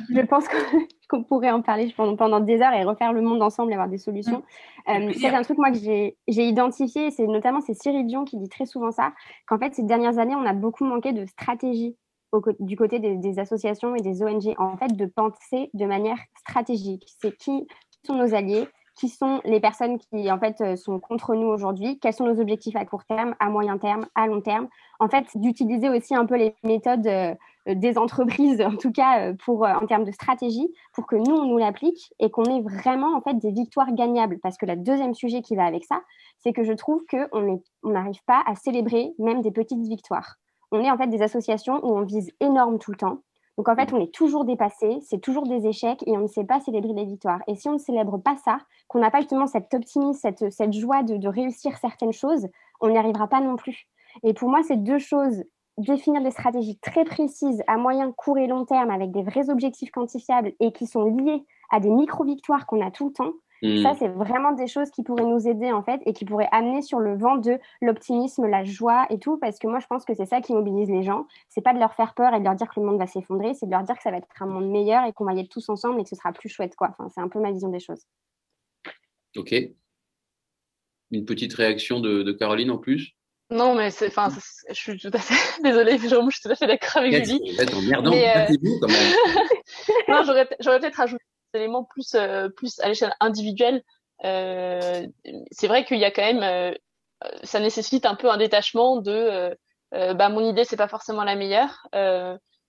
[0.10, 0.46] Je pense
[1.10, 3.88] qu'on pourrait en parler pendant, pendant, des heures et refaire le monde ensemble et avoir
[3.88, 4.44] des solutions.
[4.90, 8.50] Euh, c'est un truc, moi, que j'ai identifié, c'est notamment c'est Cyril Dion qui dit
[8.50, 9.14] très souvent ça,
[9.46, 11.96] qu'en fait, ces dernières années, on a beaucoup manqué de stratégie
[12.32, 16.18] au, du côté des, des, associations et des ONG, en fait, de penser de manière
[16.40, 17.06] stratégique.
[17.22, 17.68] C'est qui
[18.06, 18.68] sont nos alliés,
[18.98, 22.42] qui sont les personnes qui en fait euh, sont contre nous aujourd'hui, quels sont nos
[22.42, 24.68] objectifs à court terme, à moyen terme, à long terme?
[25.00, 27.36] En fait, d'utiliser aussi un peu les méthodes euh,
[27.68, 31.58] des entreprises, en tout cas pour, en termes de stratégie, pour que nous, on nous
[31.58, 34.40] l'applique et qu'on ait vraiment en fait des victoires gagnables.
[34.40, 36.02] Parce que le deuxième sujet qui va avec ça,
[36.40, 40.36] c'est que je trouve qu'on n'arrive pas à célébrer même des petites victoires.
[40.72, 43.22] On est en fait des associations où on vise énorme tout le temps.
[43.58, 46.44] Donc en fait, on est toujours dépassé, c'est toujours des échecs et on ne sait
[46.44, 47.42] pas célébrer les victoires.
[47.48, 50.74] Et si on ne célèbre pas ça, qu'on n'a pas justement cet optimisme, cette, cette
[50.74, 52.48] joie de, de réussir certaines choses,
[52.82, 53.88] on n'y arrivera pas non plus.
[54.24, 55.44] Et pour moi, ces deux choses,
[55.78, 59.92] définir des stratégies très précises à moyen, court et long terme avec des vrais objectifs
[59.92, 63.82] quantifiables et qui sont liés à des micro-victoires qu'on a tout le temps, Mm.
[63.82, 66.82] Ça, c'est vraiment des choses qui pourraient nous aider en fait et qui pourraient amener
[66.82, 69.38] sur le vent de l'optimisme, la joie et tout.
[69.38, 71.26] Parce que moi, je pense que c'est ça qui mobilise les gens.
[71.50, 73.54] C'est pas de leur faire peur et de leur dire que le monde va s'effondrer,
[73.54, 75.40] c'est de leur dire que ça va être un monde meilleur et qu'on va y
[75.40, 76.76] être tous ensemble et que ce sera plus chouette.
[76.76, 76.90] Quoi.
[76.92, 78.06] Enfin, c'est un peu ma vision des choses.
[79.36, 79.54] Ok.
[81.12, 83.14] Une petite réaction de, Caroline en plus?
[83.50, 84.28] Non, mais c'est, enfin,
[84.68, 87.54] je suis tout à fait désolée, je suis tout à fait d'accord avec Julie.
[87.56, 88.46] Vous êtes emmerdant, euh...
[88.82, 89.14] quand même.
[90.10, 91.24] non, j'aurais, j'aurais peut-être ajouté
[91.54, 93.84] éléments plus, euh, plus à l'échelle individuelle,
[94.26, 95.06] euh,
[95.52, 96.74] c'est vrai qu'il y a quand même, euh,
[97.44, 99.56] ça nécessite un peu un détachement de,
[99.92, 101.88] bah mon idée c'est pas forcément la meilleure.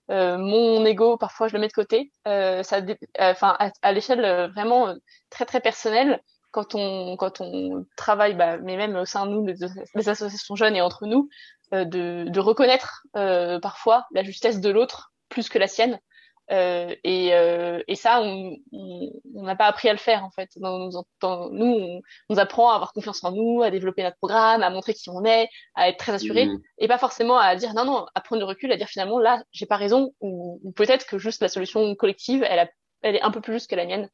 [0.09, 2.13] mon ego, parfois, je le mets de côté.
[2.25, 2.81] ça,
[3.19, 4.95] enfin, à, l'échelle vraiment
[5.31, 9.45] très très personnelle, quand on quand on travaille, bah, mais même au sein de nous,
[9.45, 11.29] des, associations jeunes et entre nous,
[11.73, 13.03] de, de reconnaître
[13.61, 16.01] parfois la justesse de l'autre plus que la sienne.
[16.51, 18.57] Euh, et, euh, et, ça, on
[19.35, 20.49] n'a pas appris à le faire en fait.
[20.57, 20.89] Dans,
[21.21, 22.01] dans, nous, on,
[22.31, 25.25] nous apprend à avoir confiance en nous, à développer notre programme, à montrer qui on
[25.25, 26.61] est, à être très assuré, mmh.
[26.79, 29.43] et pas forcément à dire non, non, à prendre du recul, à dire finalement là,
[29.53, 32.69] j'ai pas raison, ou, ou peut-être que juste la solution collective, elle, a,
[33.03, 34.09] elle est un peu plus juste que la mienne.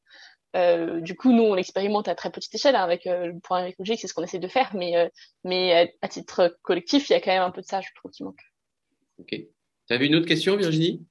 [0.57, 3.67] Euh, du coup, nous, on l'expérimente à très petite échelle hein, avec euh, le point
[3.67, 5.09] écologique, c'est ce qu'on essaie de faire, mais, euh,
[5.43, 8.13] mais à, titre collectif, il y a quand même un peu de ça, je trouve,
[8.13, 8.41] qui manque.
[9.19, 9.31] Ok.
[9.31, 11.05] Tu avais une autre question, Virginie?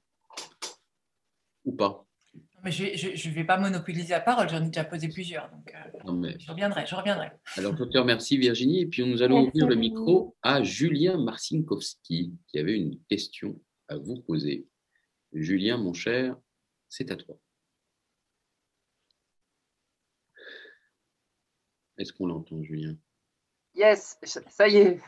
[1.64, 2.04] Ou pas
[2.64, 6.32] mais je ne vais pas monopoliser la parole, j'en ai déjà posé plusieurs, donc euh,
[6.38, 7.30] je reviendrai, je reviendrai.
[7.58, 12.32] Alors, je te remercie Virginie, et puis nous allons ouvrir le micro à Julien Marcinkowski,
[12.46, 14.66] qui avait une question à vous poser.
[15.34, 16.36] Julien, mon cher,
[16.88, 17.36] c'est à toi.
[21.98, 22.96] Est-ce qu'on l'entend, Julien?
[23.74, 25.00] Yes, ça y est.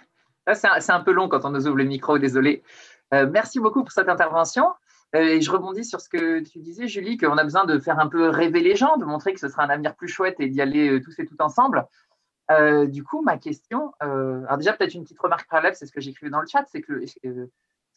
[0.54, 2.62] C'est un, peu long quand on nous ouvre le micro, désolé.
[3.14, 4.66] Euh, merci beaucoup pour cette intervention.
[5.14, 7.98] Euh, et je rebondis sur ce que tu disais, Julie, qu'on a besoin de faire
[8.00, 10.48] un peu rêver les gens, de montrer que ce sera un avenir plus chouette et
[10.48, 11.86] d'y aller euh, tous et tout ensemble.
[12.50, 16.00] Euh, du coup, ma question, alors déjà peut-être une petite remarque préalable, c'est ce que
[16.00, 17.02] j'écrivais dans le chat, c'est que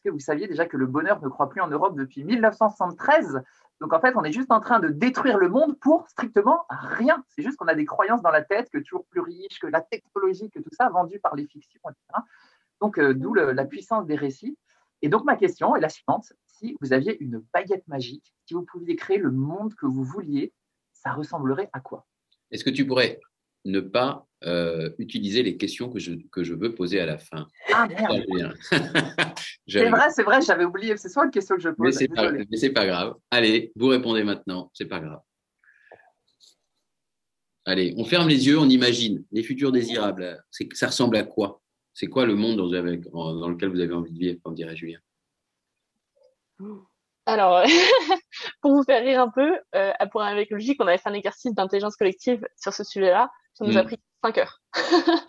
[0.02, 3.44] que vous saviez déjà que le bonheur ne croit plus en Europe depuis 1973
[3.82, 7.22] Donc en fait, on est juste en train de détruire le monde pour strictement rien.
[7.28, 9.82] C'est juste qu'on a des croyances dans la tête, que toujours plus riche, que la
[9.82, 12.24] technologie, que tout ça vendu par les fictions, etc.
[12.80, 14.58] Donc d'où la puissance des récits.
[15.02, 18.64] Et donc ma question est la suivante si vous aviez une baguette magique, si vous
[18.64, 20.54] pouviez créer le monde que vous vouliez,
[20.92, 22.06] ça ressemblerait à quoi?
[22.52, 23.20] Est-ce que tu pourrais
[23.66, 27.48] ne pas euh, utiliser les questions que je, que je veux poser à la fin?
[27.74, 28.58] Ah merde
[29.68, 30.98] C'est vrai, c'est vrai, j'avais oublié.
[30.98, 31.98] C'est soit une question que je pose.
[32.00, 33.16] Mais c'est pas, pas grave.
[33.32, 35.22] Allez, vous répondez maintenant, c'est pas grave.
[37.66, 40.44] Allez, on ferme les yeux, on imagine les futurs désirables.
[40.74, 41.62] Ça ressemble à quoi?
[41.94, 45.00] C'est quoi le monde dans, dans, lequel vous avez envie de vivre, comme dirait Julien?
[47.30, 47.64] Alors,
[48.62, 51.54] pour vous faire rire un peu, euh, pour avec logique, on avait fait un exercice
[51.54, 53.30] d'intelligence collective sur ce sujet-là.
[53.54, 53.86] Ça nous a mm.
[53.86, 54.62] pris 5 heures.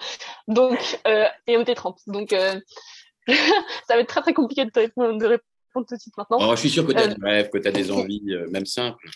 [0.49, 1.99] Donc, euh, et on était 30.
[2.07, 2.59] Donc, euh,
[3.27, 6.39] ça va être très très compliqué de, répondre, de répondre tout de suite maintenant.
[6.41, 8.67] Oh, je suis sûr que tu as des rêves, que tu as des envies, même
[8.67, 9.09] simples.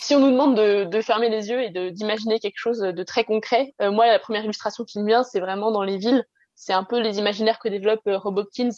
[0.00, 3.24] Si on nous demande de, de fermer les yeux et d'imaginer quelque chose de très
[3.24, 6.24] concret, moi, la première illustration qui me vient, c'est vraiment dans les villes.
[6.54, 8.70] C'est un peu les imaginaires que développe Rob Hopkins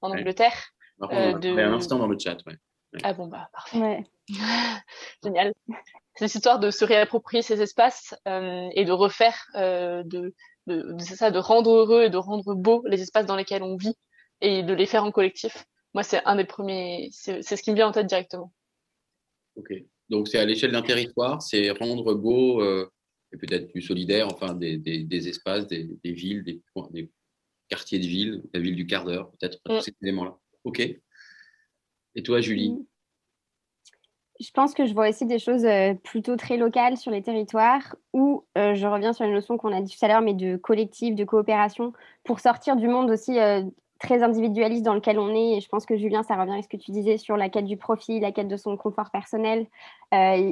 [0.00, 0.72] en Angleterre
[1.02, 1.50] euh, de...
[1.50, 2.56] un instant dans le chat, ouais.
[3.02, 4.04] Ah bon, bah parfait.
[5.22, 5.52] Génial.
[6.14, 10.34] C'est l'histoire de se réapproprier ces espaces euh, et de refaire, euh, de,
[10.98, 13.94] ça, de rendre heureux et de rendre beau les espaces dans lesquels on vit
[14.40, 15.64] et de les faire en collectif.
[15.94, 18.52] Moi, c'est un des premiers, c'est ce qui me vient en tête directement.
[19.56, 19.72] Ok.
[20.08, 22.90] Donc, c'est à l'échelle d'un territoire, c'est rendre beau euh,
[23.32, 27.10] et peut-être du solidaire, enfin, des, des, des espaces, des, des villes, des, des,
[27.68, 29.80] quartiers de ville, la ville du quart d'heure, peut-être, mm.
[29.80, 30.38] ces éléments-là.
[30.68, 30.80] Ok.
[30.80, 32.84] Et toi, Julie mm.
[34.38, 37.96] je pense que je vois aussi des choses euh, plutôt très locales sur les territoires
[38.12, 40.58] où euh, je reviens sur les notions qu'on a dit tout à l'heure, mais de
[40.58, 43.62] collectif, de coopération, pour sortir du monde aussi euh,
[43.98, 45.56] très individualiste dans lequel on est.
[45.56, 47.64] Et je pense que Julien, ça revient à ce que tu disais sur la quête
[47.64, 49.66] du profit, la quête de son confort personnel.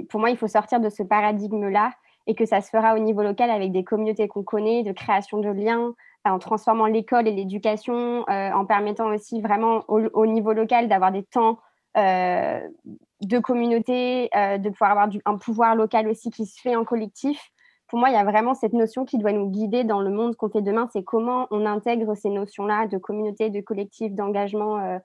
[0.09, 1.93] pour moi, il faut sortir de ce paradigme-là
[2.27, 5.39] et que ça se fera au niveau local avec des communautés qu'on connaît, de création
[5.39, 5.95] de liens,
[6.33, 11.59] en transformant l'école et l'éducation, en permettant aussi vraiment au, niveau local d'avoir des temps
[11.95, 17.51] de communauté, de pouvoir avoir un pouvoir local aussi qui se fait en collectif.
[17.89, 20.35] Pour moi, il y a vraiment cette notion qui doit nous guider dans le monde
[20.35, 24.99] qu'on fait demain, c'est comment on intègre ces notions-là de communauté, de collectif, d'engagement euh,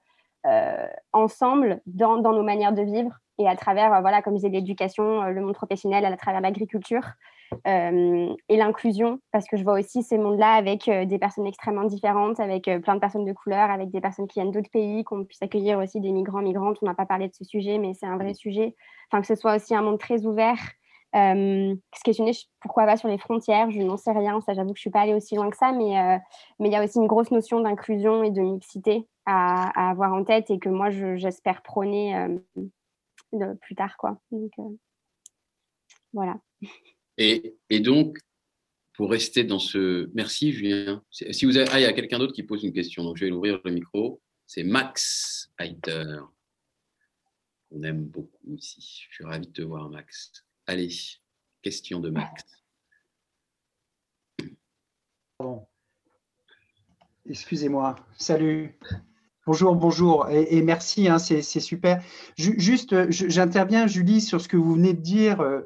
[0.46, 4.48] euh, ensemble dans, nos manières de vivre et à travers, euh, voilà, comme je disais,
[4.48, 7.04] l'éducation, le monde professionnel, à travers l'agriculture
[7.64, 12.64] et l'inclusion, parce que je vois aussi ces mondes-là avec des personnes extrêmement différentes, avec
[12.82, 15.78] plein de personnes de couleur, avec des personnes qui viennent d'autres pays, qu'on puisse accueillir
[15.78, 16.78] aussi des migrants, migrantes.
[16.82, 18.74] On n'a pas parlé de ce sujet, mais c'est un vrai sujet.
[19.10, 20.58] Enfin, que ce soit aussi un monde très ouvert
[21.14, 24.78] euh, se questionner pourquoi pas sur les frontières, je n'en sais rien, ça j'avoue que
[24.78, 26.18] je suis pas allée aussi loin que ça, mais euh,
[26.58, 30.24] mais il y a aussi une grosse notion d'inclusion et de mixité à, avoir en
[30.24, 32.16] tête et que moi j'espère prôner
[33.34, 34.16] euh, plus tard quoi.
[34.30, 34.76] Donc, euh,
[36.14, 36.36] voilà.
[37.18, 38.18] Et, donc
[38.94, 41.02] pour rester dans ce, merci Julien.
[41.10, 41.68] Si vous avez...
[41.72, 43.70] ah il y a quelqu'un d'autre qui pose une question, donc je vais ouvrir le
[43.72, 44.20] micro.
[44.46, 46.18] C'est Max Heiter.
[47.70, 49.06] On aime beaucoup ici.
[49.08, 50.44] Je suis ravi de te voir Max.
[50.66, 50.90] Allez,
[51.62, 52.44] question de Max.
[57.28, 57.96] Excusez-moi.
[58.18, 58.78] Salut.
[59.46, 62.00] Bonjour, bonjour, et, merci, hein, c'est super.
[62.36, 65.40] juste, j'interviens, Julie, sur ce que vous venez de dire.
[65.40, 65.62] Euh,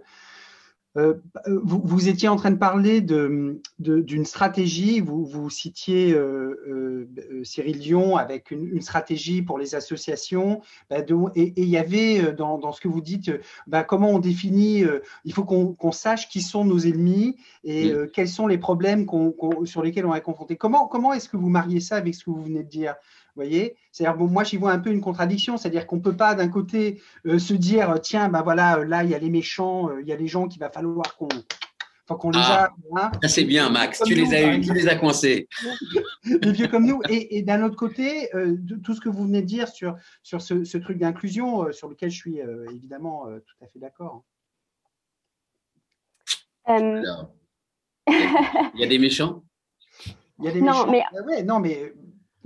[0.97, 1.14] euh,
[1.47, 7.78] vous, étiez en train de parler d'une de, stratégie, vous, vous citiez euh, euh, Cyril
[7.78, 10.98] Dion avec une, stratégie pour les associations, bah,
[11.35, 13.31] et, il y avait dans, ce que vous dites,
[13.66, 14.85] bah, comment on définit,
[15.24, 19.06] il faut qu'on sache qui sont nos ennemis et quels sont les problèmes
[19.64, 20.56] sur lesquels on est confronté.
[20.56, 22.94] Comment, comment est-ce que vous mariez ça avec ce que vous venez de dire?
[23.36, 23.76] Voyez?
[23.92, 26.48] C'est-à-dire, bon, moi, j'y vois un peu une contradiction, c'est-à-dire qu'on ne peut pas d'un
[26.48, 30.02] côté euh, se dire, tiens, bah voilà, euh, là, il y a les méchants, euh,
[30.02, 31.28] il y a les gens qu'il va falloir qu'on
[32.08, 33.06] qu'on les ah, a.
[33.06, 33.28] Hein.
[33.28, 34.00] c'est bien, Max.
[34.06, 35.48] Tu les as eu, tu les as coincés.
[36.24, 37.00] les vieux comme nous.
[37.08, 38.30] Et, d'un autre côté,
[38.84, 42.16] tout ce que vous venez de dire sur, sur ce, truc d'inclusion, sur lequel je
[42.16, 42.38] suis
[42.72, 44.22] évidemment tout à fait d'accord.
[46.68, 47.02] Il
[48.76, 49.42] y a des méchants?
[50.38, 51.02] Il y a des non, Mais...
[51.12, 51.92] Ah non, mais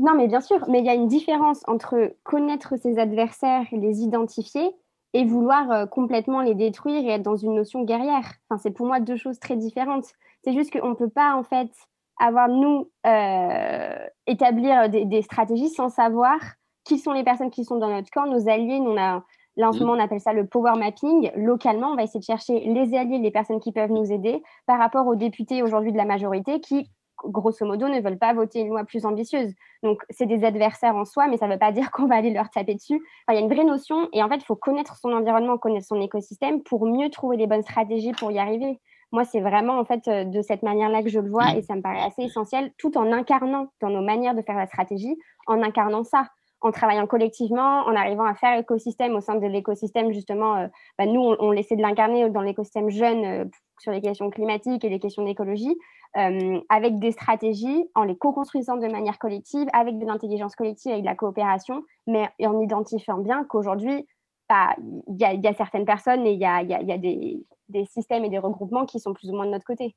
[0.01, 4.01] non, mais bien sûr, mais il y a une différence entre connaître ses adversaires, les
[4.01, 4.75] identifier,
[5.13, 8.33] et vouloir euh, complètement les détruire et être dans une notion guerrière.
[8.49, 10.07] Enfin, c'est pour moi deux choses très différentes.
[10.43, 11.71] C'est juste qu'on ne peut pas, en fait,
[12.19, 16.39] avoir, nous, euh, établir des, stratégies sans savoir
[16.85, 18.81] qui sont les personnes qui sont dans notre camp, nos alliés.
[18.81, 19.23] on a,
[19.57, 19.87] là, en ce mmh.
[19.87, 21.31] moment, on appelle ça le power mapping.
[21.37, 24.79] Localement, on va essayer de chercher les alliés, les personnes qui peuvent nous aider par
[24.79, 26.89] rapport aux députés aujourd'hui de la majorité qui
[27.25, 29.53] grosso modo, ne veulent pas voter une loi plus ambitieuse.
[29.83, 32.33] Donc, c'est des adversaires en soi, mais ça ne veut pas dire qu'on va aller
[32.33, 33.01] leur taper dessus.
[33.29, 35.87] il y a une vraie notion, et en fait, il faut connaître son environnement, connaître
[35.87, 38.81] son écosystème pour mieux trouver les bonnes stratégies pour y arriver.
[39.13, 41.75] Moi, c'est vraiment en fait euh, de cette manière-là que je le vois, et ça
[41.75, 45.17] me paraît assez essentiel, tout en incarnant dans nos manières de faire la stratégie,
[45.47, 46.27] en incarnant ça
[46.63, 50.67] en travaillant collectivement, en arrivant à faire l'écosystème au sein de l'écosystème, justement, euh,
[50.99, 53.45] bah, nous, on, on essaie de l'incarner dans l'écosystème jeune euh,
[53.81, 55.77] sur les questions climatiques et les questions d'écologie,
[56.17, 61.01] euh, avec des stratégies, en les co-construisant de manière collective, avec de l'intelligence collective et
[61.01, 64.07] de la coopération, mais en identifiant bien qu'aujourd'hui,
[64.49, 68.25] bah, il y, a certaines personnes et il y a, y a des, des, systèmes
[68.25, 69.95] et des regroupements qui sont plus ou moins de notre côté.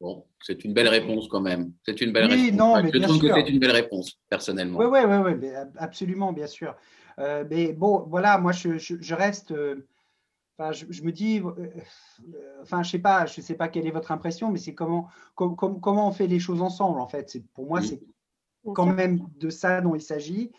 [0.00, 1.72] Bon, c'est une belle réponse quand même.
[1.84, 2.52] C'est une belle réponse.
[2.52, 4.78] Non, mais je trouve que c'est une belle réponse, personnellement.
[4.80, 6.74] Oui, oui, oui, ouais, absolument, bien sûr.
[7.18, 9.52] Euh, mais bon, voilà, moi, je, je, reste.
[9.52, 9.86] Euh,
[10.58, 14.12] je, me dis, euh, euh, enfin, je sais pas, je sais pas quelle est votre
[14.12, 17.36] impression, mais c'est comment, comment on fait les choses ensemble, en fait.
[17.54, 18.00] Pour moi, c'est
[18.74, 20.52] quand même de ça dont il s'agit.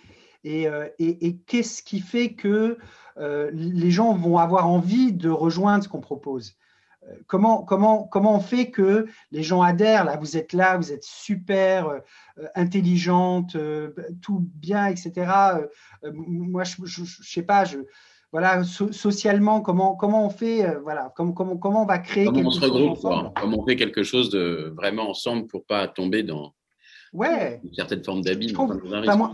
[0.44, 2.78] Et, euh, et, qu'est-ce qui fait que
[3.18, 6.56] les gens vont avoir envie de rejoindre ce qu'on propose?
[7.26, 10.04] Comment, comment, comment on fait que les gens adhèrent?
[10.04, 12.02] Là, vous êtes là, vous êtes super
[12.54, 13.58] intelligente,
[14.22, 15.32] tout bien, etc.
[16.14, 17.80] moi, je ne sais pas, je,
[18.32, 22.38] voilà, socialement, comment, comment on fait, euh, voilà, comment, comment, comment on va créer comment
[22.38, 26.24] quelque on se regroupe, Comment on fait quelque chose de vraiment ensemble pour pas tomber
[26.24, 26.54] dans,
[27.14, 27.62] ouais.
[27.64, 28.56] une certaine forme d'abîme.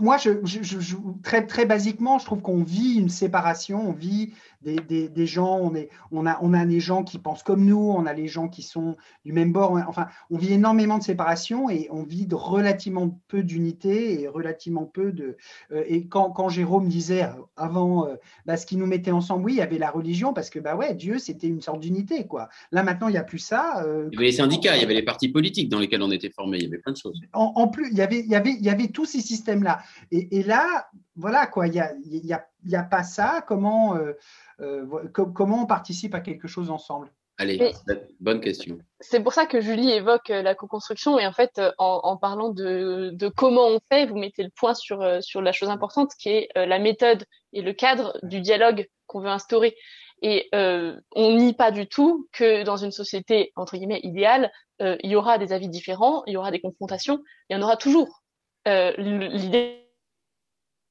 [0.00, 4.32] moi, je, je, très, très basiquement, je trouve qu'on vit une séparation, on vit
[4.64, 7.92] des, des, gens, on, est, on, a, on a des gens qui pensent comme nous,
[7.96, 11.68] on a les gens qui sont du même bord, enfin, on vit énormément de séparation
[11.68, 15.36] et on vit de relativement peu d'unité et relativement peu de...
[15.72, 18.14] Euh, et quand, quand, Jérôme disait avant, euh,
[18.46, 20.76] bah, ce qui nous mettait ensemble, oui, il y avait la religion, parce que, bah
[20.76, 22.48] ouais, Dieu, c'était une sorte d'unité, quoi.
[22.72, 23.84] Là, maintenant, il n'y a plus ça.
[23.84, 26.10] Euh, il y avait les syndicats, il y avait les partis politiques dans lesquels on
[26.10, 27.20] était formés, il y avait plein de choses.
[27.32, 29.80] En, plus, il y, avait, il, y avait, il y avait tous ces systèmes-là.
[30.10, 33.44] Et, et, là, voilà, quoi, il n'y a, il y a, a, pas ça.
[33.46, 33.96] Comment...
[33.96, 37.10] Euh, comment on participe à quelque chose ensemble?
[37.38, 37.74] Allez, Mais-
[38.20, 38.78] bonne question.
[39.00, 42.16] C'est pour ça que Julie évoque euh, la co-construction et en fait, euh, en, en
[42.16, 45.68] parlant de, de comment on fait, vous mettez le point sur, euh, sur la chose
[45.68, 49.74] importante qui est euh, la méthode et le cadre du dialogue qu'on veut instaurer.
[50.22, 54.96] Et euh, on nie pas du tout que dans une société entre guillemets idéale, euh,
[55.02, 57.76] il y aura des avis différents, il y aura des confrontations, il y en aura
[57.76, 58.22] toujours.
[58.68, 59.83] Euh, L'idée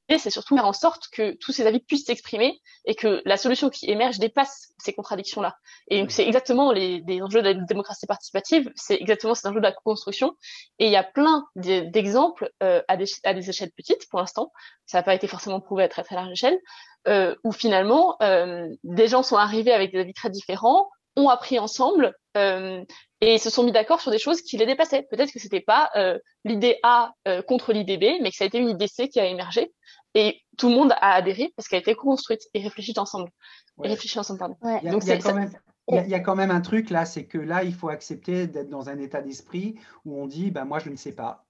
[0.09, 3.69] c'est surtout faire en sorte que tous ces avis puissent s'exprimer et que la solution
[3.69, 5.55] qui émerge dépasse ces contradictions-là.
[5.87, 9.59] Et donc, c'est exactement les, les enjeux de la démocratie participative, c'est exactement ces enjeux
[9.59, 10.35] de la construction.
[10.79, 14.19] Et il y a plein d'e- d'exemples euh, à, des, à des échelles petites pour
[14.19, 14.51] l'instant,
[14.85, 16.59] ça n'a pas été forcément prouvé à très très large échelle,
[17.07, 21.59] euh, où finalement euh, des gens sont arrivés avec des avis très différents, ont appris
[21.59, 22.83] ensemble euh,
[23.25, 25.03] et se sont mis d'accord sur des choses qui les dépassaient.
[25.09, 28.47] Peut-être que c'était pas euh, l'idée A euh, contre l'idée B, mais que ça a
[28.47, 29.71] été une idée C qui a émergé
[30.13, 33.29] et tout le monde a adhéré parce qu'elle a été construite et réfléchie ensemble.
[33.77, 33.87] Ouais.
[33.87, 34.57] Et réfléchie ensemble, pardon.
[34.61, 34.79] Ouais.
[34.81, 35.51] Il y a, Donc il y a c'est- quand ça- même,
[35.89, 37.73] il y a- il y a quand même un truc là, c'est que là, il
[37.73, 39.75] faut accepter d'être dans un état d'esprit
[40.05, 41.45] où on dit, ben, moi, je ne sais pas.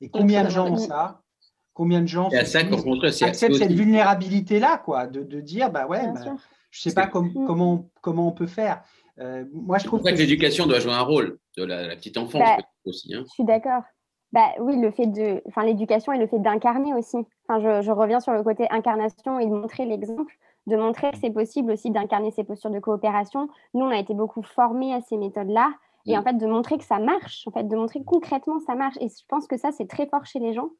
[0.00, 1.20] Et combien de gens ont ça?
[1.74, 2.38] Combien de gens ça
[3.26, 6.34] acceptent cette vulnérabilité-là, quoi, de, de dire, bah ouais, bah,
[6.70, 7.46] je sais pas com- Mm.
[7.46, 8.82] comment, comment on peut faire.
[9.22, 11.86] Euh, moi, je trouve pour ça que que l'éducation doit jouer un rôle de la,
[11.86, 13.14] la petite enfance Bah, aussi.
[13.14, 13.24] Hein.
[13.28, 13.82] Je suis d'accord.
[14.32, 17.18] Bah oui, le fait de, enfin l'éducation et le fait d'incarner aussi.
[17.46, 20.34] Enfin, je, je reviens sur le côté incarnation et de montrer l'exemple,
[20.66, 23.48] de montrer que c'est possible aussi d'incarner ces postures de coopération.
[23.74, 25.70] Nous, on a été beaucoup formés à ces méthodes-là
[26.06, 28.96] et en fait de montrer que ça marche, en fait de montrer concrètement ça marche.
[29.00, 30.70] Et je pense que ça c'est très fort chez les gens.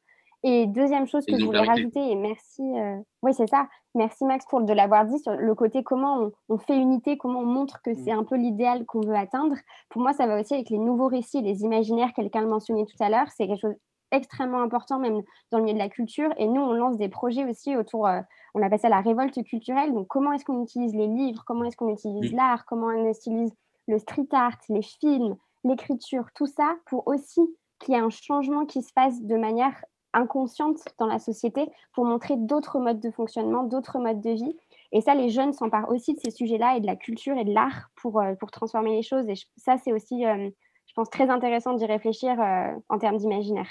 [0.45, 4.45] Et deuxième chose que je voulais rajouter et merci, euh, oui c'est ça, merci Max
[4.49, 7.81] pour de l'avoir dit sur le côté comment on, on fait unité, comment on montre
[7.81, 9.55] que c'est un peu l'idéal qu'on veut atteindre.
[9.89, 13.01] Pour moi, ça va aussi avec les nouveaux récits, les imaginaires, quelqu'un le mentionnait tout
[13.01, 13.75] à l'heure, c'est quelque chose
[14.11, 15.21] extrêmement important même
[15.51, 16.29] dans le milieu de la culture.
[16.37, 18.21] Et nous, on lance des projets aussi autour, euh,
[18.53, 19.93] on appelle ça la révolte culturelle.
[19.93, 22.35] Donc, comment est-ce qu'on utilise les livres, comment est-ce qu'on utilise Mm.
[22.35, 23.53] l'art, comment on utilise
[23.87, 27.41] le street art, les films, l'écriture, tout ça pour aussi
[27.79, 29.83] qu'il y ait un changement qui se fasse de manière
[30.13, 34.55] inconsciente dans la société pour montrer d'autres modes de fonctionnement, d'autres modes de vie.
[34.91, 37.51] Et ça, les jeunes s'emparent aussi de ces sujets-là et de la culture et de
[37.53, 39.27] l'art pour, euh, pour transformer les choses.
[39.27, 40.49] Et je- ça, c'est aussi, euh,
[40.85, 43.67] je pense, très intéressant d'y réfléchir euh, en termes d'imaginaire.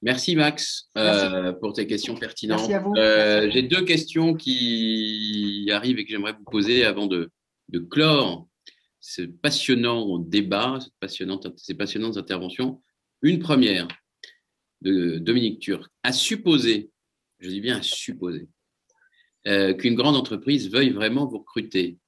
[0.00, 2.60] Merci Max euh, pour tes questions pertinentes.
[2.60, 2.92] Merci à vous.
[2.96, 3.52] Euh, Merci à vous.
[3.52, 7.30] J'ai deux questions qui arrivent et que j'aimerais vous poser avant de,
[7.68, 8.46] de clore
[9.00, 12.80] ce passionnant débat, cette passionnante, ces passionnantes interventions.
[13.22, 13.88] Une première
[14.82, 15.90] de Dominique Turc.
[16.02, 16.90] À supposer,
[17.40, 18.48] je dis bien à supposer,
[19.46, 21.98] euh, qu'une grande entreprise veuille vraiment vous recruter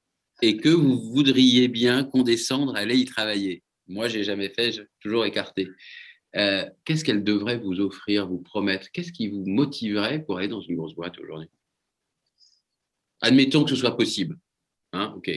[0.43, 3.63] et que vous voudriez bien condescendre à aller y travailler.
[3.87, 5.69] Moi, j'ai jamais fait, j'ai toujours écarté.
[6.37, 8.91] Euh, Qu'est-ce qu'elle devrait vous offrir, vous promettre?
[8.93, 11.51] Qu'est-ce qui vous motiverait pour aller dans une grosse boîte aujourd'hui?
[13.21, 14.39] Admettons que ce soit possible.
[14.93, 15.31] Hein, ok.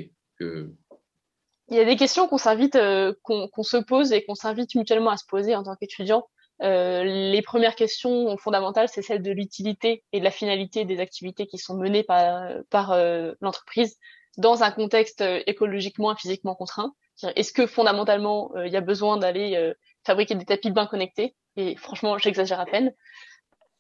[1.70, 4.76] Il y a des questions qu'on s'invite, euh, qu'on qu'on se pose et qu'on s'invite
[4.76, 6.28] mutuellement à se poser en tant qu'étudiant.
[6.62, 11.48] Euh, les premières questions fondamentales, c'est celle de l'utilité et de la finalité des activités
[11.48, 13.98] qui sont menées par, par euh, l'entreprise
[14.38, 16.94] dans un contexte euh, écologiquement et physiquement contraint.
[17.36, 19.74] Est-ce que fondamentalement, euh, il y a besoin d'aller
[20.06, 21.36] fabriquer des tapis de bain connectés?
[21.56, 22.94] Et franchement, j'exagère à peine.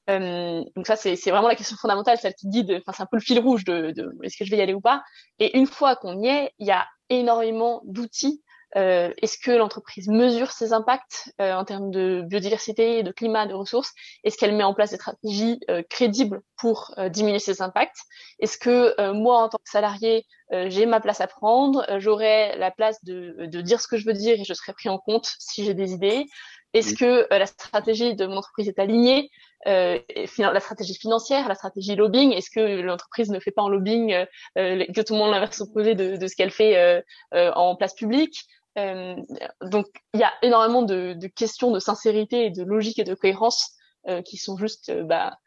[0.08, 3.22] Donc ça, c'est vraiment la question fondamentale, celle qui guide, enfin c'est un peu le
[3.22, 5.02] fil rouge de, de est-ce que je vais y aller ou pas?
[5.40, 8.43] Et une fois qu'on y est, il y a énormément d'outils.
[8.76, 13.54] Euh, Est-ce que l'entreprise mesure ses impacts euh, en termes de biodiversité, de climat, de
[13.54, 13.92] ressources?
[14.24, 18.00] Est-ce qu'elle met en place des stratégies euh, crédibles pour euh, diminuer ses impacts?
[18.40, 21.86] Est-ce que euh, moi, en tant que salarié, euh, j'ai ma place à prendre?
[22.00, 24.90] J'aurai la place de, de dire ce que je veux dire et je serai pris
[24.90, 26.26] en compte si j'ai des idées.
[26.74, 29.30] Est-ce que euh, la stratégie de mon entreprise est alignée
[29.68, 30.00] euh,
[30.38, 34.26] la stratégie financière, la stratégie lobbying, est-ce que l'entreprise ne fait pas en lobbying euh,
[34.58, 37.02] euh, exactement l'inverse opposé de, de ce qu'elle fait euh,
[37.34, 38.46] euh, en place publique?
[38.78, 39.16] Euh,
[39.62, 43.14] Donc, il y a énormément de, de questions de sincérité et de logique et de
[43.14, 43.72] cohérence
[44.08, 45.38] euh, qui sont juste euh, bah,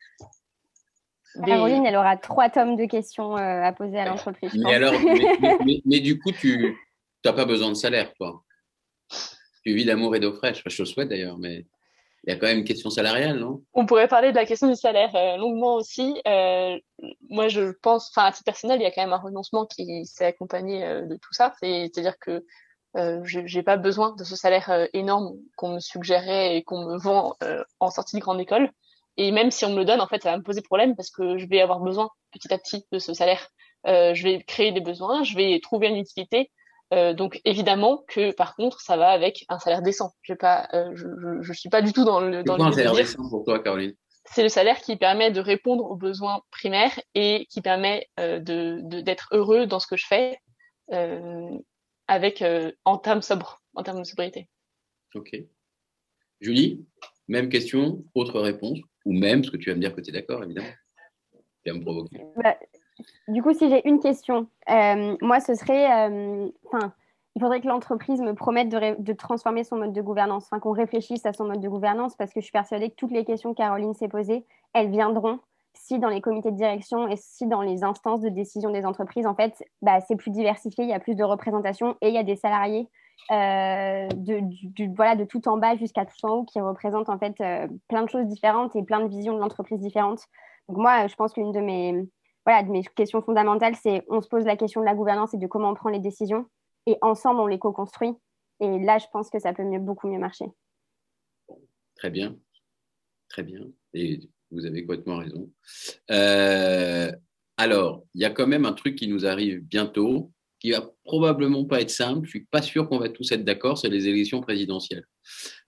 [1.37, 4.53] des- Caroline, elle aura trois tomes de questions euh, à poser à l'entreprise.
[4.55, 4.73] Mais pense.
[4.73, 6.77] alors, mais, mais- mais- mais du coup, tu
[7.25, 8.43] n'as pas besoin de salaire, toi.
[9.65, 10.59] Tu vis d'amour et d'eau fraîche.
[10.61, 11.67] Enfin, je te le souhaite d'ailleurs, mais
[12.25, 13.63] il y a quand même une question salariale, non?
[13.75, 16.21] On pourrait parler de la question du salaire euh, longuement aussi.
[16.27, 16.79] Euh,
[17.29, 20.07] moi, je pense, enfin, à titre personnel, il y a quand même un renoncement qui
[20.07, 21.53] s'est accompagné euh, de tout ça.
[21.61, 22.45] C'est- C'est-à-dire que
[22.97, 26.85] euh, je j'ai pas besoin de ce salaire euh, énorme qu'on me suggérait et qu'on
[26.85, 28.71] me vend euh, en sortie de grande école.
[29.17, 31.11] Et même si on me le donne, en fait, ça va me poser problème parce
[31.11, 33.49] que je vais avoir besoin petit à petit de ce salaire.
[33.87, 36.51] Euh, je vais créer des besoins, je vais trouver une utilité.
[36.93, 40.13] Donc évidemment que par contre, ça va avec un salaire décent.
[40.39, 43.29] Pas, je, je, je suis pas du tout dans le C'est dans un salaire décent
[43.29, 43.95] pour toi, Caroline?
[44.25, 48.81] C'est le salaire qui permet de répondre aux besoins primaires et qui permet euh, de
[48.83, 50.39] de- d'être heureux dans ce que je fais
[52.09, 52.45] avec
[52.85, 54.49] en termes sobres, en termes de sobriété.
[55.15, 55.37] Ok.
[56.41, 56.87] Julie,
[57.29, 60.13] même question, autre réponse, ou même, ce que tu vas me dire que tu es
[60.13, 60.69] d'accord, évidemment.
[61.65, 62.21] Tu vas me provoquer.
[62.37, 62.57] Bah,
[63.29, 65.87] du coup, si j'ai une question, moi, ce serait,
[66.65, 66.93] enfin,
[67.37, 71.27] il faudrait que l'entreprise me promette de, transformer son mode de gouvernance, enfin qu'on réfléchisse
[71.27, 73.59] à son mode de gouvernance, parce que je suis persuadée que toutes les questions que
[73.59, 75.39] Caroline s'est posées, elles viendront
[75.77, 79.27] si dans les comités de direction et si dans les instances de décision des entreprises,
[79.27, 82.19] en fait, bah, c'est plus diversifié, il y a plus de représentation et il y
[82.19, 82.89] a des salariés
[83.33, 87.41] euh, de, voilà, de tout en bas jusqu'à tout en haut qui représentent en fait
[87.41, 90.27] euh, plein de choses différentes et plein de visions de l'entreprise différentes.
[90.69, 94.45] Donc moi, je pense qu'une de mes, de mes questions fondamentales, c'est on se pose
[94.45, 96.47] la question de la gouvernance et de comment on prend les décisions
[96.87, 98.15] et ensemble on les co-construit.
[98.61, 100.47] Et là, je pense que ça peut mieux, beaucoup mieux marcher.
[101.97, 102.37] Très bien,
[103.29, 103.67] très bien.
[104.51, 105.51] Vous avez complètement raison.
[106.11, 107.13] Euh,
[107.57, 111.65] alors, il y a quand même un truc qui nous arrive bientôt, qui va probablement
[111.65, 112.27] pas être simple.
[112.27, 113.79] Je suis pas sûr qu'on va tous être d'accord.
[113.79, 115.05] C'est les élections présidentielles.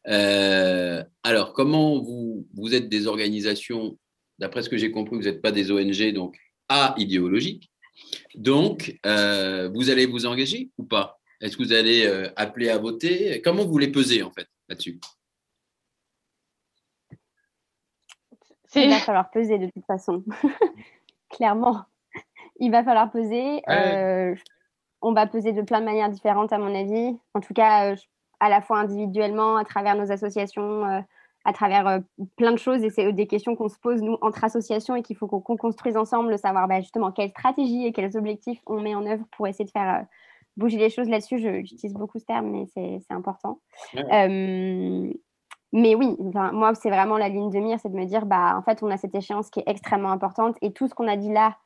[0.09, 3.99] Euh, alors, comment vous, vous êtes des organisations
[4.39, 6.39] D'après ce que j'ai compris, vous n'êtes pas des ONG, donc
[6.69, 7.71] à idéologique.
[8.37, 11.19] Donc, euh, vous allez vous engager ou pas?
[11.41, 12.07] Est-ce que vous allez
[12.37, 13.41] appeler à voter?
[13.43, 15.01] Comment vous les pesez en fait là-dessus?
[18.75, 20.25] Il va falloir peser de toute façon.
[21.31, 21.85] Clairement,
[22.59, 23.63] il va falloir peser.
[23.69, 24.35] Euh,
[25.01, 27.19] on va peser de plein de manières différentes, à mon avis.
[27.35, 27.95] En tout cas,
[28.41, 31.05] à la fois individuellement, à travers nos associations,
[31.49, 31.99] à travers euh,
[32.37, 32.83] plein de choses.
[32.85, 35.97] Et c'est des questions qu'on se pose, nous, entre associations et qu'il faut qu'on construise
[35.97, 39.65] ensemble, savoir bah, justement quelle stratégie et quels objectifs on met en œuvre pour essayer
[39.65, 40.05] de faire euh,
[40.57, 41.39] bouger les choses là-dessus.
[41.39, 43.61] J'utilise beaucoup ce terme, mais c'est important.
[43.97, 45.11] Euh,
[45.73, 48.63] mais oui, moi, c'est vraiment la ligne de mire, c'est de me dire, bah, en
[48.63, 51.33] fait, on a cette échéance qui est extrêmement importante et tout ce qu'on a dit
[51.33, 51.57] là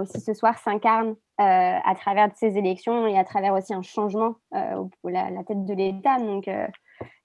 [0.00, 4.90] aussi ce soir s'incarne à travers ces élections et à travers aussi un changement au
[5.08, 6.18] la, la, tête de l'État.
[6.18, 6.50] Donc,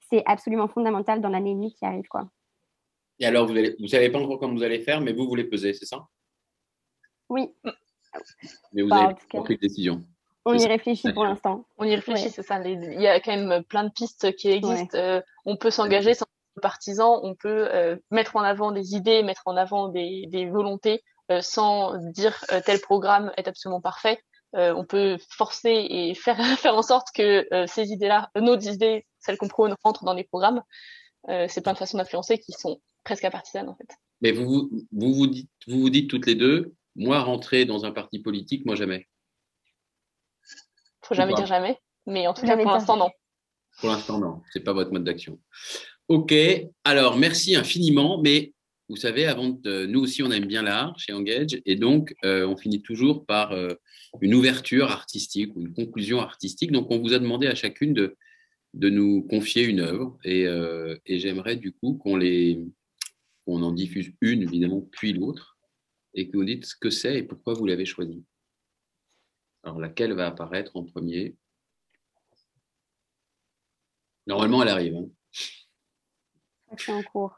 [0.09, 2.07] c'est absolument fondamental dans l'année et qui arrive.
[2.07, 2.29] Quoi.
[3.19, 5.45] Et alors, vous ne savez pas encore comment vous allez faire, mais vous, vous les
[5.45, 6.07] pesez, c'est ça?
[7.29, 7.49] Oui.
[8.73, 10.03] Mais vous bah, avez pris de décision.
[10.45, 11.65] On y réfléchit pour l'instant.
[11.77, 12.59] On y réfléchit, c'est ça.
[12.65, 14.97] Il y a quand même plein de pistes qui existent.
[14.97, 16.25] Euh, on peut s'engager sans
[16.61, 21.01] partisan, on peut euh, mettre en avant des idées, mettre en avant des, volontés
[21.31, 24.19] euh, sans dire tel programme est absolument parfait.
[24.53, 29.47] on peut forcer et faire, faire en sorte que ces idées-là, nos idées celles qu'on
[29.47, 30.61] prône rentrent dans les programmes.
[31.29, 33.87] Euh, c'est plein de façons d'influencer qui sont presque partisanes en fait.
[34.21, 37.91] Mais vous vous, vous, dites, vous vous dites toutes les deux, moi rentrer dans un
[37.91, 39.07] parti politique, moi jamais.
[41.03, 43.09] Faut jamais dire jamais, mais en tout cas pour l'instant non.
[43.79, 45.39] Pour l'instant non, c'est pas votre mode d'action.
[46.07, 46.33] Ok,
[46.83, 48.53] alors merci infiniment, mais
[48.89, 52.45] vous savez, avant de, nous aussi on aime bien l'art chez Engage, et donc euh,
[52.47, 53.73] on finit toujours par euh,
[54.21, 56.71] une ouverture artistique ou une conclusion artistique.
[56.71, 58.15] Donc on vous a demandé à chacune de
[58.73, 62.59] de nous confier une œuvre euh, et, j'aimerais du coup qu'on les
[63.45, 65.57] on en diffuse une évidemment puis l'autre
[66.13, 68.23] et que vous dites ce que c'est et pourquoi vous l'avez choisi.
[69.63, 71.35] Alors laquelle va apparaître en premier?
[74.27, 74.95] Normalement elle arrive.
[74.95, 75.07] Hein.
[76.77, 77.35] C'est en cours.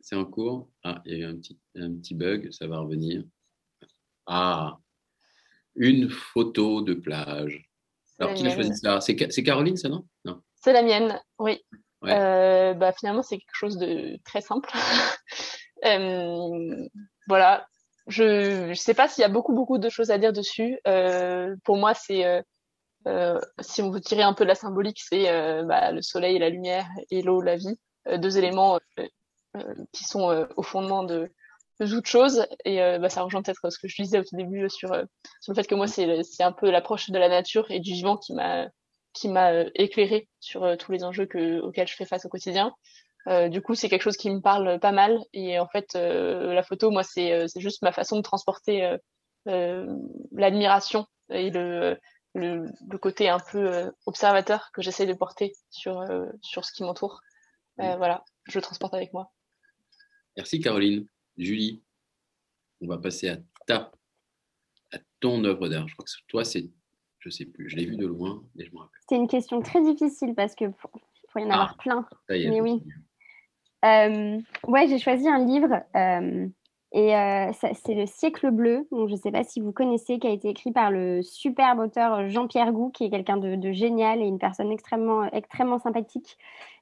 [0.00, 0.68] C'est en cours?
[0.84, 3.24] Ah, il y a eu un petit, un petit bug, ça va revenir.
[4.26, 4.78] Ah,
[5.74, 7.68] une photo de plage.
[8.18, 9.00] Alors qui a choisi ça?
[9.00, 10.06] C'est Caroline, ça non?
[10.24, 10.42] Non.
[10.54, 11.62] C'est la mienne, oui.
[12.04, 14.70] Euh, bah, finalement, c'est quelque chose de très simple.
[15.84, 16.88] Euh,
[17.28, 17.68] voilà.
[18.06, 20.78] Je ne sais pas s'il y a beaucoup, beaucoup de choses à dire dessus.
[20.86, 22.24] Euh, pour moi, c'est,
[23.60, 25.24] si on veut tirer un peu de la symbolique, c'est
[25.64, 27.78] bah, le soleil et la lumière et l'eau, la vie.
[28.18, 28.78] deux éléments
[29.92, 31.30] qui sont au fondement de,
[31.80, 32.46] de toute chose.
[32.64, 34.90] Et bah, ça rejoint peut-être ce que je disais au tout début sur,
[35.40, 37.92] sur le fait que moi, c'est, c'est un peu l'approche de la nature et du
[37.92, 38.68] vivant qui m'a
[39.16, 42.28] qui m'a euh, éclairé sur euh, tous les enjeux que, auxquels je fais face au
[42.28, 42.72] quotidien.
[43.28, 45.18] Euh, du coup, c'est quelque chose qui me parle pas mal.
[45.32, 48.96] Et en fait, la photo, moi, c'est juste ma façon de transporter
[49.44, 51.98] l'admiration et le,
[52.34, 56.04] le, le, côté un peu observateur que j'essaie de porter sur,
[56.40, 57.20] sur ce qui m'entoure.
[57.78, 59.32] Voilà, je le transporte avec moi.
[60.36, 61.06] Merci Caroline.
[61.38, 61.82] Julie,
[62.80, 63.36] on va passer à
[63.66, 63.92] ta,
[64.92, 65.88] à ton œuvre d'art.
[65.88, 66.70] Je crois que toi, c'est
[67.26, 69.00] je sais plus, je l'ai vu de loin, mais je me rappelle.
[69.08, 70.90] C'est une question très difficile parce que pour,
[71.36, 72.08] y en avoir ah, plein.
[72.28, 72.82] mais oui.
[73.86, 76.46] Euh, ouais, j'ai choisi un livre euh,
[76.92, 77.12] Et
[77.54, 80.48] c'est le siècle bleu, donc je ne sais pas si vous connaissez, qui a été
[80.48, 84.38] écrit par le superbe auteur Jean-Pierre Gou, qui est quelqu'un de, de, génial et une
[84.38, 86.36] personne extrêmement, extrêmement sympathique.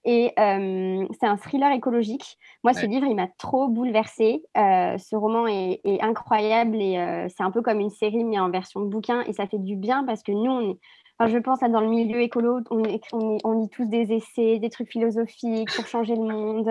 [0.06, 2.39] Et c'est un thriller écologique.
[2.62, 4.43] Moi, ce livre, il m'a trop bouleversée.
[4.55, 8.81] ce roman est, est incroyable et c'est un peu comme une série, mais en version
[8.81, 9.22] de bouquin.
[9.22, 10.78] Et ça fait du bien parce que nous, on est,
[11.20, 12.82] Je pense à dans le milieu écolo, on,
[13.12, 16.69] on, on, lit tous des essais, des trucs philosophiques pour changer le monde,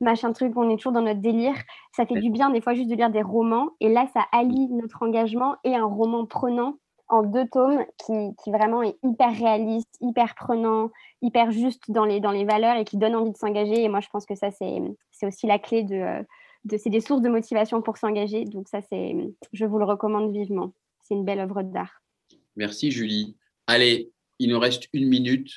[0.00, 1.54] machin truc, on est toujours dans notre délire.
[1.92, 3.70] Ça fait du bien des fois juste de lire des romans.
[3.80, 6.78] Et là, ça allie notre engagement et un roman prenant
[7.08, 10.90] en deux tomes qui, qui vraiment est hyper réaliste, hyper prenant,
[11.22, 13.82] hyper juste dans les, dans les valeurs et qui donne envie de s'engager.
[13.82, 16.24] Et moi, je pense que ça, c'est aussi la clé de...
[16.64, 18.44] de c'est des sources de motivation pour s'engager.
[18.44, 19.14] Donc ça, c'est,
[19.52, 20.72] je vous le recommande vivement.
[21.02, 22.00] C'est une belle œuvre d'art.
[22.56, 23.36] Merci Julie.
[23.66, 25.50] Allez, il nous reste une minute.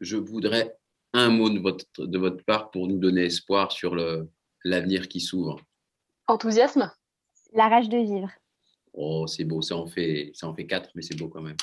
[0.00, 0.76] Je voudrais
[1.12, 3.96] un mot de votre, de votre part pour nous donner espoir sur
[4.64, 5.60] l'avenir qui s'ouvre.
[6.26, 6.90] Enthousiasme?
[7.52, 8.30] La rage de vivre.
[8.92, 11.56] Oh, c'est beau, ça en, fait, ça en fait quatre, mais c'est beau quand même.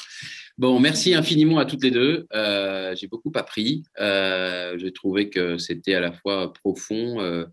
[0.58, 2.26] Bon, merci infiniment à toutes les deux.
[2.34, 3.84] Euh, j'ai beaucoup appris.
[4.00, 7.46] Euh, j'ai trouvé que c'était à la fois profond, euh,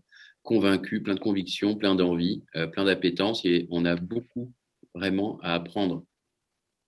[0.43, 3.43] convaincu, plein de convictions, plein d'envie, plein d'appétence.
[3.45, 4.53] Et on a beaucoup
[4.93, 6.05] vraiment à apprendre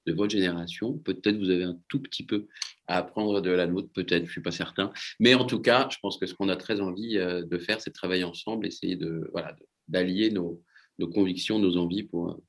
[0.08, 0.98] de votre génération.
[0.98, 2.48] Peut-être vous avez un tout petit peu
[2.88, 4.92] à apprendre de la nôtre, peut-être, je ne suis pas certain.
[5.20, 7.82] Mais en tout cas, je pense que ce qu'on a très envie euh, de faire,
[7.82, 9.56] c'est de travailler ensemble, essayer de voilà
[9.88, 10.62] d'allier nos,
[10.98, 12.44] nos, convictions, nos envies pour euh,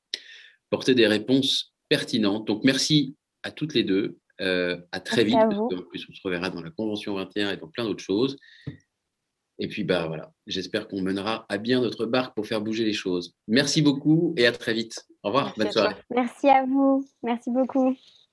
[0.69, 2.47] porter des réponses pertinentes.
[2.47, 4.17] Donc merci à toutes les deux.
[4.41, 5.35] Euh, à très vite.
[5.35, 8.37] En plus, on se reverra dans la Convention 21 et dans plein d'autres choses.
[9.59, 12.93] Et puis, bah, voilà, j'espère qu'on mènera à bien notre barque pour faire bouger les
[12.93, 13.35] choses.
[13.47, 15.05] Merci beaucoup et à très vite.
[15.21, 15.53] Au revoir.
[15.57, 15.95] Bonne soirée.
[16.09, 17.05] Merci à vous.
[17.21, 17.95] Merci beaucoup.